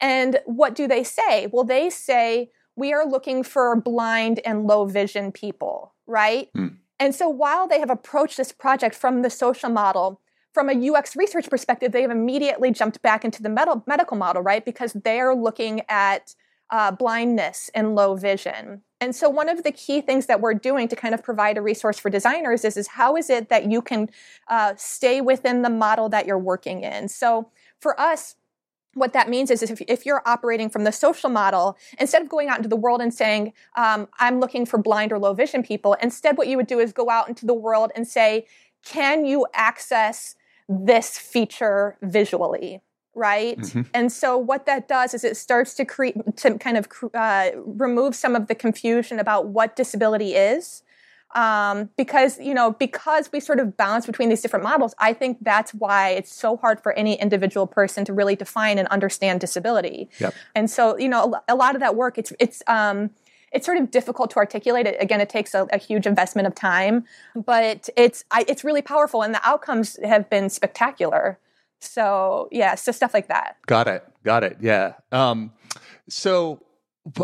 And 0.00 0.40
what 0.46 0.74
do 0.74 0.86
they 0.86 1.02
say? 1.02 1.48
Well 1.52 1.64
they 1.64 1.90
say 1.90 2.50
we 2.76 2.92
are 2.92 3.06
looking 3.06 3.42
for 3.42 3.74
blind 3.74 4.40
and 4.44 4.66
low 4.66 4.84
vision 4.84 5.32
people 5.32 5.92
right? 6.06 6.52
Mm. 6.56 6.76
and 7.00 7.16
so 7.16 7.28
while 7.28 7.66
they 7.66 7.80
have 7.80 7.90
approached 7.90 8.36
this 8.36 8.52
project 8.52 8.94
from 8.94 9.22
the 9.22 9.30
social 9.30 9.70
model 9.70 10.20
from 10.56 10.70
a 10.70 10.90
UX 10.90 11.14
research 11.16 11.50
perspective, 11.50 11.92
they 11.92 12.00
have 12.00 12.10
immediately 12.10 12.70
jumped 12.70 13.02
back 13.02 13.26
into 13.26 13.42
the 13.42 13.50
med- 13.50 13.82
medical 13.86 14.16
model, 14.16 14.40
right? 14.40 14.64
Because 14.64 14.94
they're 14.94 15.34
looking 15.34 15.82
at 15.90 16.34
uh, 16.70 16.90
blindness 16.92 17.70
and 17.74 17.94
low 17.94 18.14
vision. 18.16 18.80
And 18.98 19.14
so, 19.14 19.28
one 19.28 19.50
of 19.50 19.64
the 19.64 19.70
key 19.70 20.00
things 20.00 20.24
that 20.24 20.40
we're 20.40 20.54
doing 20.54 20.88
to 20.88 20.96
kind 20.96 21.12
of 21.12 21.22
provide 21.22 21.58
a 21.58 21.60
resource 21.60 21.98
for 21.98 22.08
designers 22.08 22.64
is, 22.64 22.78
is 22.78 22.88
how 22.88 23.16
is 23.16 23.28
it 23.28 23.50
that 23.50 23.70
you 23.70 23.82
can 23.82 24.08
uh, 24.48 24.72
stay 24.78 25.20
within 25.20 25.60
the 25.60 25.68
model 25.68 26.08
that 26.08 26.26
you're 26.26 26.38
working 26.38 26.80
in? 26.80 27.08
So, 27.08 27.50
for 27.78 28.00
us, 28.00 28.36
what 28.94 29.12
that 29.12 29.28
means 29.28 29.50
is, 29.50 29.62
is 29.62 29.70
if, 29.70 29.82
if, 29.88 30.06
you're 30.06 30.22
operating 30.24 30.70
from 30.70 30.84
the 30.84 30.90
social 30.90 31.28
model, 31.28 31.76
instead 32.00 32.22
of 32.22 32.30
going 32.30 32.48
out 32.48 32.56
into 32.56 32.70
the 32.70 32.76
world 32.76 33.02
and 33.02 33.12
saying, 33.12 33.52
um, 33.76 34.08
I'm 34.20 34.40
looking 34.40 34.64
for 34.64 34.78
blind 34.78 35.12
or 35.12 35.18
low 35.18 35.34
vision 35.34 35.62
people, 35.62 35.98
instead, 36.00 36.38
what 36.38 36.48
you 36.48 36.56
would 36.56 36.66
do 36.66 36.78
is 36.78 36.94
go 36.94 37.10
out 37.10 37.28
into 37.28 37.44
the 37.44 37.52
world 37.52 37.92
and 37.94 38.08
say, 38.08 38.46
can 38.82 39.26
you 39.26 39.46
access 39.52 40.35
this 40.68 41.18
feature 41.18 41.96
visually 42.02 42.80
right 43.14 43.58
mm-hmm. 43.58 43.82
and 43.94 44.12
so 44.12 44.36
what 44.36 44.66
that 44.66 44.88
does 44.88 45.14
is 45.14 45.24
it 45.24 45.36
starts 45.36 45.74
to 45.74 45.84
create 45.84 46.14
to 46.36 46.58
kind 46.58 46.76
of 46.76 46.88
uh, 47.14 47.50
remove 47.54 48.14
some 48.14 48.36
of 48.36 48.46
the 48.46 48.54
confusion 48.54 49.18
about 49.18 49.48
what 49.48 49.74
disability 49.76 50.34
is 50.34 50.82
um, 51.34 51.90
because 51.96 52.38
you 52.38 52.54
know 52.54 52.72
because 52.72 53.30
we 53.32 53.40
sort 53.40 53.58
of 53.58 53.76
bounce 53.76 54.06
between 54.06 54.28
these 54.28 54.42
different 54.42 54.62
models 54.62 54.94
i 54.98 55.12
think 55.12 55.38
that's 55.40 55.72
why 55.72 56.10
it's 56.10 56.34
so 56.34 56.56
hard 56.56 56.80
for 56.82 56.92
any 56.92 57.14
individual 57.20 57.66
person 57.66 58.04
to 58.04 58.12
really 58.12 58.36
define 58.36 58.78
and 58.78 58.88
understand 58.88 59.40
disability 59.40 60.08
yep. 60.18 60.34
and 60.54 60.70
so 60.70 60.96
you 60.98 61.08
know 61.08 61.34
a, 61.48 61.54
a 61.54 61.56
lot 61.56 61.74
of 61.74 61.80
that 61.80 61.96
work 61.96 62.18
it's 62.18 62.32
it's 62.38 62.62
um, 62.66 63.10
it's 63.56 63.64
sort 63.64 63.78
of 63.78 63.90
difficult 63.90 64.30
to 64.32 64.36
articulate. 64.36 64.86
It, 64.86 64.96
again, 65.00 65.22
it 65.22 65.30
takes 65.30 65.54
a, 65.54 65.66
a, 65.72 65.78
huge 65.78 66.06
investment 66.06 66.46
of 66.46 66.54
time, 66.54 67.06
but 67.34 67.88
it's 67.96 68.22
I, 68.30 68.44
it's 68.46 68.62
really 68.64 68.82
powerful, 68.82 69.22
and 69.22 69.34
the 69.34 69.40
outcomes 69.48 69.98
have 70.04 70.28
been 70.28 70.50
spectacular. 70.50 71.38
So 71.80 72.48
yeah, 72.52 72.74
so 72.74 72.92
stuff 72.92 73.14
like 73.14 73.28
that. 73.28 73.56
Got 73.66 73.88
it. 73.88 74.04
Got 74.24 74.44
it. 74.44 74.58
Yeah. 74.60 74.92
Um, 75.10 75.52
so 76.06 76.62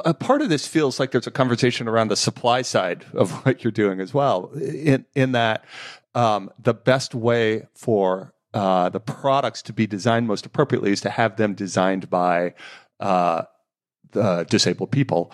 a 0.06 0.14
part 0.14 0.40
of 0.40 0.48
this 0.48 0.66
feels 0.66 0.98
like 0.98 1.10
there's 1.10 1.26
a 1.26 1.32
conversation 1.32 1.86
around 1.86 2.08
the 2.08 2.16
supply 2.16 2.62
side 2.62 3.04
of 3.12 3.30
what 3.44 3.62
you're 3.62 3.70
doing 3.70 4.00
as 4.00 4.14
well. 4.14 4.50
In 4.54 5.04
in 5.14 5.32
that 5.32 5.66
um, 6.14 6.50
the 6.58 6.74
best 6.74 7.14
way 7.14 7.66
for 7.74 8.32
uh, 8.54 8.88
the 8.88 9.00
products 9.00 9.60
to 9.62 9.74
be 9.74 9.86
designed 9.86 10.26
most 10.26 10.46
appropriately 10.46 10.92
is 10.92 11.02
to 11.02 11.10
have 11.10 11.36
them 11.36 11.52
designed 11.52 12.08
by 12.08 12.54
uh, 13.00 13.42
the 14.12 14.46
disabled 14.48 14.90
people 14.90 15.30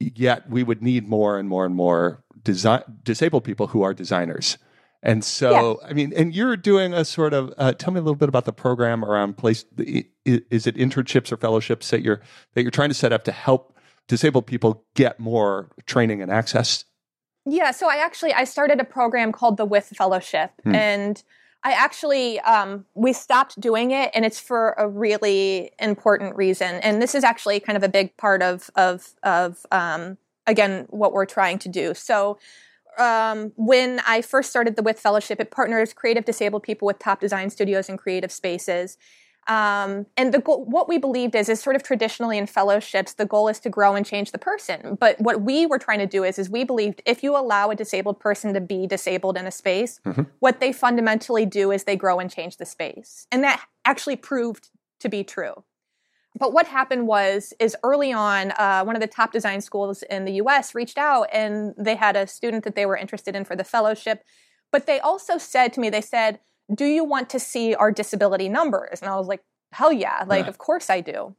yet 0.00 0.48
we 0.48 0.62
would 0.62 0.82
need 0.82 1.08
more 1.08 1.38
and 1.38 1.48
more 1.48 1.64
and 1.64 1.74
more 1.74 2.22
design, 2.42 2.82
disabled 3.02 3.44
people 3.44 3.68
who 3.68 3.82
are 3.82 3.94
designers. 3.94 4.58
And 5.02 5.24
so, 5.24 5.78
yeah. 5.82 5.90
I 5.90 5.92
mean, 5.92 6.12
and 6.16 6.34
you're 6.34 6.56
doing 6.56 6.92
a 6.92 7.04
sort 7.04 7.32
of. 7.32 7.54
Uh, 7.56 7.72
tell 7.72 7.92
me 7.92 8.00
a 8.00 8.02
little 8.02 8.16
bit 8.16 8.28
about 8.28 8.46
the 8.46 8.52
program 8.52 9.04
around 9.04 9.36
place. 9.36 9.64
Is 9.76 10.66
it 10.66 10.76
internships 10.76 11.30
or 11.30 11.36
fellowships 11.36 11.90
that 11.90 12.02
you're 12.02 12.20
that 12.54 12.62
you're 12.62 12.72
trying 12.72 12.88
to 12.88 12.94
set 12.94 13.12
up 13.12 13.22
to 13.24 13.32
help 13.32 13.76
disabled 14.08 14.46
people 14.46 14.84
get 14.94 15.20
more 15.20 15.70
training 15.86 16.20
and 16.20 16.32
access? 16.32 16.84
Yeah, 17.46 17.70
so 17.70 17.88
I 17.88 17.96
actually 17.96 18.32
I 18.32 18.42
started 18.42 18.80
a 18.80 18.84
program 18.84 19.30
called 19.30 19.56
the 19.56 19.64
With 19.64 19.86
Fellowship, 19.96 20.50
hmm. 20.64 20.74
and 20.74 21.22
I 21.64 21.72
actually 21.72 22.40
um, 22.40 22.86
we 22.94 23.12
stopped 23.12 23.60
doing 23.60 23.90
it, 23.90 24.10
and 24.14 24.24
it's 24.24 24.40
for 24.40 24.74
a 24.78 24.88
really 24.88 25.72
important 25.78 26.36
reason. 26.36 26.76
And 26.76 27.02
this 27.02 27.14
is 27.14 27.24
actually 27.24 27.60
kind 27.60 27.76
of 27.76 27.82
a 27.82 27.88
big 27.88 28.16
part 28.16 28.42
of 28.42 28.70
of 28.76 29.14
of 29.22 29.66
um, 29.72 30.18
again 30.46 30.86
what 30.90 31.12
we're 31.12 31.26
trying 31.26 31.58
to 31.60 31.68
do. 31.68 31.94
So. 31.94 32.38
Um, 32.96 33.52
when 33.54 34.00
I 34.08 34.22
first 34.22 34.50
started 34.50 34.74
the 34.74 34.82
With 34.82 34.98
Fellowship, 34.98 35.38
it 35.38 35.52
partners 35.52 35.92
creative 35.92 36.24
disabled 36.24 36.64
people 36.64 36.86
with 36.86 36.98
top 36.98 37.20
design 37.20 37.48
studios 37.48 37.88
and 37.88 37.96
creative 37.96 38.32
spaces. 38.32 38.98
Um, 39.48 40.04
and 40.18 40.32
the 40.32 40.40
goal, 40.40 40.64
what 40.66 40.88
we 40.88 40.98
believed 40.98 41.34
is, 41.34 41.48
is 41.48 41.60
sort 41.60 41.74
of 41.74 41.82
traditionally 41.82 42.36
in 42.36 42.46
fellowships, 42.46 43.14
the 43.14 43.24
goal 43.24 43.48
is 43.48 43.58
to 43.60 43.70
grow 43.70 43.94
and 43.94 44.04
change 44.04 44.30
the 44.30 44.38
person. 44.38 44.96
But 45.00 45.18
what 45.20 45.40
we 45.40 45.64
were 45.64 45.78
trying 45.78 46.00
to 46.00 46.06
do 46.06 46.22
is, 46.22 46.38
is 46.38 46.50
we 46.50 46.64
believed 46.64 47.00
if 47.06 47.22
you 47.22 47.34
allow 47.34 47.70
a 47.70 47.74
disabled 47.74 48.20
person 48.20 48.52
to 48.52 48.60
be 48.60 48.86
disabled 48.86 49.38
in 49.38 49.46
a 49.46 49.50
space, 49.50 50.00
mm-hmm. 50.04 50.22
what 50.40 50.60
they 50.60 50.70
fundamentally 50.70 51.46
do 51.46 51.70
is 51.70 51.84
they 51.84 51.96
grow 51.96 52.18
and 52.18 52.30
change 52.30 52.58
the 52.58 52.66
space. 52.66 53.26
And 53.32 53.42
that 53.42 53.64
actually 53.86 54.16
proved 54.16 54.68
to 55.00 55.08
be 55.08 55.24
true. 55.24 55.64
But 56.38 56.52
what 56.52 56.66
happened 56.66 57.06
was, 57.06 57.54
is 57.58 57.74
early 57.82 58.12
on, 58.12 58.52
uh, 58.52 58.84
one 58.84 58.94
of 58.94 59.00
the 59.00 59.08
top 59.08 59.32
design 59.32 59.62
schools 59.62 60.02
in 60.04 60.26
the 60.26 60.32
U.S. 60.34 60.74
reached 60.74 60.98
out 60.98 61.28
and 61.32 61.74
they 61.78 61.96
had 61.96 62.16
a 62.16 62.26
student 62.26 62.64
that 62.64 62.74
they 62.74 62.84
were 62.84 62.96
interested 62.96 63.34
in 63.34 63.44
for 63.44 63.56
the 63.56 63.64
fellowship. 63.64 64.22
But 64.70 64.86
they 64.86 65.00
also 65.00 65.38
said 65.38 65.72
to 65.72 65.80
me, 65.80 65.88
they 65.88 66.02
said, 66.02 66.40
do 66.74 66.84
you 66.84 67.04
want 67.04 67.30
to 67.30 67.40
see 67.40 67.74
our 67.74 67.90
disability 67.90 68.48
numbers? 68.48 69.00
And 69.00 69.10
I 69.10 69.16
was 69.16 69.26
like, 69.26 69.42
hell 69.72 69.92
yeah, 69.92 70.24
like, 70.26 70.46
of 70.46 70.58
course 70.58 70.90
I 70.90 71.00
do. 71.00 71.34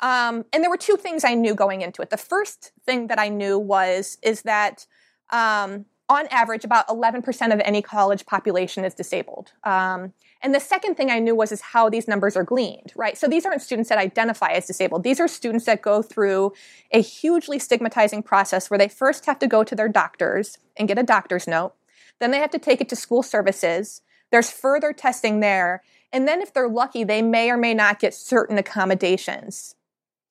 Um, 0.00 0.44
and 0.52 0.62
there 0.62 0.70
were 0.70 0.76
two 0.76 0.96
things 0.96 1.24
I 1.24 1.34
knew 1.34 1.54
going 1.54 1.82
into 1.82 2.02
it. 2.02 2.10
The 2.10 2.16
first 2.16 2.72
thing 2.84 3.06
that 3.06 3.18
I 3.18 3.28
knew 3.28 3.58
was, 3.58 4.18
is 4.22 4.42
that 4.42 4.86
um, 5.30 5.86
on 6.08 6.26
average, 6.30 6.64
about 6.64 6.86
11% 6.88 7.52
of 7.52 7.60
any 7.64 7.80
college 7.80 8.26
population 8.26 8.84
is 8.84 8.94
disabled. 8.94 9.52
Um, 9.64 10.12
and 10.42 10.54
the 10.54 10.60
second 10.60 10.96
thing 10.96 11.10
I 11.10 11.18
knew 11.18 11.34
was 11.34 11.50
is 11.50 11.62
how 11.62 11.88
these 11.88 12.06
numbers 12.06 12.36
are 12.36 12.44
gleaned, 12.44 12.92
right? 12.94 13.16
So 13.16 13.26
these 13.26 13.46
aren't 13.46 13.62
students 13.62 13.88
that 13.88 13.96
identify 13.96 14.50
as 14.50 14.66
disabled. 14.66 15.02
These 15.02 15.18
are 15.18 15.28
students 15.28 15.64
that 15.64 15.80
go 15.80 16.02
through 16.02 16.52
a 16.90 17.00
hugely 17.00 17.58
stigmatizing 17.58 18.22
process 18.22 18.68
where 18.68 18.76
they 18.76 18.88
first 18.88 19.24
have 19.24 19.38
to 19.38 19.46
go 19.46 19.64
to 19.64 19.74
their 19.74 19.88
doctors 19.88 20.58
and 20.76 20.86
get 20.86 20.98
a 20.98 21.02
doctor's 21.02 21.46
note. 21.46 21.72
Then 22.20 22.30
they 22.30 22.38
have 22.38 22.50
to 22.50 22.58
take 22.58 22.82
it 22.82 22.88
to 22.90 22.96
school 22.96 23.22
services. 23.22 24.02
There's 24.34 24.50
further 24.50 24.92
testing 24.92 25.38
there. 25.38 25.84
And 26.12 26.26
then, 26.26 26.42
if 26.42 26.52
they're 26.52 26.68
lucky, 26.68 27.04
they 27.04 27.22
may 27.22 27.52
or 27.52 27.56
may 27.56 27.72
not 27.72 28.00
get 28.00 28.14
certain 28.14 28.58
accommodations. 28.58 29.76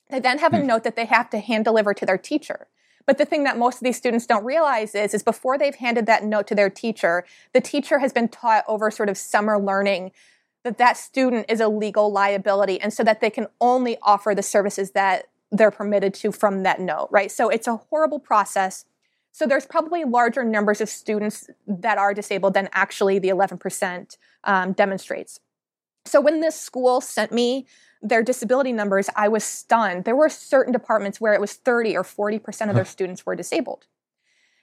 They 0.09 0.19
then 0.19 0.39
have 0.39 0.53
a 0.53 0.59
hmm. 0.59 0.67
note 0.67 0.83
that 0.83 0.97
they 0.97 1.05
have 1.05 1.29
to 1.29 1.39
hand 1.39 1.63
deliver 1.63 1.93
to 1.93 2.05
their 2.05 2.17
teacher. 2.17 2.67
But 3.05 3.17
the 3.17 3.23
thing 3.23 3.45
that 3.45 3.57
most 3.57 3.75
of 3.75 3.85
these 3.85 3.95
students 3.95 4.25
don't 4.25 4.43
realize 4.43 4.93
is, 4.93 5.13
is 5.13 5.23
before 5.23 5.57
they've 5.57 5.75
handed 5.75 6.05
that 6.07 6.25
note 6.25 6.47
to 6.47 6.55
their 6.55 6.69
teacher, 6.69 7.23
the 7.53 7.61
teacher 7.61 7.99
has 7.99 8.11
been 8.11 8.27
taught 8.27 8.65
over 8.67 8.91
sort 8.91 9.07
of 9.07 9.17
summer 9.17 9.57
learning 9.57 10.11
that 10.65 10.79
that 10.79 10.97
student 10.97 11.45
is 11.47 11.61
a 11.61 11.69
legal 11.69 12.11
liability 12.11 12.81
and 12.81 12.91
so 12.91 13.05
that 13.05 13.21
they 13.21 13.29
can 13.29 13.47
only 13.61 13.97
offer 14.01 14.35
the 14.35 14.43
services 14.43 14.91
that 14.91 15.29
they're 15.49 15.71
permitted 15.71 16.13
to 16.15 16.33
from 16.33 16.63
that 16.63 16.81
note, 16.81 17.07
right? 17.09 17.31
So 17.31 17.47
it's 17.47 17.67
a 17.67 17.77
horrible 17.77 18.19
process. 18.19 18.83
So 19.33 19.47
there's 19.47 19.65
probably 19.65 20.03
larger 20.03 20.43
numbers 20.43 20.79
of 20.79 20.87
students 20.87 21.49
that 21.67 21.97
are 21.97 22.13
disabled 22.13 22.53
than 22.53 22.69
actually 22.71 23.17
the 23.17 23.29
11% 23.29 24.17
um, 24.43 24.73
demonstrates. 24.73 25.39
So 26.05 26.21
when 26.21 26.39
this 26.39 26.57
school 26.59 27.01
sent 27.01 27.31
me 27.31 27.65
their 28.03 28.21
disability 28.21 28.71
numbers, 28.71 29.09
I 29.15 29.29
was 29.29 29.43
stunned. 29.43 30.05
There 30.05 30.15
were 30.15 30.29
certain 30.29 30.71
departments 30.71 31.19
where 31.19 31.33
it 31.33 31.41
was 31.41 31.53
30 31.53 31.97
or 31.97 32.03
40% 32.03 32.69
of 32.69 32.75
their 32.75 32.85
students 32.85 33.25
were 33.25 33.35
disabled. 33.35 33.87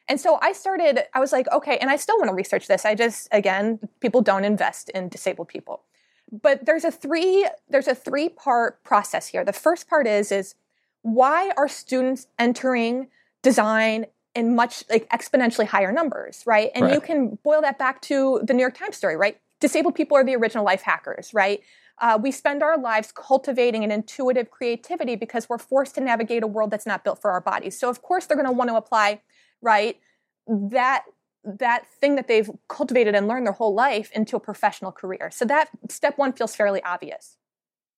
And 0.09 0.21
so 0.21 0.39
I 0.41 0.53
started, 0.53 1.01
I 1.14 1.21
was 1.21 1.33
like, 1.33 1.51
okay, 1.51 1.77
and 1.79 1.91
I 1.91 1.97
still 1.97 2.18
want 2.18 2.29
to 2.29 2.35
research 2.35 2.68
this. 2.68 2.85
I 2.85 2.95
just, 2.95 3.27
again, 3.33 3.81
people 3.99 4.23
don't 4.23 4.45
invest 4.45 4.89
in 4.91 5.09
disabled 5.09 5.49
people. 5.49 5.83
But 6.31 6.64
there's 6.64 6.85
a 6.85 6.93
three, 6.93 7.49
there's 7.68 7.89
a 7.89 7.95
three 7.95 8.29
part 8.29 8.85
process 8.85 9.27
here. 9.27 9.45
The 9.45 9.53
first 9.53 9.89
part 9.89 10.07
is, 10.07 10.31
is 10.31 10.55
why 11.03 11.51
are 11.57 11.66
students 11.66 12.29
entering 12.39 13.09
design 13.43 14.07
in 14.35 14.55
much 14.55 14.85
like 14.89 15.09
exponentially 15.11 15.66
higher 15.66 15.93
numbers, 15.93 16.43
right? 16.47 16.70
And 16.74 16.85
right. 16.85 16.95
you 16.95 17.01
can 17.01 17.39
boil 17.43 17.61
that 17.62 17.78
back 17.78 18.01
to 18.03 18.41
the 18.45 18.55
New 18.55 18.61
York 18.61 18.76
Times 18.76 18.97
story, 18.97 19.16
right? 19.16 19.39
Disabled 19.61 19.95
people 19.95 20.16
are 20.16 20.24
the 20.24 20.37
original 20.37 20.64
life 20.64 20.83
hackers, 20.83 21.35
right? 21.35 21.61
Uh, 22.01 22.18
we 22.20 22.31
spend 22.31 22.62
our 22.62 22.78
lives 22.78 23.12
cultivating 23.12 23.85
an 23.85 23.91
intuitive 23.91 24.51
creativity 24.51 25.16
because 25.16 25.49
we're 25.49 25.59
forced 25.59 25.95
to 25.97 26.01
navigate 26.01 26.43
a 26.43 26.47
world 26.47 26.70
that's 26.70 26.87
not 26.87 27.05
built 27.05 27.20
for 27.20 27.31
our 27.31 27.41
bodies. 27.41 27.78
So 27.78 27.91
of 27.91 28.01
course 28.03 28.26
they're 28.26 28.37
going 28.37 28.47
to 28.47 28.53
want 28.53 28.70
to 28.70 28.76
apply, 28.76 29.20
right, 29.61 29.99
that 30.47 31.05
that 31.43 31.87
thing 31.87 32.16
that 32.16 32.28
they've 32.28 32.51
cultivated 32.68 33.14
and 33.14 33.26
learned 33.26 33.47
their 33.47 33.53
whole 33.55 33.74
life 33.74 34.11
into 34.12 34.37
a 34.37 34.41
professional 34.41 34.93
career. 34.93 35.31
So 35.33 35.47
that 35.47 35.70
step 35.89 36.18
one 36.18 36.33
feels 36.33 36.55
fairly 36.55 36.83
obvious. 36.83 37.37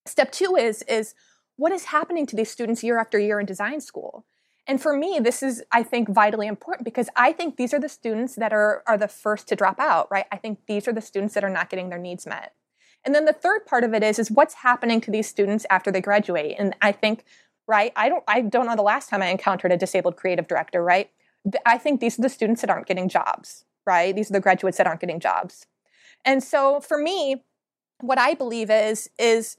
Step 0.06 0.30
two 0.32 0.56
is 0.56 0.82
is 0.82 1.14
what 1.56 1.72
is 1.72 1.84
happening 1.86 2.26
to 2.26 2.36
these 2.36 2.50
students 2.50 2.82
year 2.82 2.98
after 2.98 3.18
year 3.18 3.40
in 3.40 3.46
design 3.46 3.80
school? 3.80 4.24
And 4.66 4.80
for 4.80 4.96
me, 4.96 5.18
this 5.20 5.42
is, 5.42 5.62
I 5.72 5.82
think, 5.82 6.08
vitally 6.08 6.46
important 6.46 6.84
because 6.84 7.08
I 7.16 7.32
think 7.32 7.56
these 7.56 7.74
are 7.74 7.80
the 7.80 7.88
students 7.88 8.36
that 8.36 8.52
are, 8.52 8.82
are 8.86 8.96
the 8.96 9.08
first 9.08 9.48
to 9.48 9.56
drop 9.56 9.80
out, 9.80 10.08
right? 10.10 10.26
I 10.30 10.36
think 10.36 10.60
these 10.66 10.86
are 10.86 10.92
the 10.92 11.00
students 11.00 11.34
that 11.34 11.42
are 11.42 11.50
not 11.50 11.68
getting 11.68 11.88
their 11.88 11.98
needs 11.98 12.26
met. 12.26 12.54
And 13.04 13.14
then 13.14 13.24
the 13.24 13.32
third 13.32 13.66
part 13.66 13.82
of 13.82 13.92
it 13.92 14.04
is, 14.04 14.18
is 14.20 14.30
what's 14.30 14.54
happening 14.54 15.00
to 15.00 15.10
these 15.10 15.26
students 15.26 15.66
after 15.68 15.90
they 15.90 16.00
graduate. 16.00 16.54
And 16.58 16.76
I 16.80 16.92
think, 16.92 17.24
right, 17.66 17.92
I 17.96 18.08
don't, 18.08 18.22
I 18.28 18.42
don't 18.42 18.66
know 18.66 18.76
the 18.76 18.82
last 18.82 19.08
time 19.08 19.22
I 19.22 19.26
encountered 19.26 19.72
a 19.72 19.76
disabled 19.76 20.16
creative 20.16 20.46
director, 20.46 20.82
right? 20.82 21.10
I 21.66 21.78
think 21.78 22.00
these 22.00 22.18
are 22.18 22.22
the 22.22 22.28
students 22.28 22.60
that 22.60 22.70
aren't 22.70 22.86
getting 22.86 23.08
jobs, 23.08 23.64
right? 23.84 24.14
These 24.14 24.30
are 24.30 24.34
the 24.34 24.40
graduates 24.40 24.78
that 24.78 24.86
aren't 24.86 25.00
getting 25.00 25.18
jobs. 25.18 25.66
And 26.24 26.42
so 26.42 26.78
for 26.80 26.98
me, 26.98 27.42
what 28.00 28.18
I 28.18 28.34
believe 28.34 28.70
is, 28.70 29.10
is 29.18 29.56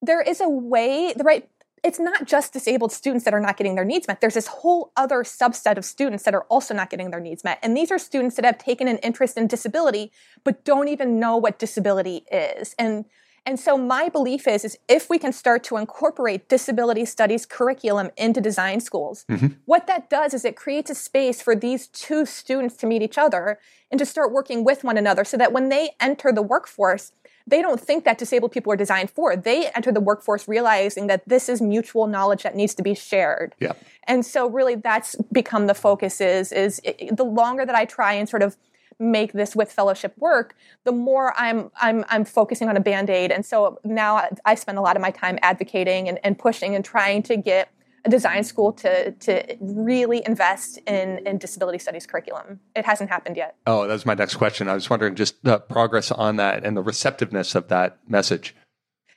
there 0.00 0.22
is 0.22 0.40
a 0.40 0.48
way, 0.48 1.12
the 1.14 1.24
right 1.24 1.46
it's 1.82 1.98
not 1.98 2.26
just 2.26 2.52
disabled 2.52 2.92
students 2.92 3.24
that 3.24 3.34
are 3.34 3.40
not 3.40 3.56
getting 3.56 3.74
their 3.74 3.84
needs 3.84 4.06
met. 4.06 4.20
There's 4.20 4.34
this 4.34 4.46
whole 4.46 4.92
other 4.96 5.22
subset 5.22 5.76
of 5.76 5.84
students 5.84 6.24
that 6.24 6.34
are 6.34 6.44
also 6.44 6.74
not 6.74 6.90
getting 6.90 7.10
their 7.10 7.20
needs 7.20 7.44
met. 7.44 7.58
And 7.62 7.76
these 7.76 7.90
are 7.90 7.98
students 7.98 8.36
that 8.36 8.44
have 8.44 8.58
taken 8.58 8.88
an 8.88 8.98
interest 8.98 9.36
in 9.36 9.46
disability, 9.46 10.12
but 10.44 10.64
don't 10.64 10.88
even 10.88 11.18
know 11.18 11.36
what 11.36 11.58
disability 11.58 12.24
is. 12.30 12.74
And 12.78 13.04
and 13.46 13.58
so 13.58 13.78
my 13.78 14.08
belief 14.08 14.46
is, 14.46 14.64
is 14.64 14.78
if 14.88 15.08
we 15.08 15.18
can 15.18 15.32
start 15.32 15.64
to 15.64 15.76
incorporate 15.76 16.48
disability 16.48 17.04
studies 17.04 17.46
curriculum 17.46 18.10
into 18.16 18.40
design 18.40 18.80
schools, 18.80 19.24
mm-hmm. 19.30 19.48
what 19.64 19.86
that 19.86 20.10
does 20.10 20.34
is 20.34 20.44
it 20.44 20.56
creates 20.56 20.90
a 20.90 20.94
space 20.94 21.40
for 21.40 21.56
these 21.56 21.86
two 21.88 22.26
students 22.26 22.76
to 22.76 22.86
meet 22.86 23.02
each 23.02 23.16
other 23.16 23.58
and 23.90 23.98
to 23.98 24.06
start 24.06 24.32
working 24.32 24.62
with 24.62 24.84
one 24.84 24.98
another 24.98 25.24
so 25.24 25.36
that 25.38 25.52
when 25.52 25.70
they 25.70 25.90
enter 26.00 26.32
the 26.32 26.42
workforce, 26.42 27.12
they 27.50 27.62
don't 27.62 27.80
think 27.80 28.04
that 28.04 28.16
disabled 28.18 28.52
people 28.52 28.72
are 28.72 28.76
designed 28.76 29.10
for. 29.10 29.36
They 29.36 29.68
enter 29.68 29.92
the 29.92 30.00
workforce 30.00 30.48
realizing 30.48 31.08
that 31.08 31.28
this 31.28 31.48
is 31.48 31.60
mutual 31.60 32.06
knowledge 32.06 32.42
that 32.44 32.54
needs 32.54 32.74
to 32.76 32.82
be 32.82 32.94
shared. 32.94 33.54
Yeah. 33.58 33.72
And 34.04 34.24
so 34.24 34.48
really 34.48 34.76
that's 34.76 35.16
become 35.32 35.66
the 35.66 35.74
focus 35.74 36.20
is 36.20 36.52
is 36.52 36.80
it, 36.84 37.16
the 37.16 37.24
longer 37.24 37.66
that 37.66 37.74
I 37.74 37.84
try 37.84 38.14
and 38.14 38.28
sort 38.28 38.42
of 38.42 38.56
make 38.98 39.32
this 39.32 39.56
with 39.56 39.72
fellowship 39.72 40.12
work, 40.18 40.54
the 40.84 40.92
more 40.92 41.34
I'm 41.36 41.70
I'm 41.80 42.04
I'm 42.08 42.24
focusing 42.24 42.68
on 42.68 42.76
a 42.76 42.80
band-aid. 42.80 43.30
And 43.32 43.44
so 43.44 43.78
now 43.84 44.28
I 44.44 44.54
spend 44.54 44.78
a 44.78 44.82
lot 44.82 44.96
of 44.96 45.02
my 45.02 45.10
time 45.10 45.38
advocating 45.42 46.08
and, 46.08 46.18
and 46.22 46.38
pushing 46.38 46.74
and 46.74 46.84
trying 46.84 47.22
to 47.24 47.36
get 47.36 47.70
a 48.04 48.08
design 48.08 48.44
school 48.44 48.72
to 48.72 49.12
to 49.12 49.56
really 49.60 50.22
invest 50.26 50.78
in 50.86 51.26
in 51.26 51.38
disability 51.38 51.78
studies 51.78 52.06
curriculum. 52.06 52.60
It 52.74 52.86
hasn't 52.86 53.10
happened 53.10 53.36
yet. 53.36 53.56
Oh, 53.66 53.86
that 53.86 53.92
was 53.92 54.06
my 54.06 54.14
next 54.14 54.36
question. 54.36 54.68
I 54.68 54.74
was 54.74 54.88
wondering 54.88 55.14
just 55.14 55.42
the 55.44 55.58
progress 55.58 56.10
on 56.10 56.36
that 56.36 56.64
and 56.64 56.76
the 56.76 56.82
receptiveness 56.82 57.54
of 57.54 57.68
that 57.68 57.98
message. 58.08 58.54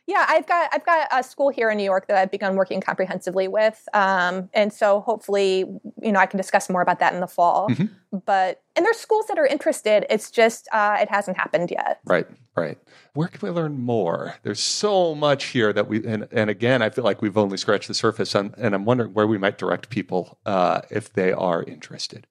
Yeah, 0.06 0.26
I've 0.28 0.46
got 0.46 0.70
I've 0.74 0.86
got 0.86 1.08
a 1.12 1.24
school 1.24 1.50
here 1.50 1.70
in 1.70 1.78
New 1.78 1.84
York 1.84 2.08
that 2.08 2.18
I've 2.18 2.30
begun 2.30 2.56
working 2.56 2.82
comprehensively 2.82 3.48
with, 3.48 3.88
um, 3.94 4.50
and 4.54 4.74
so 4.74 5.00
hopefully, 5.00 5.60
you 6.02 6.12
know, 6.12 6.20
I 6.20 6.26
can 6.26 6.38
discuss 6.38 6.70
more 6.70 6.82
about 6.82 7.00
that 7.00 7.14
in 7.14 7.22
the 7.22 7.28
fall. 7.28 7.70
Mm-hmm. 7.70 8.20
But 8.26 8.62
and 8.76 8.86
there's 8.86 8.98
schools 8.98 9.28
that 9.28 9.40
are 9.40 9.46
interested. 9.46 10.06
It's 10.10 10.30
just 10.30 10.68
uh, 10.74 10.98
it 11.00 11.10
hasn't 11.10 11.38
happened 11.38 11.72
yet. 11.72 12.02
Right, 12.04 12.28
right. 12.58 12.78
Where 13.14 13.30
can 13.30 13.48
we 13.48 13.50
learn 13.50 13.80
more? 13.80 14.36
There's 14.44 14.60
so 14.60 15.16
much 15.16 15.46
here 15.46 15.72
that 15.72 15.88
we 15.88 16.06
and, 16.06 16.28
and 16.32 16.50
again, 16.50 16.82
I 16.82 16.90
feel 16.90 17.06
like 17.06 17.22
we've 17.22 17.38
only 17.38 17.56
scratched 17.56 17.88
the 17.88 17.94
surface, 17.94 18.36
and, 18.36 18.54
and 18.58 18.76
I'm 18.76 18.84
wondering 18.84 19.14
where 19.14 19.28
we 19.28 19.38
might 19.38 19.58
direct 19.58 19.90
people 19.90 20.38
uh, 20.46 20.82
if 20.90 21.14
they 21.14 21.32
are 21.32 21.64
interested. 21.64 22.28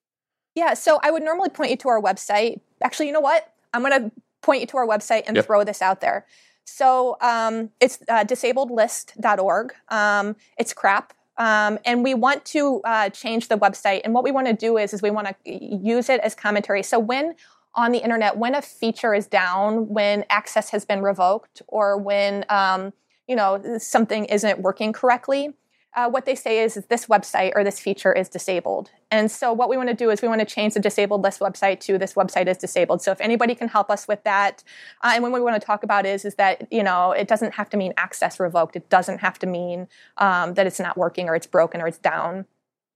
Yeah, 0.55 0.75
so 0.75 1.01
I 1.03 1.11
would 1.11 1.23
normally 1.23 1.49
point 1.49 1.71
you 1.71 1.77
to 1.79 1.89
our 1.89 2.03
website. 2.03 2.61
Actually, 2.83 3.07
you 3.07 3.13
know 3.13 3.21
what? 3.21 3.51
I'm 3.73 3.81
going 3.81 4.11
to 4.11 4.13
point 4.43 4.61
you 4.61 4.67
to 4.67 4.77
our 4.77 4.87
website 4.87 5.23
and 5.27 5.37
yep. 5.37 5.47
throw 5.47 5.65
this 5.65 5.81
out 5.81 6.03
there. 6.03 6.27
So 6.65 7.17
um, 7.21 7.71
it's 7.81 7.99
uh, 8.09 8.25
disabledlist.org. 8.25 9.75
Um, 9.89 10.37
it's 10.59 10.73
crap. 10.73 11.13
Um, 11.39 11.79
and 11.85 12.05
we 12.05 12.15
want 12.15 12.45
to 12.47 12.81
uh, 12.85 13.09
change 13.09 13.49
the 13.49 13.57
website. 13.57 14.03
And 14.05 14.15
what 14.15 14.23
we 14.23 14.31
want 14.31 14.47
to 14.49 14.53
do 14.53 14.77
is, 14.77 14.93
is 14.93 15.03
we 15.03 15.11
want 15.11 15.29
to 15.29 15.37
use 15.45 16.09
it 16.09 16.21
as 16.21 16.35
commentary. 16.35 16.83
So 16.83 16.99
when 16.99 17.35
on 17.75 17.93
the 17.93 17.99
internet, 17.99 18.37
when 18.37 18.55
a 18.55 18.63
feature 18.63 19.15
is 19.15 19.27
down, 19.27 19.89
when 19.89 20.25
access 20.29 20.71
has 20.71 20.85
been 20.85 21.03
revoked, 21.03 21.63
or 21.69 21.97
when 21.97 22.45
um, 22.49 22.93
you 23.27 23.35
know 23.35 23.79
something 23.79 24.27
isn't 24.27 24.61
working 24.61 24.93
correctly, 24.93 25.55
uh, 25.95 26.09
what 26.09 26.25
they 26.25 26.35
say 26.35 26.61
is, 26.61 26.77
is, 26.77 26.87
this 26.87 27.07
website 27.07 27.53
or 27.55 27.63
this 27.63 27.79
feature 27.79 28.13
is 28.13 28.29
disabled. 28.29 28.91
And 29.11 29.31
so 29.31 29.53
what 29.53 29.69
we 29.69 29.77
want 29.77 29.91
to 29.91 29.95
do 29.95 30.11
is 30.11 30.23
we 30.23 30.29
want 30.29 30.41
to 30.41 30.47
change 30.47 30.75
the 30.75 30.81
disabled 30.81 31.23
list 31.23 31.41
website 31.41 31.81
to 31.81 31.99
this 31.99 32.15
website 32.15 32.49
is 32.49 32.57
disabled. 32.57 33.03
So 33.03 33.13
if 33.13 33.21
anybody 33.21 33.55
can 33.55 33.69
help 33.69 33.91
us 33.91 34.09
with 34.09 34.25
that, 34.25 34.65
uh, 35.03 35.13
and 35.15 35.23
what 35.23 35.33
we 35.33 35.41
want 35.41 35.61
to 35.61 35.65
talk 35.65 35.83
about 35.83 36.07
is 36.07 36.25
is 36.25 36.37
that 36.37 36.67
you 36.71 36.83
know 36.83 37.13
it 37.13 37.29
doesn't 37.29 37.55
have 37.55 37.69
to 37.71 37.77
mean 37.77 37.93
access 37.97 38.41
revoked. 38.41 38.75
It 38.77 38.89
doesn't 38.89 39.19
have 39.19 39.39
to 39.41 39.47
mean 39.47 39.89
um, 40.17 40.55
that 40.55 40.67
it's 40.67 40.81
not 40.81 40.97
working 40.97 41.29
or 41.29 41.37
it's 41.37 41.47
broken 41.47 41.83
or 41.83 41.87
it's 41.87 41.99
down. 41.99 42.47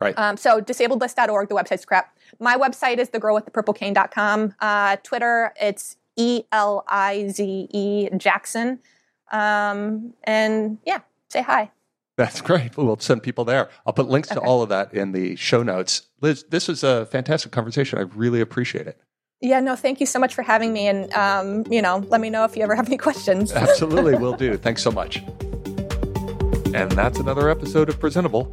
Right. 0.00 0.18
Um, 0.18 0.36
so 0.36 0.60
disabledlist.org, 0.60 1.48
the 1.48 1.54
website's 1.54 1.84
crap. 1.84 2.16
My 2.38 2.56
website 2.56 2.98
is 2.98 3.08
thegirlwiththepurplecane.com. 3.10 4.54
Uh, 4.60 4.96
Twitter, 5.02 5.54
it's 5.60 5.96
E 6.16 6.44
L 6.52 6.84
I 6.88 7.28
Z 7.28 7.68
E 7.70 8.08
Jackson. 8.16 8.78
Um, 9.32 10.14
and 10.24 10.78
yeah, 10.84 11.00
say 11.28 11.42
hi. 11.42 11.70
That's 12.16 12.40
great. 12.40 12.76
We'll 12.76 12.98
send 12.98 13.22
people 13.22 13.44
there. 13.44 13.68
I'll 13.84 13.92
put 13.92 14.08
links 14.08 14.28
to 14.28 14.40
all 14.40 14.62
of 14.62 14.68
that 14.68 14.94
in 14.94 15.12
the 15.12 15.36
show 15.36 15.62
notes. 15.62 16.02
Liz, 16.20 16.44
this 16.50 16.68
was 16.68 16.84
a 16.84 17.06
fantastic 17.06 17.52
conversation. 17.52 17.98
I 17.98 18.02
really 18.02 18.40
appreciate 18.40 18.86
it. 18.86 19.00
Yeah, 19.40 19.60
no, 19.60 19.76
thank 19.76 20.00
you 20.00 20.06
so 20.06 20.18
much 20.18 20.34
for 20.34 20.42
having 20.42 20.72
me. 20.72 20.86
And, 20.88 21.12
um, 21.12 21.64
you 21.70 21.82
know, 21.82 21.98
let 22.08 22.20
me 22.20 22.30
know 22.30 22.44
if 22.44 22.56
you 22.56 22.62
ever 22.62 22.74
have 22.74 22.86
any 22.86 22.96
questions. 22.96 23.52
Absolutely, 23.52 24.14
we 24.14 24.20
will 24.20 24.36
do. 24.36 24.56
Thanks 24.66 24.82
so 24.82 24.90
much. 24.90 25.18
And 26.74 26.90
that's 26.92 27.18
another 27.18 27.50
episode 27.50 27.88
of 27.88 27.98
Presentable. 28.00 28.52